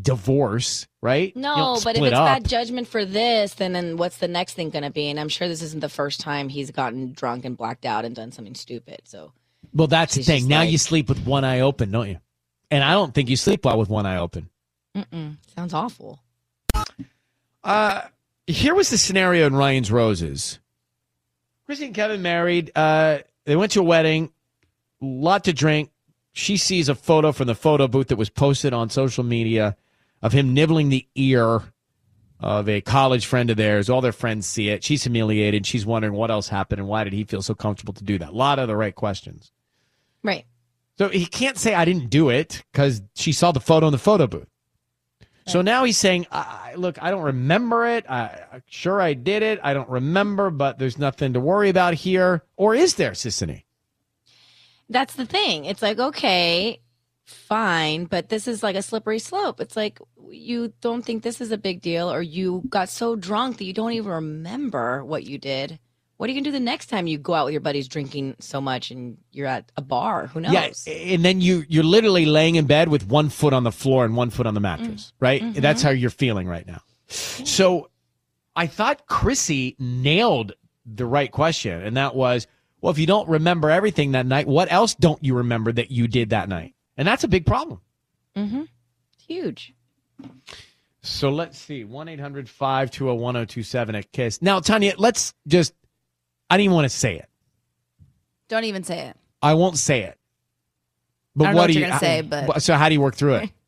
divorce, 0.00 0.86
right? 1.02 1.34
No, 1.36 1.78
but 1.84 1.96
if 1.96 2.02
it's 2.02 2.14
up. 2.16 2.26
bad 2.26 2.48
judgment 2.48 2.88
for 2.88 3.04
this, 3.04 3.54
then 3.54 3.72
then 3.72 3.96
what's 3.96 4.18
the 4.18 4.28
next 4.28 4.54
thing 4.54 4.70
going 4.70 4.82
to 4.84 4.90
be? 4.90 5.08
And 5.08 5.20
I'm 5.20 5.28
sure 5.28 5.46
this 5.48 5.62
isn't 5.62 5.80
the 5.80 5.88
first 5.88 6.20
time 6.20 6.48
he's 6.48 6.70
gotten 6.70 7.12
drunk 7.12 7.44
and 7.44 7.56
blacked 7.56 7.84
out 7.84 8.04
and 8.04 8.14
done 8.14 8.32
something 8.32 8.54
stupid. 8.54 9.02
So 9.04 9.32
Well, 9.74 9.88
that's 9.88 10.14
the 10.14 10.22
thing. 10.22 10.48
Now 10.48 10.60
like- 10.60 10.70
you 10.70 10.78
sleep 10.78 11.08
with 11.08 11.26
one 11.26 11.44
eye 11.44 11.60
open, 11.60 11.90
don't 11.90 12.08
you? 12.08 12.18
And 12.70 12.82
I 12.82 12.92
don't 12.92 13.14
think 13.14 13.28
you 13.28 13.36
sleep 13.36 13.64
well 13.64 13.78
with 13.78 13.88
one 13.88 14.06
eye 14.06 14.16
open. 14.18 14.48
mm-mm, 14.96 15.36
sounds 15.54 15.74
awful. 15.74 16.20
Uh, 17.62 18.02
here 18.46 18.74
was 18.74 18.90
the 18.90 18.98
scenario 18.98 19.46
in 19.46 19.54
Ryan's 19.54 19.90
Roses. 19.90 20.58
Chrissy 21.66 21.86
and 21.86 21.94
Kevin 21.94 22.22
married. 22.22 22.70
Uh, 22.74 23.18
they 23.46 23.56
went 23.56 23.72
to 23.72 23.80
a 23.80 23.84
wedding, 23.84 24.30
lot 25.00 25.44
to 25.44 25.52
drink. 25.52 25.90
She 26.32 26.56
sees 26.56 26.88
a 26.88 26.94
photo 26.94 27.32
from 27.32 27.46
the 27.46 27.54
photo 27.54 27.88
booth 27.88 28.08
that 28.08 28.16
was 28.16 28.28
posted 28.28 28.72
on 28.74 28.90
social 28.90 29.24
media 29.24 29.76
of 30.20 30.32
him 30.32 30.52
nibbling 30.52 30.88
the 30.88 31.06
ear 31.14 31.62
of 32.40 32.68
a 32.68 32.80
college 32.80 33.24
friend 33.26 33.50
of 33.50 33.56
theirs. 33.56 33.88
All 33.88 34.00
their 34.00 34.12
friends 34.12 34.46
see 34.46 34.68
it. 34.68 34.84
She's 34.84 35.04
humiliated. 35.04 35.64
She's 35.66 35.86
wondering 35.86 36.14
what 36.14 36.30
else 36.30 36.48
happened 36.48 36.80
and 36.80 36.88
why 36.88 37.04
did 37.04 37.12
he 37.12 37.24
feel 37.24 37.40
so 37.40 37.54
comfortable 37.54 37.94
to 37.94 38.04
do 38.04 38.18
that. 38.18 38.30
A 38.30 38.32
lot 38.32 38.58
of 38.58 38.68
the 38.68 38.76
right 38.76 38.94
questions. 38.94 39.52
Right. 40.24 40.44
So 40.98 41.08
he 41.08 41.26
can't 41.26 41.58
say 41.58 41.74
I 41.74 41.84
didn't 41.84 42.10
do 42.10 42.30
it 42.30 42.64
because 42.72 43.02
she 43.14 43.30
saw 43.32 43.52
the 43.52 43.60
photo 43.60 43.86
in 43.86 43.92
the 43.92 43.98
photo 43.98 44.26
booth. 44.26 44.48
So 45.46 45.60
now 45.60 45.84
he's 45.84 45.98
saying, 45.98 46.26
I, 46.32 46.70
I- 46.72 46.74
"Look, 46.76 47.00
I 47.02 47.10
don't 47.10 47.22
remember 47.22 47.86
it. 47.86 48.08
I, 48.08 48.44
I'm 48.50 48.62
sure 48.66 49.00
I 49.02 49.12
did 49.12 49.42
it. 49.42 49.60
I 49.62 49.74
don't 49.74 49.88
remember, 49.90 50.48
but 50.50 50.78
there's 50.78 50.98
nothing 50.98 51.34
to 51.34 51.40
worry 51.40 51.68
about 51.68 51.92
here." 51.92 52.42
Or 52.56 52.74
is 52.74 52.94
there, 52.94 53.10
Sisanie? 53.12 53.64
That's 54.88 55.14
the 55.14 55.26
thing. 55.26 55.66
It's 55.66 55.82
like, 55.82 55.98
okay, 55.98 56.80
fine, 57.24 58.06
but 58.06 58.30
this 58.30 58.48
is 58.48 58.62
like 58.62 58.76
a 58.76 58.82
slippery 58.82 59.18
slope. 59.18 59.60
It's 59.60 59.76
like 59.76 59.98
you 60.30 60.72
don't 60.80 61.04
think 61.04 61.22
this 61.22 61.42
is 61.42 61.52
a 61.52 61.58
big 61.58 61.82
deal, 61.82 62.10
or 62.10 62.22
you 62.22 62.62
got 62.70 62.88
so 62.88 63.14
drunk 63.14 63.58
that 63.58 63.64
you 63.64 63.74
don't 63.74 63.92
even 63.92 64.10
remember 64.12 65.04
what 65.04 65.24
you 65.24 65.36
did. 65.36 65.78
What 66.16 66.28
are 66.28 66.32
you 66.32 66.40
gonna 66.40 66.44
do 66.44 66.52
the 66.52 66.60
next 66.60 66.86
time 66.86 67.06
you 67.06 67.18
go 67.18 67.34
out 67.34 67.46
with 67.46 67.52
your 67.52 67.60
buddies 67.60 67.88
drinking 67.88 68.36
so 68.38 68.60
much 68.60 68.90
and 68.90 69.18
you're 69.32 69.46
at 69.46 69.70
a 69.76 69.82
bar? 69.82 70.28
Who 70.28 70.40
knows? 70.40 70.86
Yeah, 70.86 70.92
and 70.92 71.24
then 71.24 71.40
you 71.40 71.64
you're 71.68 71.84
literally 71.84 72.24
laying 72.24 72.54
in 72.54 72.66
bed 72.66 72.88
with 72.88 73.06
one 73.08 73.28
foot 73.28 73.52
on 73.52 73.64
the 73.64 73.72
floor 73.72 74.04
and 74.04 74.16
one 74.16 74.30
foot 74.30 74.46
on 74.46 74.54
the 74.54 74.60
mattress, 74.60 75.12
right? 75.20 75.42
That's 75.54 75.82
how 75.82 75.90
you're 75.90 76.10
feeling 76.10 76.46
right 76.46 76.66
now. 76.66 76.80
So 77.08 77.90
I 78.56 78.66
thought 78.66 79.06
Chrissy 79.06 79.76
nailed 79.78 80.52
the 80.86 81.06
right 81.06 81.30
question, 81.30 81.82
and 81.82 81.96
that 81.96 82.14
was, 82.14 82.46
well, 82.80 82.92
if 82.92 82.98
you 82.98 83.06
don't 83.06 83.28
remember 83.28 83.70
everything 83.70 84.12
that 84.12 84.26
night, 84.26 84.46
what 84.46 84.70
else 84.70 84.94
don't 84.94 85.22
you 85.24 85.34
remember 85.34 85.72
that 85.72 85.90
you 85.90 86.06
did 86.06 86.30
that 86.30 86.48
night? 86.48 86.74
And 86.96 87.08
that's 87.08 87.24
a 87.24 87.28
big 87.28 87.46
problem. 87.46 87.80
Mm-hmm. 88.36 88.62
It's 89.14 89.24
huge. 89.26 89.74
So 91.02 91.30
let's 91.30 91.58
see. 91.58 91.84
1 91.84 92.08
800 92.08 92.48
520 92.48 93.18
1027 93.18 93.94
at 93.94 94.12
KISS. 94.12 94.40
Now, 94.42 94.60
Tanya, 94.60 94.94
let's 94.96 95.34
just, 95.46 95.74
I 96.50 96.56
don't 96.56 96.64
even 96.64 96.74
want 96.74 96.84
to 96.90 96.96
say 96.96 97.16
it. 97.16 97.28
Don't 98.48 98.64
even 98.64 98.84
say 98.84 99.08
it. 99.08 99.16
I 99.42 99.54
won't 99.54 99.78
say 99.78 100.02
it. 100.02 100.18
But 101.36 101.44
I 101.44 101.46
don't 101.48 101.54
know 101.54 101.56
what 101.56 101.62
what 101.62 101.66
do 101.68 101.72
you're 101.74 101.82
you 101.82 101.88
gonna 101.88 101.98
say, 102.00 102.20
but- 102.20 102.62
So, 102.62 102.74
how 102.74 102.88
do 102.88 102.94
you 102.94 103.00
work 103.00 103.16
through 103.16 103.34
it? 103.36 103.50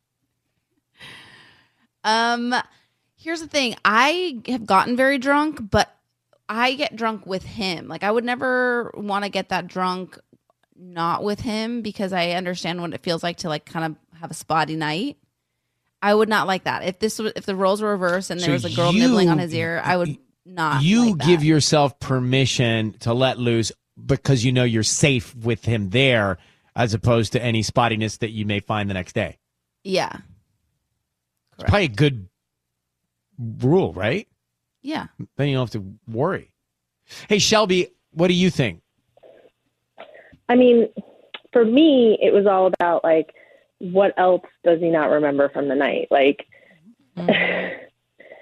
Um, 2.03 2.55
here's 3.17 3.41
the 3.41 3.47
thing. 3.47 3.75
I 3.83 4.41
have 4.47 4.65
gotten 4.65 4.95
very 4.95 5.17
drunk, 5.17 5.59
but 5.69 5.93
I 6.47 6.73
get 6.75 6.95
drunk 6.95 7.25
with 7.25 7.43
him. 7.43 7.87
Like 7.89 8.03
I 8.03 8.11
would 8.11 8.23
never 8.23 8.91
want 8.95 9.25
to 9.25 9.29
get 9.29 9.49
that 9.49 9.67
drunk 9.67 10.17
not 10.75 11.23
with 11.23 11.41
him 11.41 11.81
because 11.81 12.13
I 12.13 12.29
understand 12.31 12.81
what 12.81 12.93
it 12.93 13.03
feels 13.03 13.23
like 13.23 13.37
to 13.37 13.49
like 13.49 13.65
kind 13.65 13.83
of 13.85 14.19
have 14.21 14.31
a 14.31 14.35
spotty 14.35 14.75
night. 14.77 15.17
I 16.01 16.13
would 16.13 16.29
not 16.29 16.47
like 16.47 16.63
that. 16.63 16.83
If 16.85 16.99
this 16.99 17.19
was 17.19 17.33
if 17.35 17.45
the 17.45 17.55
roles 17.55 17.81
were 17.81 17.91
reversed 17.91 18.29
and 18.29 18.39
there 18.39 18.47
So 18.47 18.53
was 18.53 18.65
a 18.65 18.69
girl 18.75 18.93
you- 18.93 18.99
nibbling 19.01 19.27
on 19.29 19.39
his 19.39 19.53
ear, 19.53 19.81
I 19.83 19.97
would 19.97 20.17
not. 20.47 20.81
you 20.83 21.09
like 21.11 21.17
that. 21.19 21.27
give 21.27 21.43
yourself 21.43 21.99
permission 21.99 22.93
to 22.99 23.13
let 23.13 23.37
loose 23.39 23.71
because 24.05 24.43
you 24.45 24.51
know 24.51 24.63
you're 24.63 24.83
safe 24.83 25.35
with 25.35 25.65
him 25.65 25.89
there 25.89 26.37
as 26.75 26.93
opposed 26.93 27.31
to 27.33 27.41
any 27.41 27.63
spottiness 27.63 28.19
that 28.19 28.29
you 28.31 28.45
may 28.45 28.59
find 28.59 28.89
the 28.89 28.93
next 28.93 29.13
day. 29.13 29.37
yeah, 29.83 30.17
It's 31.55 31.63
probably 31.63 31.85
a 31.85 31.87
good 31.89 32.27
rule, 33.39 33.93
right? 33.93 34.27
yeah. 34.81 35.07
Then 35.35 35.49
you 35.49 35.55
don't 35.55 35.71
have 35.71 35.81
to 35.81 35.95
worry. 36.11 36.51
Hey, 37.27 37.39
Shelby, 37.39 37.89
what 38.11 38.27
do 38.27 38.33
you 38.33 38.49
think? 38.49 38.81
I 40.49 40.55
mean, 40.55 40.87
for 41.51 41.65
me, 41.65 42.17
it 42.21 42.33
was 42.33 42.45
all 42.45 42.67
about 42.67 43.03
like, 43.03 43.33
what 43.79 44.13
else 44.17 44.43
does 44.63 44.79
he 44.79 44.89
not 44.89 45.09
remember 45.09 45.49
from 45.49 45.67
the 45.67 45.75
night? 45.75 46.07
Like, 46.09 46.45
mm-hmm. 47.17 47.83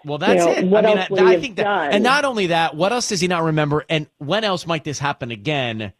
Well, 0.05 0.17
that's 0.17 0.45
know, 0.45 0.51
it. 0.51 0.65
what 0.65 0.85
I 0.85 0.89
mean, 0.89 0.97
else 0.99 1.07
I, 1.09 1.13
would 1.13 1.23
I 1.23 1.31
have 1.31 1.41
think 1.41 1.55
that, 1.57 1.63
done? 1.63 1.91
and 1.91 2.03
not 2.03 2.25
only 2.25 2.47
that, 2.47 2.75
what 2.75 2.93
else 2.93 3.09
does 3.09 3.19
he 3.19 3.27
not 3.27 3.43
remember? 3.43 3.83
And 3.89 4.07
when 4.19 4.43
else 4.43 4.67
might 4.67 4.83
this 4.83 4.99
happen 4.99 5.31
again? 5.31 5.93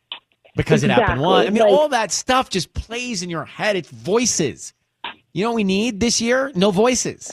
Because 0.56 0.84
it 0.84 0.90
happened 0.90 1.22
once. 1.22 1.48
I 1.48 1.50
mean, 1.50 1.64
Like- 1.64 1.72
all 1.72 1.90
that 1.90 2.12
stuff 2.12 2.50
just 2.50 2.74
plays 2.74 3.24
in 3.24 3.30
your 3.30 3.44
head. 3.46 3.76
It's 3.76 3.90
voices. 3.90 4.74
You 5.34 5.44
know 5.44 5.50
what 5.52 5.58
we 5.58 5.64
need 5.66 6.00
this 6.00 6.22
year? 6.22 6.52
No 6.56 6.72
voices. 6.72 7.32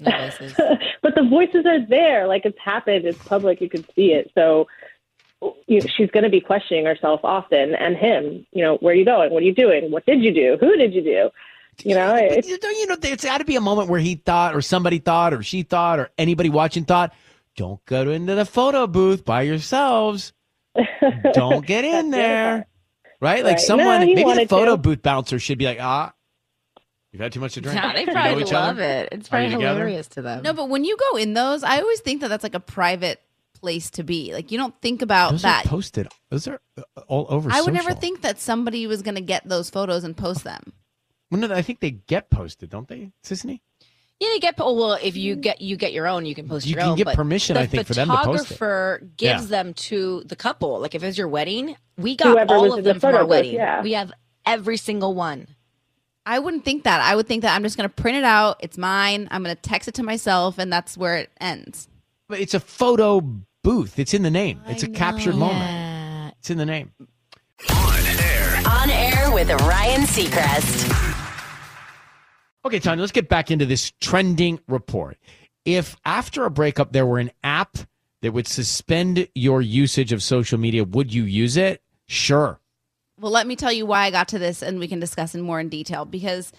No 0.00 0.10
voices. 0.10 0.54
but 1.02 1.14
the 1.14 1.22
voices 1.22 1.64
are 1.64 1.80
there. 1.86 2.26
Like 2.26 2.44
it's 2.44 2.58
happened. 2.58 3.06
It's 3.06 3.18
public. 3.24 3.60
You 3.62 3.70
can 3.70 3.84
see 3.94 4.12
it. 4.12 4.30
So 4.34 4.66
you 5.66 5.80
know, 5.80 5.86
she's 5.96 6.10
going 6.10 6.24
to 6.24 6.30
be 6.30 6.40
questioning 6.40 6.84
herself 6.84 7.20
often, 7.22 7.74
and 7.74 7.96
him. 7.96 8.44
You 8.52 8.64
know, 8.64 8.76
where 8.78 8.92
are 8.92 8.96
you 8.96 9.04
going? 9.04 9.30
What 9.32 9.42
are 9.42 9.46
you 9.46 9.54
doing? 9.54 9.90
What 9.90 10.04
did 10.04 10.22
you 10.22 10.34
do? 10.34 10.56
Who 10.60 10.76
did 10.76 10.92
you 10.92 11.02
do? 11.02 11.30
You 11.84 11.94
know, 11.94 12.14
But 12.34 12.46
you- 12.46 12.58
don't 12.58 12.76
you 12.78 12.86
know? 12.86 12.96
It's 13.02 13.24
got 13.24 13.38
to 13.38 13.44
be 13.44 13.56
a 13.56 13.60
moment 13.60 13.88
where 13.88 14.00
he 14.00 14.16
thought, 14.16 14.54
or 14.54 14.62
somebody 14.62 14.98
thought, 14.98 15.32
or 15.32 15.42
she 15.42 15.62
thought, 15.62 15.98
or 16.00 16.10
anybody 16.18 16.48
watching 16.50 16.84
thought, 16.84 17.12
"Don't 17.56 17.84
go 17.86 18.10
into 18.10 18.34
the 18.34 18.44
photo 18.44 18.86
booth 18.86 19.24
by 19.24 19.42
yourselves. 19.42 20.32
Don't 21.32 21.64
get 21.66 21.84
in 21.84 22.10
there." 22.10 22.66
Right? 23.20 23.42
Like 23.44 23.56
Right. 23.56 23.60
someone, 23.60 24.00
No, 24.00 24.06
maybe 24.06 24.22
the 24.34 24.46
photo 24.48 24.72
to. 24.72 24.76
booth 24.76 25.02
bouncer 25.02 25.38
should 25.38 25.58
be 25.58 25.64
like, 25.66 25.78
"Ah, 25.80 26.12
you've 27.12 27.20
had 27.22 27.32
too 27.32 27.40
much 27.40 27.54
to 27.54 27.60
drink." 27.60 27.76
Yeah, 27.80 27.92
they 27.92 28.00
You 28.00 28.06
know 28.06 28.12
probably 28.12 28.44
love 28.44 28.52
other? 28.76 28.82
it. 28.82 29.08
It's 29.12 29.32
Are 29.32 29.40
you 29.40 29.48
probably 29.48 29.50
together? 29.56 29.74
hilarious 29.80 30.06
to 30.08 30.22
them. 30.22 30.42
No, 30.42 30.52
but 30.52 30.68
when 30.68 30.84
you 30.84 30.96
go 31.12 31.16
in 31.18 31.34
those, 31.34 31.62
I 31.64 31.78
always 31.80 32.00
think 32.00 32.20
that 32.20 32.28
that's 32.28 32.44
like 32.44 32.54
a 32.54 32.60
private 32.60 33.20
place 33.60 33.90
to 33.90 34.04
be. 34.04 34.32
Like 34.32 34.52
you 34.52 34.58
don't 34.58 34.74
think 34.80 35.02
about 35.02 35.32
Those 35.32 35.42
that. 35.42 35.66
are 35.66 35.68
posted. 35.68 36.08
Those 36.30 36.46
are 36.46 36.60
uh, 36.76 36.82
all 37.08 37.26
over. 37.28 37.50
I 37.52 37.60
would 37.60 37.74
never 37.74 37.92
think 37.92 38.22
that 38.22 38.38
somebody 38.40 38.86
was 38.86 39.02
going 39.02 39.16
to 39.16 39.20
get 39.20 39.48
those 39.48 39.68
photos 39.70 40.04
and 40.04 40.16
post 40.16 40.44
them. 40.44 40.72
Well, 41.30 41.40
no, 41.40 41.54
I 41.54 41.62
think 41.62 41.80
they 41.80 41.90
get 41.92 42.30
posted, 42.30 42.70
don't 42.70 42.88
they, 42.88 43.10
Sisanie? 43.22 43.60
Yeah, 44.20 44.28
they 44.32 44.38
get. 44.40 44.54
Oh, 44.58 44.72
well, 44.74 44.98
if 45.00 45.16
you 45.16 45.36
get 45.36 45.60
you 45.60 45.76
get 45.76 45.92
your 45.92 46.08
own, 46.08 46.26
you 46.26 46.34
can 46.34 46.48
post 46.48 46.66
You 46.66 46.72
your 46.72 46.80
can 46.80 46.90
own. 46.90 46.96
get 46.96 47.04
but 47.04 47.14
permission, 47.14 47.56
I 47.56 47.66
think, 47.66 47.86
for 47.86 47.94
them 47.94 48.08
to 48.08 48.16
post 48.16 48.26
it. 48.50 48.54
photographer 48.54 49.02
gives 49.16 49.44
Yeah. 49.44 49.48
them 49.62 49.74
to 49.74 50.22
the 50.26 50.34
couple. 50.34 50.80
Like 50.80 50.94
if 50.96 51.02
it's 51.04 51.16
your 51.16 51.28
wedding, 51.28 51.76
we 51.96 52.16
got 52.16 52.28
Whoever 52.28 52.54
all 52.54 52.64
in 52.64 52.70
of 52.72 52.76
the 52.78 52.82
them 52.82 53.00
from 53.00 53.12
photo 53.12 53.18
our 53.18 53.26
wedding. 53.26 53.54
yeah. 53.54 53.80
We 53.82 53.92
have 53.92 54.10
every 54.44 54.76
single 54.76 55.14
one. 55.14 55.46
I 56.26 56.40
wouldn't 56.40 56.64
think 56.64 56.82
that. 56.84 57.00
I 57.00 57.14
would 57.14 57.26
think 57.28 57.42
that 57.42 57.54
I'm 57.54 57.62
just 57.62 57.76
going 57.76 57.88
to 57.88 57.94
print 57.94 58.18
it 58.18 58.24
out. 58.24 58.56
It's 58.60 58.76
mine. 58.76 59.28
I'm 59.30 59.42
going 59.44 59.54
to 59.54 59.62
text 59.62 59.86
it 59.88 59.94
to 59.94 60.02
myself, 60.02 60.58
and 60.58 60.70
that's 60.72 60.96
where 60.98 61.16
it 61.16 61.30
ends. 61.40 61.88
But 62.28 62.40
it's 62.40 62.54
a 62.54 62.60
photo 62.60 63.20
booth. 63.62 63.98
It's 63.98 64.12
in 64.14 64.22
the 64.22 64.30
name. 64.30 64.60
It's 64.66 64.82
a 64.82 64.90
I 64.90 64.94
captured 64.94 65.34
know. 65.34 65.46
moment. 65.46 65.58
Yeah. 65.60 66.30
It's 66.40 66.50
in 66.50 66.58
the 66.58 66.66
name. 66.66 66.90
On 68.66 68.90
air. 68.90 69.30
With 69.32 69.50
Ryan 69.50 70.02
Seacrest. 70.02 71.24
Okay, 72.64 72.78
Tanya, 72.80 73.00
let's 73.00 73.12
get 73.12 73.28
back 73.28 73.50
into 73.50 73.66
this 73.66 73.92
trending 74.00 74.58
report. 74.68 75.16
If 75.64 75.96
after 76.04 76.44
a 76.44 76.50
breakup 76.50 76.92
there 76.92 77.06
were 77.06 77.18
an 77.18 77.30
app 77.44 77.78
that 78.22 78.32
would 78.32 78.48
suspend 78.48 79.28
your 79.34 79.62
usage 79.62 80.12
of 80.12 80.22
social 80.22 80.58
media, 80.58 80.82
would 80.84 81.14
you 81.14 81.24
use 81.24 81.56
it? 81.56 81.82
Sure. 82.06 82.58
Well, 83.20 83.32
let 83.32 83.46
me 83.46 83.54
tell 83.54 83.72
you 83.72 83.86
why 83.86 84.06
I 84.06 84.10
got 84.10 84.28
to 84.28 84.38
this, 84.38 84.62
and 84.62 84.78
we 84.78 84.88
can 84.88 85.00
discuss 85.00 85.34
in 85.34 85.42
more 85.42 85.60
in 85.60 85.68
detail. 85.68 86.04
Because 86.04 86.52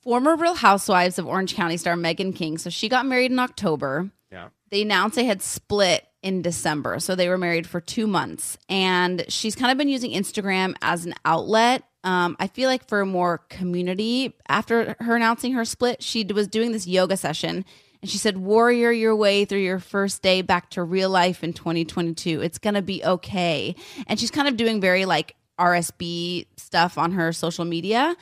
former 0.00 0.36
Real 0.36 0.54
Housewives 0.54 1.18
of 1.18 1.26
Orange 1.26 1.54
County 1.54 1.76
star 1.76 1.96
Meghan 1.96 2.34
King, 2.34 2.56
so 2.56 2.70
she 2.70 2.88
got 2.88 3.04
married 3.06 3.30
in 3.30 3.38
October. 3.38 4.10
Yeah. 4.32 4.48
They 4.70 4.82
announced 4.82 5.16
they 5.16 5.24
had 5.24 5.42
split 5.42 6.06
in 6.22 6.42
December, 6.42 6.98
so 7.00 7.14
they 7.14 7.28
were 7.28 7.38
married 7.38 7.66
for 7.66 7.80
two 7.80 8.06
months, 8.06 8.58
and 8.68 9.24
she's 9.28 9.54
kind 9.54 9.72
of 9.72 9.78
been 9.78 9.88
using 9.88 10.10
Instagram 10.12 10.74
as 10.82 11.06
an 11.06 11.14
outlet. 11.24 11.82
Um, 12.02 12.36
I 12.38 12.46
feel 12.46 12.68
like 12.68 12.88
for 12.88 13.04
more 13.04 13.38
community. 13.48 14.34
After 14.48 14.96
her 15.00 15.16
announcing 15.16 15.52
her 15.52 15.64
split, 15.64 16.02
she 16.02 16.24
was 16.24 16.48
doing 16.48 16.72
this 16.72 16.86
yoga 16.86 17.16
session. 17.16 17.64
And 18.02 18.10
she 18.10 18.16
said, 18.16 18.38
Warrior 18.38 18.90
your 18.90 19.14
way 19.14 19.44
through 19.44 19.58
your 19.58 19.78
first 19.78 20.22
day 20.22 20.40
back 20.40 20.70
to 20.70 20.82
real 20.82 21.10
life 21.10 21.44
in 21.44 21.52
2022. 21.52 22.40
It's 22.40 22.58
going 22.58 22.74
to 22.74 22.82
be 22.82 23.04
okay. 23.04 23.74
And 24.06 24.18
she's 24.18 24.30
kind 24.30 24.48
of 24.48 24.56
doing 24.56 24.80
very 24.80 25.04
like 25.04 25.36
RSB 25.58 26.46
stuff 26.56 26.96
on 26.96 27.12
her 27.12 27.32
social 27.32 27.66
media. 27.66 28.16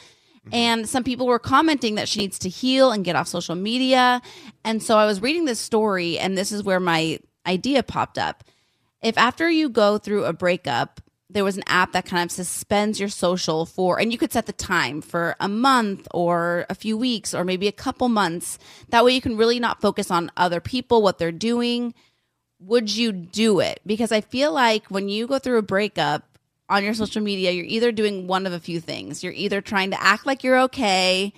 And 0.50 0.88
some 0.88 1.04
people 1.04 1.26
were 1.26 1.38
commenting 1.38 1.96
that 1.96 2.08
she 2.08 2.20
needs 2.20 2.38
to 2.40 2.48
heal 2.48 2.90
and 2.90 3.04
get 3.04 3.16
off 3.16 3.28
social 3.28 3.54
media. 3.54 4.22
And 4.64 4.82
so 4.82 4.96
I 4.96 5.06
was 5.06 5.20
reading 5.20 5.44
this 5.44 5.58
story, 5.58 6.18
and 6.18 6.38
this 6.38 6.52
is 6.52 6.62
where 6.62 6.80
my 6.80 7.18
idea 7.46 7.82
popped 7.82 8.18
up. 8.18 8.44
If 9.02 9.16
after 9.16 9.48
you 9.50 9.68
go 9.68 9.98
through 9.98 10.24
a 10.24 10.32
breakup, 10.32 11.00
there 11.30 11.44
was 11.44 11.56
an 11.56 11.64
app 11.66 11.92
that 11.92 12.06
kind 12.06 12.24
of 12.24 12.32
suspends 12.32 12.98
your 12.98 13.10
social 13.10 13.66
for, 13.66 14.00
and 14.00 14.10
you 14.10 14.18
could 14.18 14.32
set 14.32 14.46
the 14.46 14.52
time 14.52 15.02
for 15.02 15.36
a 15.38 15.48
month 15.48 16.08
or 16.12 16.64
a 16.70 16.74
few 16.74 16.96
weeks 16.96 17.34
or 17.34 17.44
maybe 17.44 17.68
a 17.68 17.72
couple 17.72 18.08
months. 18.08 18.58
That 18.88 19.04
way 19.04 19.12
you 19.12 19.20
can 19.20 19.36
really 19.36 19.60
not 19.60 19.80
focus 19.80 20.10
on 20.10 20.32
other 20.36 20.60
people, 20.60 21.02
what 21.02 21.18
they're 21.18 21.30
doing. 21.30 21.94
Would 22.60 22.94
you 22.94 23.12
do 23.12 23.60
it? 23.60 23.80
Because 23.86 24.10
I 24.10 24.22
feel 24.22 24.52
like 24.52 24.86
when 24.86 25.08
you 25.08 25.26
go 25.26 25.38
through 25.38 25.58
a 25.58 25.62
breakup 25.62 26.38
on 26.68 26.82
your 26.82 26.94
social 26.94 27.22
media, 27.22 27.50
you're 27.50 27.64
either 27.64 27.92
doing 27.92 28.26
one 28.26 28.46
of 28.46 28.52
a 28.52 28.60
few 28.60 28.80
things. 28.80 29.22
You're 29.22 29.32
either 29.34 29.60
trying 29.60 29.90
to 29.90 30.02
act 30.02 30.26
like 30.26 30.42
you're 30.42 30.60
okay 30.62 31.32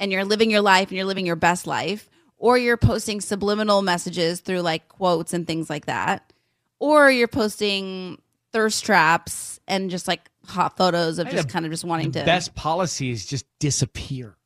and 0.00 0.10
you're 0.10 0.24
living 0.24 0.50
your 0.50 0.62
life 0.62 0.88
and 0.88 0.96
you're 0.96 1.06
living 1.06 1.26
your 1.26 1.36
best 1.36 1.66
life, 1.66 2.08
or 2.38 2.58
you're 2.58 2.76
posting 2.76 3.20
subliminal 3.20 3.82
messages 3.82 4.40
through 4.40 4.60
like 4.60 4.88
quotes 4.88 5.32
and 5.32 5.46
things 5.46 5.70
like 5.70 5.86
that, 5.86 6.32
or 6.78 7.10
you're 7.10 7.28
posting 7.28 8.20
thirst 8.52 8.84
traps 8.84 9.60
and 9.68 9.90
just 9.90 10.08
like 10.08 10.30
hot 10.44 10.76
photos 10.76 11.18
of 11.18 11.28
just 11.28 11.48
kind 11.48 11.64
of 11.64 11.72
just 11.72 11.84
wanting 11.84 12.10
the 12.10 12.20
to. 12.20 12.26
best 12.26 12.54
policy 12.54 13.10
is 13.10 13.26
just 13.26 13.46
disappear. 13.58 14.36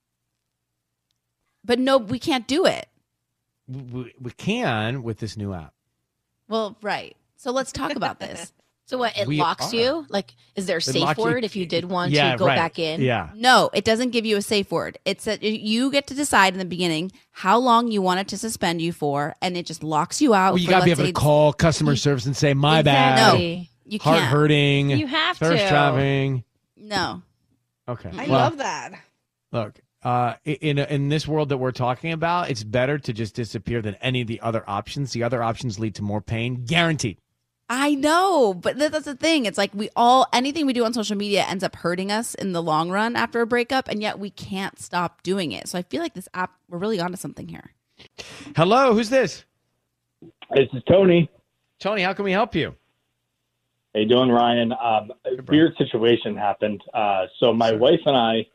But 1.64 1.78
no, 1.78 1.98
we 1.98 2.18
can't 2.18 2.46
do 2.48 2.66
it. 2.66 2.88
We, 3.68 4.12
we 4.20 4.30
can 4.32 5.02
with 5.02 5.18
this 5.18 5.36
new 5.36 5.52
app. 5.52 5.74
Well, 6.48 6.76
right. 6.82 7.16
So 7.36 7.52
let's 7.52 7.70
talk 7.72 7.94
about 7.94 8.18
this. 8.18 8.52
So 8.90 8.98
what? 8.98 9.16
It 9.16 9.28
We 9.28 9.38
locks 9.38 9.72
are. 9.72 9.76
you? 9.76 10.06
Like, 10.08 10.34
is 10.56 10.66
there 10.66 10.78
a 10.78 10.78
It 10.78 10.82
safe 10.82 11.00
lock 11.02 11.16
you- 11.16 11.22
word 11.22 11.44
if 11.44 11.54
you 11.54 11.64
did 11.64 11.84
want 11.84 12.10
yeah, 12.10 12.32
to 12.32 12.38
go 12.38 12.46
right. 12.46 12.56
back 12.56 12.76
in? 12.76 13.00
Yeah. 13.00 13.30
No, 13.36 13.70
it 13.72 13.84
doesn't 13.84 14.10
give 14.10 14.26
you 14.26 14.36
a 14.36 14.42
safe 14.42 14.72
word. 14.72 14.98
It's 15.04 15.26
that 15.26 15.44
you 15.44 15.92
get 15.92 16.08
to 16.08 16.14
decide 16.14 16.54
in 16.54 16.58
the 16.58 16.64
beginning 16.64 17.12
how 17.30 17.56
long 17.60 17.92
you 17.92 18.02
want 18.02 18.18
it 18.18 18.26
to 18.28 18.36
suspend 18.36 18.82
you 18.82 18.92
for, 18.92 19.36
and 19.40 19.56
it 19.56 19.64
just 19.64 19.84
locks 19.84 20.20
you 20.20 20.34
out. 20.34 20.54
Well, 20.54 20.58
you 20.58 20.66
for, 20.66 20.70
got 20.72 20.78
to 20.80 20.84
be 20.86 20.90
let's 20.90 21.00
able 21.02 21.06
to 21.06 21.12
call 21.12 21.52
customer 21.52 21.94
service 21.94 22.26
and 22.26 22.36
say, 22.36 22.52
my 22.52 22.82
bad. 22.82 23.12
Exactly. 23.18 23.70
You 23.84 23.98
Heart 24.00 24.18
can't. 24.18 24.28
hurting. 24.28 24.90
You 24.90 25.06
have 25.06 25.36
thirst 25.36 25.62
to. 25.62 25.68
trapping. 25.68 26.42
No. 26.76 27.22
Okay. 27.86 28.10
I 28.12 28.26
well, 28.26 28.40
love 28.40 28.58
that. 28.58 28.94
Look, 29.52 29.78
uh, 30.02 30.34
in 30.44 30.78
in 30.78 31.08
this 31.08 31.28
world 31.28 31.50
that 31.50 31.58
we're 31.58 31.70
talking 31.70 32.10
about, 32.10 32.50
it's 32.50 32.64
better 32.64 32.98
to 32.98 33.12
just 33.12 33.36
disappear 33.36 33.82
than 33.82 33.94
any 33.96 34.22
of 34.22 34.26
the 34.26 34.40
other 34.40 34.64
options. 34.68 35.12
The 35.12 35.22
other 35.22 35.44
options 35.44 35.78
lead 35.78 35.94
to 35.94 36.02
more 36.02 36.20
pain, 36.20 36.64
guaranteed. 36.64 37.18
I 37.72 37.94
know, 37.94 38.52
but 38.52 38.76
th- 38.80 38.90
that's 38.90 39.04
the 39.04 39.14
thing. 39.14 39.46
It's 39.46 39.56
like 39.56 39.72
we 39.72 39.90
all 39.94 40.26
anything 40.32 40.66
we 40.66 40.72
do 40.72 40.84
on 40.84 40.92
social 40.92 41.16
media 41.16 41.44
ends 41.48 41.62
up 41.62 41.76
hurting 41.76 42.10
us 42.10 42.34
in 42.34 42.50
the 42.50 42.60
long 42.60 42.90
run 42.90 43.14
after 43.14 43.40
a 43.40 43.46
breakup, 43.46 43.86
and 43.86 44.02
yet 44.02 44.18
we 44.18 44.28
can't 44.28 44.76
stop 44.80 45.22
doing 45.22 45.52
it. 45.52 45.68
So 45.68 45.78
I 45.78 45.82
feel 45.82 46.02
like 46.02 46.14
this 46.14 46.28
app 46.34 46.52
we're 46.68 46.78
really 46.78 46.98
onto 46.98 47.16
something 47.16 47.46
here. 47.46 47.70
Hello, 48.56 48.92
who's 48.92 49.08
this? 49.08 49.44
This 50.52 50.66
is 50.72 50.82
Tony. 50.88 51.30
Tony, 51.78 52.02
how 52.02 52.12
can 52.12 52.24
we 52.24 52.32
help 52.32 52.56
you? 52.56 52.74
Hey, 53.94 54.04
doing, 54.04 54.30
Ryan? 54.30 54.72
Um, 54.72 55.12
a 55.24 55.40
weird 55.46 55.76
situation 55.76 56.36
happened. 56.36 56.82
Uh, 56.92 57.26
so 57.38 57.52
my 57.52 57.70
wife 57.70 58.00
and 58.04 58.16
I 58.16 58.46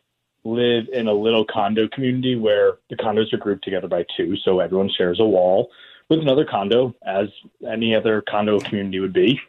live 0.44 0.88
in 0.92 1.08
a 1.08 1.14
little 1.14 1.46
condo 1.46 1.88
community 1.88 2.36
where 2.36 2.80
the 2.90 2.98
condos 2.98 3.32
are 3.32 3.38
grouped 3.38 3.64
together 3.64 3.88
by 3.88 4.06
two, 4.18 4.36
so 4.44 4.60
everyone 4.60 4.90
shares 4.98 5.22
a 5.22 5.26
wall 5.26 5.72
with 6.10 6.20
another 6.20 6.46
condo, 6.46 6.94
as 7.06 7.28
any 7.70 7.96
other 7.96 8.22
condo 8.30 8.60
community 8.60 9.00
would 9.00 9.14
be. 9.14 9.40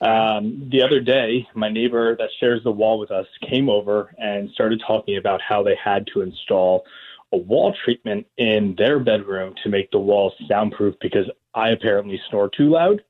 Um, 0.00 0.68
the 0.70 0.82
other 0.82 1.00
day, 1.00 1.46
my 1.54 1.68
neighbor 1.68 2.16
that 2.16 2.28
shares 2.40 2.62
the 2.64 2.72
wall 2.72 2.98
with 2.98 3.10
us 3.10 3.26
came 3.48 3.68
over 3.70 4.14
and 4.18 4.50
started 4.50 4.82
talking 4.86 5.16
about 5.16 5.40
how 5.40 5.62
they 5.62 5.76
had 5.82 6.06
to 6.12 6.22
install 6.22 6.84
a 7.32 7.36
wall 7.36 7.74
treatment 7.84 8.26
in 8.36 8.74
their 8.76 8.98
bedroom 8.98 9.54
to 9.62 9.70
make 9.70 9.90
the 9.90 9.98
walls 9.98 10.34
soundproof 10.48 10.94
because 11.00 11.26
I 11.54 11.70
apparently 11.70 12.20
snore 12.28 12.50
too 12.50 12.68
loud. 12.70 13.02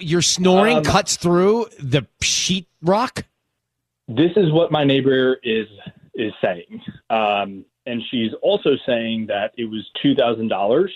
Your 0.00 0.22
snoring 0.22 0.78
Um, 0.78 0.84
cuts 0.84 1.16
through 1.16 1.66
the 1.78 2.06
sheet 2.20 2.66
rock. 2.82 3.24
this 4.08 4.32
is 4.36 4.50
what 4.50 4.72
my 4.72 4.82
neighbor 4.84 5.38
is 5.44 5.68
is 6.14 6.32
saying 6.42 6.82
um, 7.08 7.64
and 7.86 8.02
she's 8.10 8.32
also 8.42 8.70
saying 8.86 9.26
that 9.26 9.52
it 9.56 9.64
was 9.64 9.84
$2000 10.04 10.88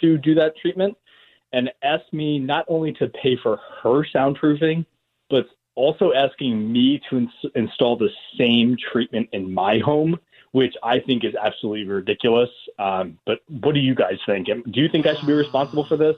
to 0.00 0.18
do 0.18 0.34
that 0.34 0.56
treatment 0.56 0.96
and 1.52 1.70
asked 1.82 2.12
me 2.12 2.38
not 2.38 2.64
only 2.68 2.92
to 2.94 3.08
pay 3.08 3.36
for 3.42 3.58
her 3.82 4.04
soundproofing 4.14 4.84
but 5.30 5.46
also 5.74 6.12
asking 6.12 6.70
me 6.72 7.00
to 7.08 7.18
ins- 7.18 7.52
install 7.54 7.96
the 7.96 8.10
same 8.38 8.76
treatment 8.92 9.28
in 9.32 9.52
my 9.52 9.78
home 9.78 10.18
which 10.52 10.74
i 10.82 10.98
think 10.98 11.24
is 11.24 11.34
absolutely 11.34 11.84
ridiculous 11.86 12.50
um, 12.78 13.18
but 13.26 13.40
what 13.48 13.74
do 13.74 13.80
you 13.80 13.94
guys 13.94 14.18
think 14.26 14.46
do 14.46 14.80
you 14.80 14.88
think 14.88 15.06
i 15.06 15.14
should 15.14 15.26
be 15.26 15.32
responsible 15.32 15.84
for 15.86 15.96
this 15.96 16.16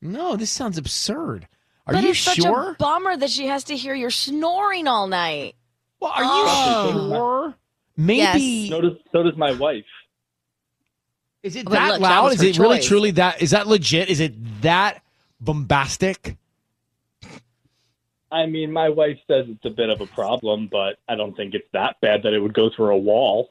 No, 0.00 0.36
this 0.36 0.50
sounds 0.50 0.78
absurd. 0.78 1.48
Are 1.86 1.94
but 1.94 2.02
you 2.04 2.10
it's 2.10 2.20
such 2.20 2.36
sure? 2.36 2.70
a 2.72 2.74
bummer 2.74 3.16
that 3.16 3.30
she 3.30 3.46
has 3.46 3.64
to 3.64 3.76
hear 3.76 3.94
your 3.94 4.10
snoring 4.10 4.86
all 4.86 5.06
night. 5.08 5.54
well, 6.00 6.12
are 6.14 6.22
you 6.22 6.28
Oh. 6.30 7.08
sure? 7.10 7.54
Maybe 7.98 8.18
Yes. 8.18 8.70
so 8.70 8.80
does 8.80 8.92
so 9.10 9.22
does 9.24 9.36
my 9.36 9.50
wife 9.52 9.84
is 11.42 11.56
it 11.56 11.68
that 11.68 11.92
look, 11.94 12.00
loud? 12.00 12.24
was 12.24 12.34
Is 12.36 12.40
her 12.42 12.46
it 12.48 12.58
really 12.58 12.80
truly 12.80 13.10
that? 13.12 13.42
Is 13.42 13.50
that 13.50 13.66
legit? 13.66 14.08
Is 14.08 14.20
it 14.20 14.34
that 14.62 15.02
bombastic? 15.40 16.36
I 18.30 18.46
mean, 18.46 18.72
my 18.72 18.88
wife 18.88 19.18
says 19.26 19.46
it's 19.48 19.64
a 19.64 19.70
bit 19.70 19.88
of 19.88 20.00
a 20.00 20.06
problem, 20.06 20.68
but 20.70 20.98
I 21.08 21.14
don't 21.16 21.34
think 21.36 21.54
it's 21.54 21.66
that 21.72 21.96
bad 22.02 22.22
that 22.24 22.32
it 22.34 22.40
would 22.40 22.54
go 22.54 22.70
through 22.74 22.94
a 22.94 22.98
wall. 22.98 23.50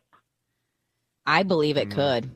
I 1.25 1.43
believe 1.43 1.75
Mm. 1.75 1.81
it 1.81 1.91
could. 1.91 2.29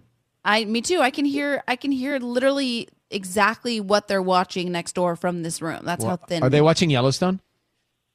I 0.44 0.66
me 0.66 0.82
too. 0.82 1.00
I 1.00 1.12
can 1.12 1.24
hear 1.26 1.64
I 1.68 1.76
can 1.78 1.92
hear 1.94 2.18
literally 2.20 2.90
exactly 3.10 3.80
what 3.80 4.08
they're 4.08 4.22
watching 4.22 4.72
next 4.72 4.94
door 4.96 5.16
from 5.16 5.44
this 5.44 5.62
room. 5.62 5.82
That's 5.84 6.04
Well, 6.04 6.18
how 6.22 6.26
thin. 6.26 6.44
Are 6.44 6.50
they 6.50 6.62
watching 6.62 6.90
Yellowstone? 6.90 7.40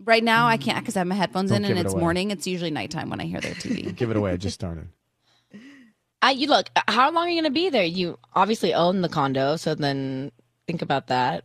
Right 0.05 0.22
now? 0.22 0.47
I 0.47 0.57
can't 0.57 0.78
mm. 0.78 0.80
because 0.80 0.97
I 0.97 1.01
have 1.01 1.07
my 1.07 1.14
headphones 1.14 1.51
Don't 1.51 1.64
in 1.64 1.70
and 1.70 1.78
it 1.78 1.84
it's 1.86 1.92
away. 1.94 2.01
morning. 2.01 2.30
It's 2.30 2.47
usually 2.47 2.70
nighttime 2.70 3.11
when 3.11 3.20
I 3.20 3.24
hear 3.24 3.40
their 3.40 3.55
TV. 3.55 3.94
Give 3.97 4.11
it 4.11 4.16
away. 4.16 4.32
I 4.32 4.36
just 4.36 4.55
started. 4.55 4.88
I 6.22 6.30
you 6.32 6.49
look. 6.49 6.70
Uh, 6.74 6.82
how 6.88 7.11
long 7.11 7.26
are 7.26 7.30
you 7.30 7.40
going 7.40 7.53
to 7.53 7.55
be 7.55 7.68
there? 7.70 7.84
You 7.84 8.18
obviously 8.34 8.74
own 8.74 9.03
the 9.03 9.09
condo, 9.09 9.57
so 9.57 9.74
then 9.74 10.32
think 10.66 10.82
about 10.82 11.09
that. 11.09 11.44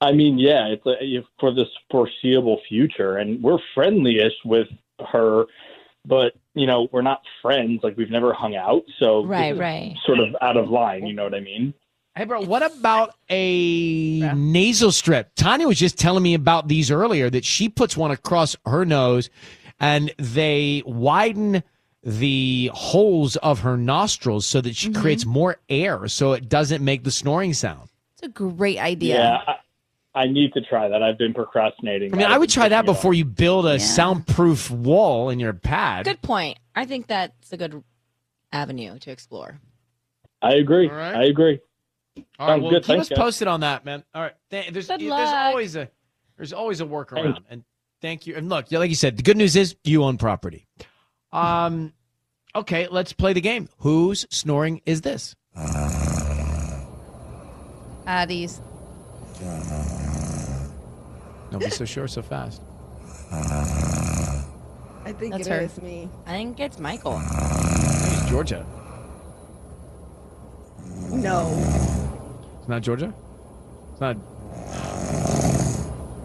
I 0.00 0.12
mean, 0.12 0.38
yeah, 0.38 0.66
it's 0.66 0.84
a, 0.86 0.96
if- 1.00 1.24
for 1.38 1.54
this 1.54 1.68
foreseeable 1.90 2.60
future, 2.68 3.16
and 3.16 3.42
we're 3.42 3.58
friendly-ish 3.74 4.32
with 4.44 4.68
her, 5.12 5.44
but 6.04 6.34
you 6.54 6.66
know, 6.66 6.88
we're 6.92 7.02
not 7.02 7.22
friends. 7.42 7.80
Like 7.82 7.96
we've 7.96 8.10
never 8.10 8.32
hung 8.32 8.56
out, 8.56 8.82
so 8.98 9.24
Right, 9.24 9.56
right. 9.56 9.96
sort 10.04 10.18
of 10.20 10.34
out 10.40 10.56
of 10.56 10.68
line. 10.70 11.06
You 11.06 11.14
know 11.14 11.24
what 11.24 11.34
I 11.34 11.40
mean? 11.40 11.74
Hey, 12.16 12.24
bro, 12.26 12.42
what 12.42 12.62
about 12.62 13.16
a 13.28 14.20
nasal 14.34 14.92
strip? 14.92 15.32
Tanya 15.34 15.66
was 15.66 15.78
just 15.78 15.98
telling 15.98 16.22
me 16.22 16.34
about 16.34 16.68
these 16.68 16.90
earlier 16.90 17.28
that 17.28 17.44
she 17.44 17.68
puts 17.68 17.96
one 17.96 18.12
across 18.12 18.54
her 18.64 18.84
nose 18.84 19.30
and 19.80 20.12
they 20.18 20.82
widen 20.86 21.64
the 22.04 22.70
holes 22.72 23.34
of 23.36 23.60
her 23.60 23.76
nostrils 23.76 24.46
so 24.46 24.60
that 24.60 24.76
she 24.76 24.90
Mm-hmm. 24.90 25.00
creates 25.02 25.26
more 25.26 25.56
air 25.68 26.06
so 26.06 26.32
it 26.34 26.48
doesn't 26.48 26.84
make 26.84 27.02
the 27.02 27.10
snoring 27.10 27.52
sound. 27.52 27.88
It's 28.12 28.22
a 28.22 28.28
great 28.28 28.78
idea. 28.78 29.16
Yeah, 29.16 29.54
I, 30.14 30.20
I 30.22 30.26
need 30.28 30.52
to 30.52 30.60
try 30.60 30.86
that. 30.86 31.02
I've 31.02 31.18
been 31.18 31.34
procrastinating. 31.34 32.14
I 32.14 32.16
mean. 32.18 32.26
I 32.26 32.38
would 32.38 32.48
try 32.50 32.68
that 32.68 32.82
putting 32.82 32.88
it 32.88 32.90
off. 32.90 32.96
before 32.98 33.14
you 33.14 33.24
build 33.24 33.66
a 33.66 33.72
Yeah. 33.72 33.78
soundproof 33.78 34.70
wall 34.70 35.30
in 35.30 35.40
your 35.40 35.52
pad. 35.54 36.04
Good 36.04 36.22
point. 36.22 36.58
I 36.76 36.84
think 36.84 37.08
that's 37.08 37.52
a 37.52 37.56
good 37.56 37.82
avenue 38.52 39.00
to 39.00 39.10
explore. 39.10 39.58
I 40.42 40.54
agree. 40.54 40.88
All 40.88 40.94
right. 40.94 41.16
I 41.16 41.24
agree. 41.24 41.58
All 42.38 42.48
right, 42.48 42.60
well, 42.62 42.70
good. 42.70 42.82
keep 42.82 42.86
Thanks, 42.86 43.02
us 43.06 43.08
guys. 43.10 43.18
posted 43.18 43.48
on 43.48 43.60
that, 43.60 43.84
man. 43.84 44.04
All 44.14 44.22
right, 44.22 44.34
Th- 44.50 44.70
there's 44.72 44.86
Good 44.88 45.00
there's 45.00 45.10
always 45.12 45.76
a 45.76 45.88
there's 46.36 46.52
always 46.52 46.80
a 46.80 46.84
workaround, 46.84 47.38
and 47.50 47.64
thank 48.00 48.26
you. 48.26 48.36
And 48.36 48.48
look, 48.48 48.70
like 48.70 48.88
you 48.90 48.96
said, 48.96 49.16
the 49.16 49.22
good 49.22 49.36
news 49.36 49.56
is 49.56 49.76
you 49.84 50.04
own 50.04 50.16
property. 50.18 50.66
Um, 51.32 51.92
okay, 52.54 52.86
let's 52.88 53.12
play 53.12 53.32
the 53.32 53.40
game. 53.40 53.68
Whose 53.78 54.26
snoring 54.30 54.80
is 54.86 55.00
this? 55.00 55.34
Addie's. 58.06 58.60
Don't 61.50 61.60
be 61.60 61.70
so 61.70 61.84
sure 61.84 62.06
so 62.08 62.22
fast. 62.22 62.60
I 63.32 65.12
think 65.12 65.32
That's 65.34 65.46
it 65.46 65.52
her. 65.52 65.60
is 65.62 65.82
me. 65.82 66.08
I 66.26 66.32
think 66.32 66.60
it's 66.60 66.78
Michael. 66.78 67.20
It's 67.22 68.28
Georgia. 68.30 68.64
No. 71.10 71.93
It's 72.64 72.68
not 72.70 72.80
Georgia. 72.80 73.12
It's 73.92 74.00
not. 74.00 74.16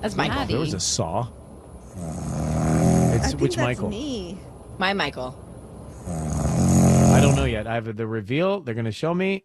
That's 0.02 0.16
Michael. 0.16 0.36
Maddie. 0.38 0.54
There 0.54 0.60
was 0.62 0.74
a 0.74 0.80
saw. 0.80 1.28
I 1.98 3.16
It's 3.16 3.28
think 3.28 3.42
which 3.42 3.56
that's 3.58 3.66
Michael? 3.66 3.90
me. 3.90 4.38
My 4.78 4.94
Michael. 4.94 5.36
I 6.08 7.20
don't 7.22 7.36
know 7.36 7.44
yet. 7.44 7.68
I 7.68 7.74
have 7.74 7.94
the 7.98 8.08
reveal. 8.08 8.62
They're 8.62 8.74
going 8.74 8.86
to 8.86 8.92
show 8.94 9.14
me. 9.14 9.44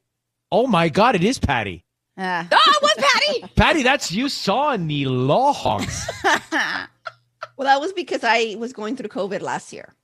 Oh 0.52 0.68
my 0.68 0.88
God! 0.88 1.16
It 1.16 1.24
is 1.24 1.40
Patty. 1.40 1.84
Ah. 2.16 2.46
Oh, 2.52 2.72
it 2.76 2.82
was 2.82 2.94
Patty. 2.96 3.52
Patty, 3.56 3.82
that's 3.82 4.12
you 4.12 4.28
saw 4.28 4.72
in 4.72 4.86
the 4.86 5.06
Law 5.06 5.52
Hogs. 5.52 6.08
Well, 7.56 7.66
that 7.66 7.80
was 7.80 7.92
because 7.92 8.24
I 8.24 8.56
was 8.58 8.72
going 8.72 8.96
through 8.96 9.10
COVID 9.10 9.40
last 9.40 9.72
year. 9.72 9.94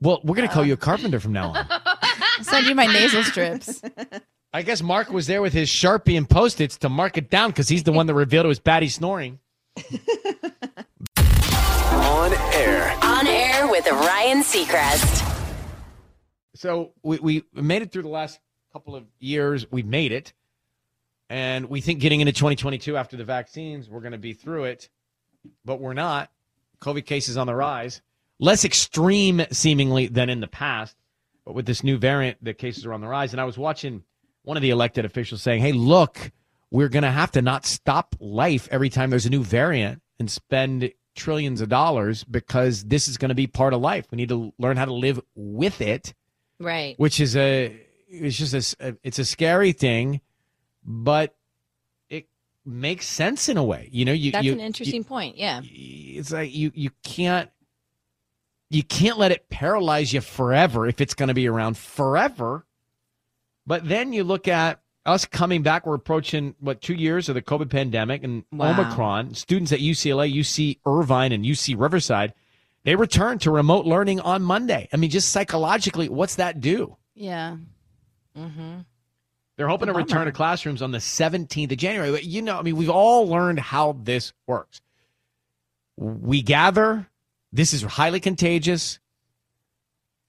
well, 0.00 0.20
we're 0.22 0.36
going 0.36 0.46
to 0.46 0.54
call 0.54 0.64
you 0.64 0.74
a 0.74 0.76
carpenter 0.76 1.18
from 1.18 1.32
now 1.32 1.48
on. 1.48 1.66
I'll 1.68 2.42
send 2.44 2.66
you 2.68 2.76
my 2.76 2.86
nasal 2.86 3.24
strips. 3.24 3.82
I 4.56 4.62
guess 4.62 4.80
Mark 4.80 5.10
was 5.10 5.26
there 5.26 5.42
with 5.42 5.52
his 5.52 5.68
Sharpie 5.68 6.16
and 6.16 6.26
Post-its 6.26 6.78
to 6.78 6.88
mark 6.88 7.18
it 7.18 7.28
down 7.28 7.50
because 7.50 7.68
he's 7.68 7.82
the 7.82 7.92
one 7.92 8.06
that 8.06 8.14
revealed 8.14 8.46
it 8.46 8.48
was 8.48 8.58
Patty 8.58 8.88
snoring. 8.88 9.38
On 11.18 12.32
air. 12.54 12.96
On 13.02 13.26
air 13.26 13.68
with 13.70 13.86
Ryan 13.86 14.42
Seacrest. 14.42 15.52
So 16.54 16.94
we, 17.02 17.18
we 17.18 17.42
made 17.52 17.82
it 17.82 17.92
through 17.92 18.04
the 18.04 18.08
last 18.08 18.40
couple 18.72 18.96
of 18.96 19.04
years. 19.18 19.70
We 19.70 19.82
made 19.82 20.12
it. 20.12 20.32
And 21.28 21.68
we 21.68 21.82
think 21.82 22.00
getting 22.00 22.22
into 22.22 22.32
2022 22.32 22.96
after 22.96 23.18
the 23.18 23.24
vaccines, 23.24 23.90
we're 23.90 24.00
going 24.00 24.12
to 24.12 24.18
be 24.18 24.32
through 24.32 24.64
it. 24.64 24.88
But 25.66 25.80
we're 25.80 25.92
not. 25.92 26.30
COVID 26.80 27.04
cases 27.04 27.36
on 27.36 27.46
the 27.46 27.54
rise. 27.54 28.00
Less 28.38 28.64
extreme, 28.64 29.42
seemingly, 29.50 30.06
than 30.06 30.30
in 30.30 30.40
the 30.40 30.46
past. 30.46 30.96
But 31.44 31.54
with 31.54 31.66
this 31.66 31.84
new 31.84 31.98
variant, 31.98 32.42
the 32.42 32.54
cases 32.54 32.86
are 32.86 32.94
on 32.94 33.02
the 33.02 33.06
rise. 33.06 33.34
And 33.34 33.40
I 33.40 33.44
was 33.44 33.58
watching 33.58 34.02
one 34.46 34.56
of 34.56 34.62
the 34.62 34.70
elected 34.70 35.04
officials 35.04 35.42
saying, 35.42 35.60
hey, 35.60 35.72
look, 35.72 36.30
we're 36.70 36.88
going 36.88 37.02
to 37.02 37.10
have 37.10 37.32
to 37.32 37.42
not 37.42 37.66
stop 37.66 38.14
life 38.20 38.68
every 38.70 38.88
time 38.88 39.10
there's 39.10 39.26
a 39.26 39.30
new 39.30 39.42
variant 39.42 40.00
and 40.20 40.30
spend 40.30 40.92
trillions 41.16 41.60
of 41.60 41.68
dollars 41.68 42.22
because 42.24 42.84
this 42.84 43.08
is 43.08 43.16
going 43.18 43.30
to 43.30 43.34
be 43.34 43.46
part 43.48 43.72
of 43.74 43.80
life. 43.80 44.06
We 44.12 44.16
need 44.16 44.28
to 44.28 44.52
learn 44.58 44.76
how 44.76 44.84
to 44.84 44.92
live 44.94 45.20
with 45.34 45.80
it 45.80 46.14
Right. 46.60 46.94
which 46.98 47.18
is 47.20 47.36
a 47.36 47.76
it's 48.08 48.36
just 48.38 48.76
a 48.80 48.96
it's 49.02 49.18
a 49.18 49.24
scary 49.24 49.72
thing, 49.72 50.20
but 50.84 51.34
it 52.08 52.28
makes 52.64 53.06
sense 53.08 53.48
in 53.48 53.56
a 53.56 53.64
way. 53.64 53.88
You 53.90 54.04
know, 54.04 54.12
you 54.12 54.30
That's 54.30 54.44
you- 54.44 54.52
an 54.52 54.60
interesting 54.60 55.02
point. 55.04 55.36
Yeah. 55.36 55.60
it's 55.64 56.30
like 56.30 56.54
you 56.54 56.70
you 56.74 56.90
can't 57.02 57.50
you 58.70 58.82
can't 58.84 59.18
let 59.18 59.32
it 59.32 59.48
paralyze 59.48 60.12
you 60.12 60.20
forever 60.20 60.86
if 60.86 61.00
it's 61.00 61.14
going 61.14 61.28
to 61.28 61.34
be 61.34 61.48
around 61.48 61.76
forever. 61.76 62.64
But 63.66 63.88
then 63.88 64.12
you 64.12 64.24
look 64.24 64.48
at 64.48 64.80
us 65.04 65.24
coming 65.24 65.62
back. 65.62 65.86
We're 65.86 65.94
approaching 65.94 66.54
what 66.60 66.80
two 66.80 66.94
years 66.94 67.28
of 67.28 67.34
the 67.34 67.42
COVID 67.42 67.70
pandemic 67.70 68.22
and 68.24 68.44
Wow. 68.52 68.70
Omicron. 68.70 69.34
Students 69.34 69.72
at 69.72 69.80
UCLA, 69.80 70.32
UC 70.32 70.80
Irvine, 70.86 71.32
and 71.32 71.44
UC 71.44 71.78
Riverside, 71.78 72.34
they 72.84 72.96
return 72.96 73.38
to 73.40 73.50
remote 73.50 73.86
learning 73.86 74.20
on 74.20 74.42
Monday. 74.42 74.88
I 74.92 74.96
mean, 74.96 75.10
just 75.10 75.30
psychologically, 75.30 76.08
what's 76.08 76.36
that 76.36 76.60
do? 76.60 76.96
Yeah. 77.14 77.56
Mm-hmm. 78.36 78.80
They're 79.56 79.68
hoping 79.68 79.86
to 79.86 79.94
return 79.94 80.26
to 80.26 80.32
classrooms 80.32 80.82
on 80.82 80.90
the 80.90 80.98
17th 80.98 81.72
of 81.72 81.78
January. 81.78 82.10
But 82.10 82.24
you 82.24 82.42
know, 82.42 82.58
I 82.58 82.62
mean, 82.62 82.76
we've 82.76 82.90
all 82.90 83.26
learned 83.26 83.58
how 83.58 83.96
this 84.02 84.32
works. 84.46 84.82
We 85.96 86.42
gather, 86.42 87.08
this 87.52 87.72
is 87.72 87.82
highly 87.82 88.20
contagious. 88.20 88.98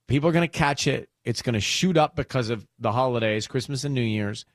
People 0.07 0.29
are 0.29 0.31
going 0.31 0.47
to 0.49 0.57
catch 0.57 0.87
it. 0.87 1.09
It's 1.27 1.41
going 1.41 1.55
to 1.55 1.59
shoot 1.59 1.97
up 1.97 2.15
because 2.15 2.49
of 2.49 2.65
the 2.79 2.93
holidays, 2.93 3.47
Christmas 3.47 3.83
and 3.83 3.93
New 3.93 4.01
Year's. 4.01 4.45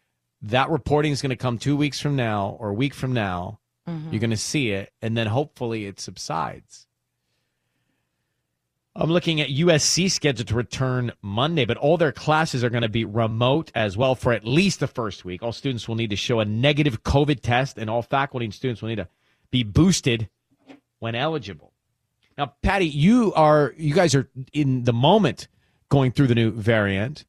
That 0.41 0.70
reporting 0.70 1.12
is 1.12 1.20
going 1.20 1.31
to 1.31 1.37
come 1.37 1.59
two 1.59 1.77
weeks 1.77 2.01
from 2.01 2.16
now 2.16 2.57
or 2.59 2.70
a 2.70 2.75
week 2.75 2.95
from 2.95 3.12
now. 3.12 3.61
Mm-hmm. 3.87 4.11
You're 4.11 4.20
going 4.20 4.31
to 4.31 4.39
see 4.39 4.70
it, 4.70 4.91
and 5.03 5.14
then 5.14 5.27
hopefully 5.27 5.85
it 5.85 6.01
subsides. 6.01 6.87
I'm 8.97 9.11
looking 9.11 9.43
at 9.43 9.49
USC 9.49 10.11
scheduled 10.11 10.49
to 10.49 10.55
return 10.55 11.12
Monday, 11.20 11.66
but 11.66 11.77
all 11.77 11.99
their 11.99 12.11
classes 12.11 12.64
are 12.64 12.70
going 12.70 12.83
to 12.83 12.89
be 12.89 13.05
remote 13.05 13.70
as 13.75 13.97
well 13.97 14.14
for 14.14 14.33
at 14.33 14.47
least 14.47 14.81
the 14.81 14.87
first 14.87 15.27
week. 15.27 15.43
All 15.43 15.53
students 15.53 15.87
will 15.87 15.95
need 15.95 16.11
to 16.11 16.16
show 16.16 16.41
a 16.41 16.45
negative 16.47 17.03
COVID 17.03 17.41
test, 17.41 17.77
and 17.77 17.91
all 17.91 18.03
faculty 18.03 18.47
and 18.47 18.55
students 18.55 18.81
will 18.81 18.89
need 18.89 18.97
to 18.97 19.09
be 19.51 19.62
boosted 19.62 20.31
when 21.01 21.14
eligible. 21.14 21.73
Now, 22.39 22.55
Patty, 22.62 22.87
you 22.87 23.35
are 23.35 23.75
you 23.77 23.95
guys 23.95 24.14
are 24.14 24.31
in 24.55 24.85
the 24.85 24.93
moment 24.95 25.49
going 25.93 26.11
through 26.11 26.26
the 26.26 26.34
new 26.34 26.51
variant. 26.51 27.26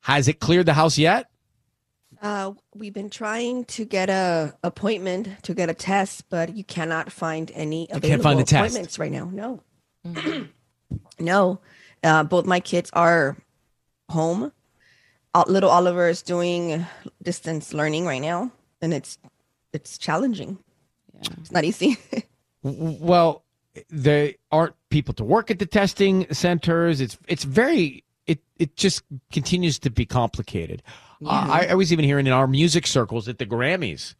Has 0.00 0.26
it 0.26 0.40
cleared 0.40 0.66
the 0.66 0.74
house 0.74 0.98
yet? 0.98 1.30
Uh, 2.20 2.52
we've 2.74 2.92
been 2.92 3.08
trying 3.08 3.64
to 3.66 3.84
get 3.84 4.10
a 4.10 4.52
appointment 4.64 5.28
to 5.44 5.54
get 5.54 5.70
a 5.70 5.74
test, 5.74 6.28
but 6.28 6.56
you 6.56 6.64
cannot 6.64 7.12
find 7.12 7.52
any 7.54 7.84
available 7.84 8.08
can't 8.08 8.22
find 8.22 8.40
the 8.40 8.44
test. 8.44 8.74
appointments 8.74 8.98
right 8.98 9.12
now. 9.12 9.30
No, 9.32 9.62
no. 11.20 11.60
Uh, 12.02 12.24
both 12.24 12.46
my 12.46 12.58
kids 12.58 12.90
are 12.94 13.36
home. 14.08 14.50
Uh, 15.32 15.44
little 15.46 15.70
Oliver 15.70 16.08
is 16.08 16.22
doing 16.22 16.84
distance 17.22 17.72
learning 17.72 18.06
right 18.06 18.22
now, 18.22 18.50
and 18.82 18.92
it's 18.92 19.18
it's 19.72 19.98
challenging. 19.98 20.58
It's 21.40 21.52
not 21.52 21.62
easy. 21.64 21.96
Well, 22.60 23.44
there 23.88 24.34
aren't 24.50 24.74
people 24.90 25.14
to 25.14 25.24
work 25.24 25.50
at 25.50 25.58
the 25.58 25.66
testing 25.66 26.26
centers. 26.32 27.00
It's 27.00 27.18
it's 27.26 27.44
very 27.44 28.04
it 28.26 28.40
it 28.58 28.76
just 28.76 29.02
continues 29.32 29.78
to 29.80 29.90
be 29.90 30.06
complicated. 30.06 30.82
Uh, 31.24 31.48
I, 31.50 31.66
I 31.70 31.74
was 31.74 31.92
even 31.92 32.04
hearing 32.04 32.26
in 32.26 32.32
our 32.32 32.46
music 32.46 32.86
circles 32.86 33.26
that 33.26 33.38
the 33.38 33.46
Grammys 33.46 34.14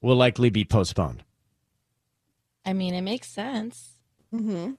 will 0.00 0.16
likely 0.16 0.50
be 0.50 0.64
postponed. 0.64 1.22
I 2.64 2.72
mean, 2.72 2.94
it 2.94 3.02
makes 3.02 3.28
sense. 3.28 3.96
hmm 4.30 4.72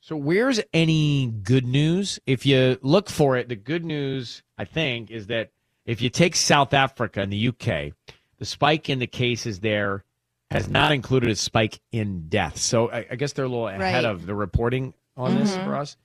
So 0.00 0.16
where's 0.16 0.60
any 0.74 1.26
good 1.42 1.64
news? 1.66 2.18
If 2.26 2.44
you 2.44 2.78
look 2.82 3.08
for 3.08 3.36
it, 3.36 3.48
the 3.48 3.56
good 3.56 3.84
news 3.84 4.42
I 4.58 4.64
think 4.66 5.10
is 5.10 5.28
that 5.28 5.50
if 5.86 6.02
you 6.02 6.10
take 6.10 6.36
South 6.36 6.74
Africa 6.74 7.20
and 7.20 7.32
the 7.32 7.48
UK, 7.48 7.92
the 8.38 8.44
spike 8.44 8.90
in 8.90 8.98
the 8.98 9.06
cases 9.06 9.60
there 9.60 10.04
has 10.50 10.68
not 10.68 10.92
included 10.92 11.30
a 11.30 11.36
spike 11.36 11.80
in 11.92 12.28
deaths. 12.28 12.62
So 12.62 12.90
I, 12.90 13.06
I 13.10 13.16
guess 13.16 13.32
they're 13.32 13.44
a 13.44 13.48
little 13.48 13.68
ahead 13.68 13.80
Right. 13.80 14.04
of 14.04 14.26
the 14.26 14.34
reporting 14.34 14.94
on 15.16 15.34
this 15.34 15.54
for 15.56 15.74
us. 15.74 15.96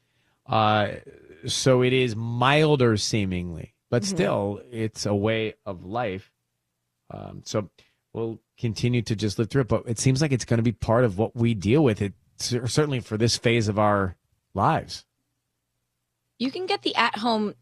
Uh, 0.48 0.94
so 1.46 1.84
it 1.84 1.94
is 1.94 2.16
milder 2.16 2.98
seemingly, 2.98 3.76
but 3.90 4.04
still 4.04 4.62
it's 4.72 5.06
a 5.06 5.14
way 5.14 5.54
of 5.66 5.86
life. 5.86 6.32
Um, 7.12 7.42
so 7.46 7.70
we'll 8.14 8.40
continue 8.58 9.02
to 9.04 9.16
just 9.16 9.38
live 9.38 9.50
through 9.50 9.62
it, 9.64 9.68
but 9.68 9.84
it 9.86 10.00
seems 10.00 10.22
like 10.22 10.32
it's 10.32 10.46
going 10.46 10.58
to 10.58 10.64
be 10.64 10.72
part 10.72 11.04
of 11.04 11.18
what 11.18 11.36
we 11.36 11.54
deal 11.54 11.84
with. 11.84 12.02
It 12.02 12.14
certainly 12.38 13.00
for 13.00 13.18
this 13.18 13.38
phase 13.38 13.68
of 13.68 13.78
our 13.78 14.16
lives. 14.54 15.06
You 16.40 16.50
can 16.52 16.66
get 16.66 16.82
the 16.82 16.96
at-home 16.96 17.54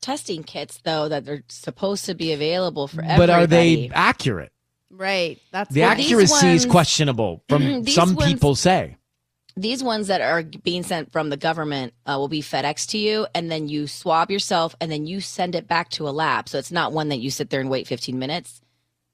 testing 0.00 0.44
kits 0.44 0.78
though 0.84 1.08
that 1.08 1.24
they're 1.24 1.42
supposed 1.48 2.04
to 2.04 2.14
be 2.14 2.32
available 2.32 2.86
for 2.86 3.00
everybody. 3.02 3.18
But 3.18 3.30
are 3.30 3.46
they 3.48 3.90
accurate? 3.92 4.52
Right. 4.90 5.38
That's 5.52 5.72
The 5.72 5.82
what- 5.82 5.96
these 5.96 6.06
accuracy 6.06 6.48
is 6.48 6.66
questionable. 6.66 7.42
From 7.48 7.86
some 7.86 8.14
ones- 8.14 8.32
people 8.32 8.54
say. 8.54 8.96
These 9.56 9.82
ones 9.82 10.06
that 10.06 10.20
are 10.20 10.44
being 10.44 10.84
sent 10.84 11.10
from 11.10 11.30
the 11.30 11.36
government 11.36 11.92
uh, 12.06 12.14
will 12.16 12.28
be 12.28 12.42
FedEx 12.42 12.86
to 12.90 12.98
you, 12.98 13.26
and 13.34 13.50
then 13.50 13.68
you 13.68 13.88
swab 13.88 14.30
yourself, 14.30 14.76
and 14.80 14.88
then 14.88 15.04
you 15.04 15.20
send 15.20 15.56
it 15.56 15.66
back 15.66 15.88
to 15.90 16.08
a 16.08 16.10
lab. 16.10 16.48
So 16.48 16.58
it's 16.58 16.70
not 16.70 16.92
one 16.92 17.08
that 17.08 17.18
you 17.18 17.28
sit 17.32 17.50
there 17.50 17.60
and 17.60 17.68
wait 17.68 17.88
15 17.88 18.16
minutes. 18.20 18.60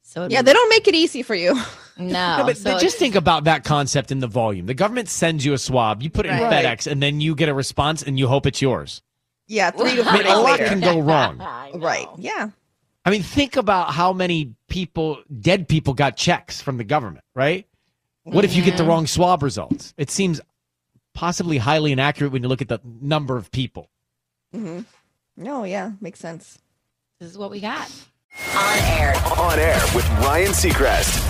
So 0.03 0.29
Yeah, 0.31 0.43
they 0.43 0.53
don't 0.53 0.68
make 0.68 0.87
it 0.87 0.95
easy 0.95 1.22
for 1.22 1.35
you. 1.35 1.55
no. 1.99 2.37
No, 2.37 2.43
but 2.45 2.59
so 2.59 2.79
just 2.79 2.99
think 2.99 3.14
about 3.14 3.45
that 3.45 3.64
concept 3.64 4.12
in 4.12 4.18
the 4.18 4.27
volume. 4.27 4.66
The 4.66 4.75
government 4.75 5.09
sends 5.09 5.47
you 5.47 5.55
a 5.55 5.59
swab, 5.59 6.03
you 6.03 6.11
put 6.11 6.27
it 6.27 6.33
in 6.33 6.37
FedEx, 6.39 6.87
and 6.93 7.03
then 7.03 7.22
you 7.22 7.35
get 7.35 7.49
a 7.49 7.55
response, 7.55 8.03
and 8.03 8.18
you 8.18 8.29
hope 8.29 8.45
it's 8.45 8.61
yours. 8.61 9.01
Yeah, 9.49 9.70
three 9.70 9.97
to 9.97 10.05
I 10.07 10.18
mean, 10.18 10.27
a 10.27 10.39
lot 10.41 10.59
can 10.59 10.81
go 10.81 11.01
wrong. 11.01 11.39
Right. 11.81 12.07
Yeah. 12.18 12.51
I 13.07 13.11
mean, 13.11 13.22
think 13.22 13.57
about 13.57 13.93
how 13.93 14.12
many 14.12 14.55
people, 14.75 15.22
dead 15.41 15.68
people, 15.68 15.95
got 15.95 16.16
checks 16.16 16.61
from 16.61 16.79
the 16.79 16.85
government, 16.85 17.25
right? 17.33 17.64
What 18.25 18.45
if 18.45 18.57
you 18.57 18.64
get 18.64 18.77
the 18.77 18.83
wrong 18.83 19.07
swab 19.07 19.45
results? 19.45 19.95
It 19.97 20.11
seems 20.11 20.41
possibly 21.14 21.59
highly 21.59 21.93
inaccurate 21.93 22.33
when 22.33 22.43
you 22.43 22.49
look 22.49 22.61
at 22.61 22.66
the 22.66 22.81
number 23.01 23.37
of 23.37 23.53
people. 23.53 23.89
Mm-hmm. 24.53 24.81
No, 25.37 25.62
yeah, 25.62 25.93
makes 26.01 26.18
sense. 26.18 26.59
This 27.20 27.31
is 27.31 27.39
what 27.39 27.53
we 27.53 27.61
got. 27.61 27.89
On 28.53 28.79
air. 28.79 29.14
On 29.39 29.57
air 29.61 29.81
with 29.95 30.09
Ryan 30.18 30.51
Seacrest. 30.51 31.22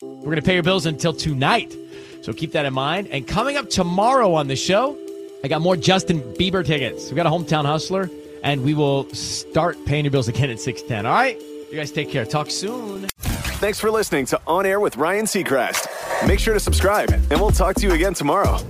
We're 0.00 0.22
going 0.26 0.36
to 0.36 0.42
pay 0.42 0.54
your 0.54 0.62
bills 0.62 0.86
until 0.86 1.12
tonight. 1.12 1.76
So 2.22 2.32
keep 2.32 2.52
that 2.52 2.66
in 2.66 2.72
mind. 2.72 3.08
And 3.08 3.26
coming 3.26 3.56
up 3.56 3.68
tomorrow 3.68 4.32
on 4.34 4.46
the 4.46 4.54
show, 4.54 4.96
I 5.42 5.48
got 5.48 5.60
more 5.60 5.74
Justin 5.74 6.20
Bieber 6.34 6.64
tickets. 6.64 7.10
We 7.10 7.16
got 7.16 7.26
a 7.26 7.30
hometown 7.30 7.64
hustler, 7.64 8.08
and 8.46 8.62
we 8.62 8.74
will 8.74 9.12
start 9.12 9.76
paying 9.86 10.04
your 10.04 10.12
bills 10.12 10.28
again 10.28 10.50
at 10.50 10.60
610. 10.60 11.04
All 11.04 11.12
right? 11.12 11.38
You 11.70 11.76
guys 11.76 11.90
take 11.90 12.10
care. 12.10 12.24
Talk 12.24 12.48
soon. 12.48 13.06
Thanks 13.58 13.80
for 13.80 13.90
listening 13.90 14.24
to 14.26 14.40
On 14.46 14.64
Air 14.64 14.78
with 14.78 14.96
Ryan 14.96 15.24
Seacrest. 15.24 15.88
Make 16.28 16.38
sure 16.38 16.54
to 16.54 16.60
subscribe, 16.60 17.10
and 17.10 17.40
we'll 17.40 17.50
talk 17.50 17.74
to 17.76 17.86
you 17.86 17.92
again 17.92 18.14
tomorrow. 18.14 18.60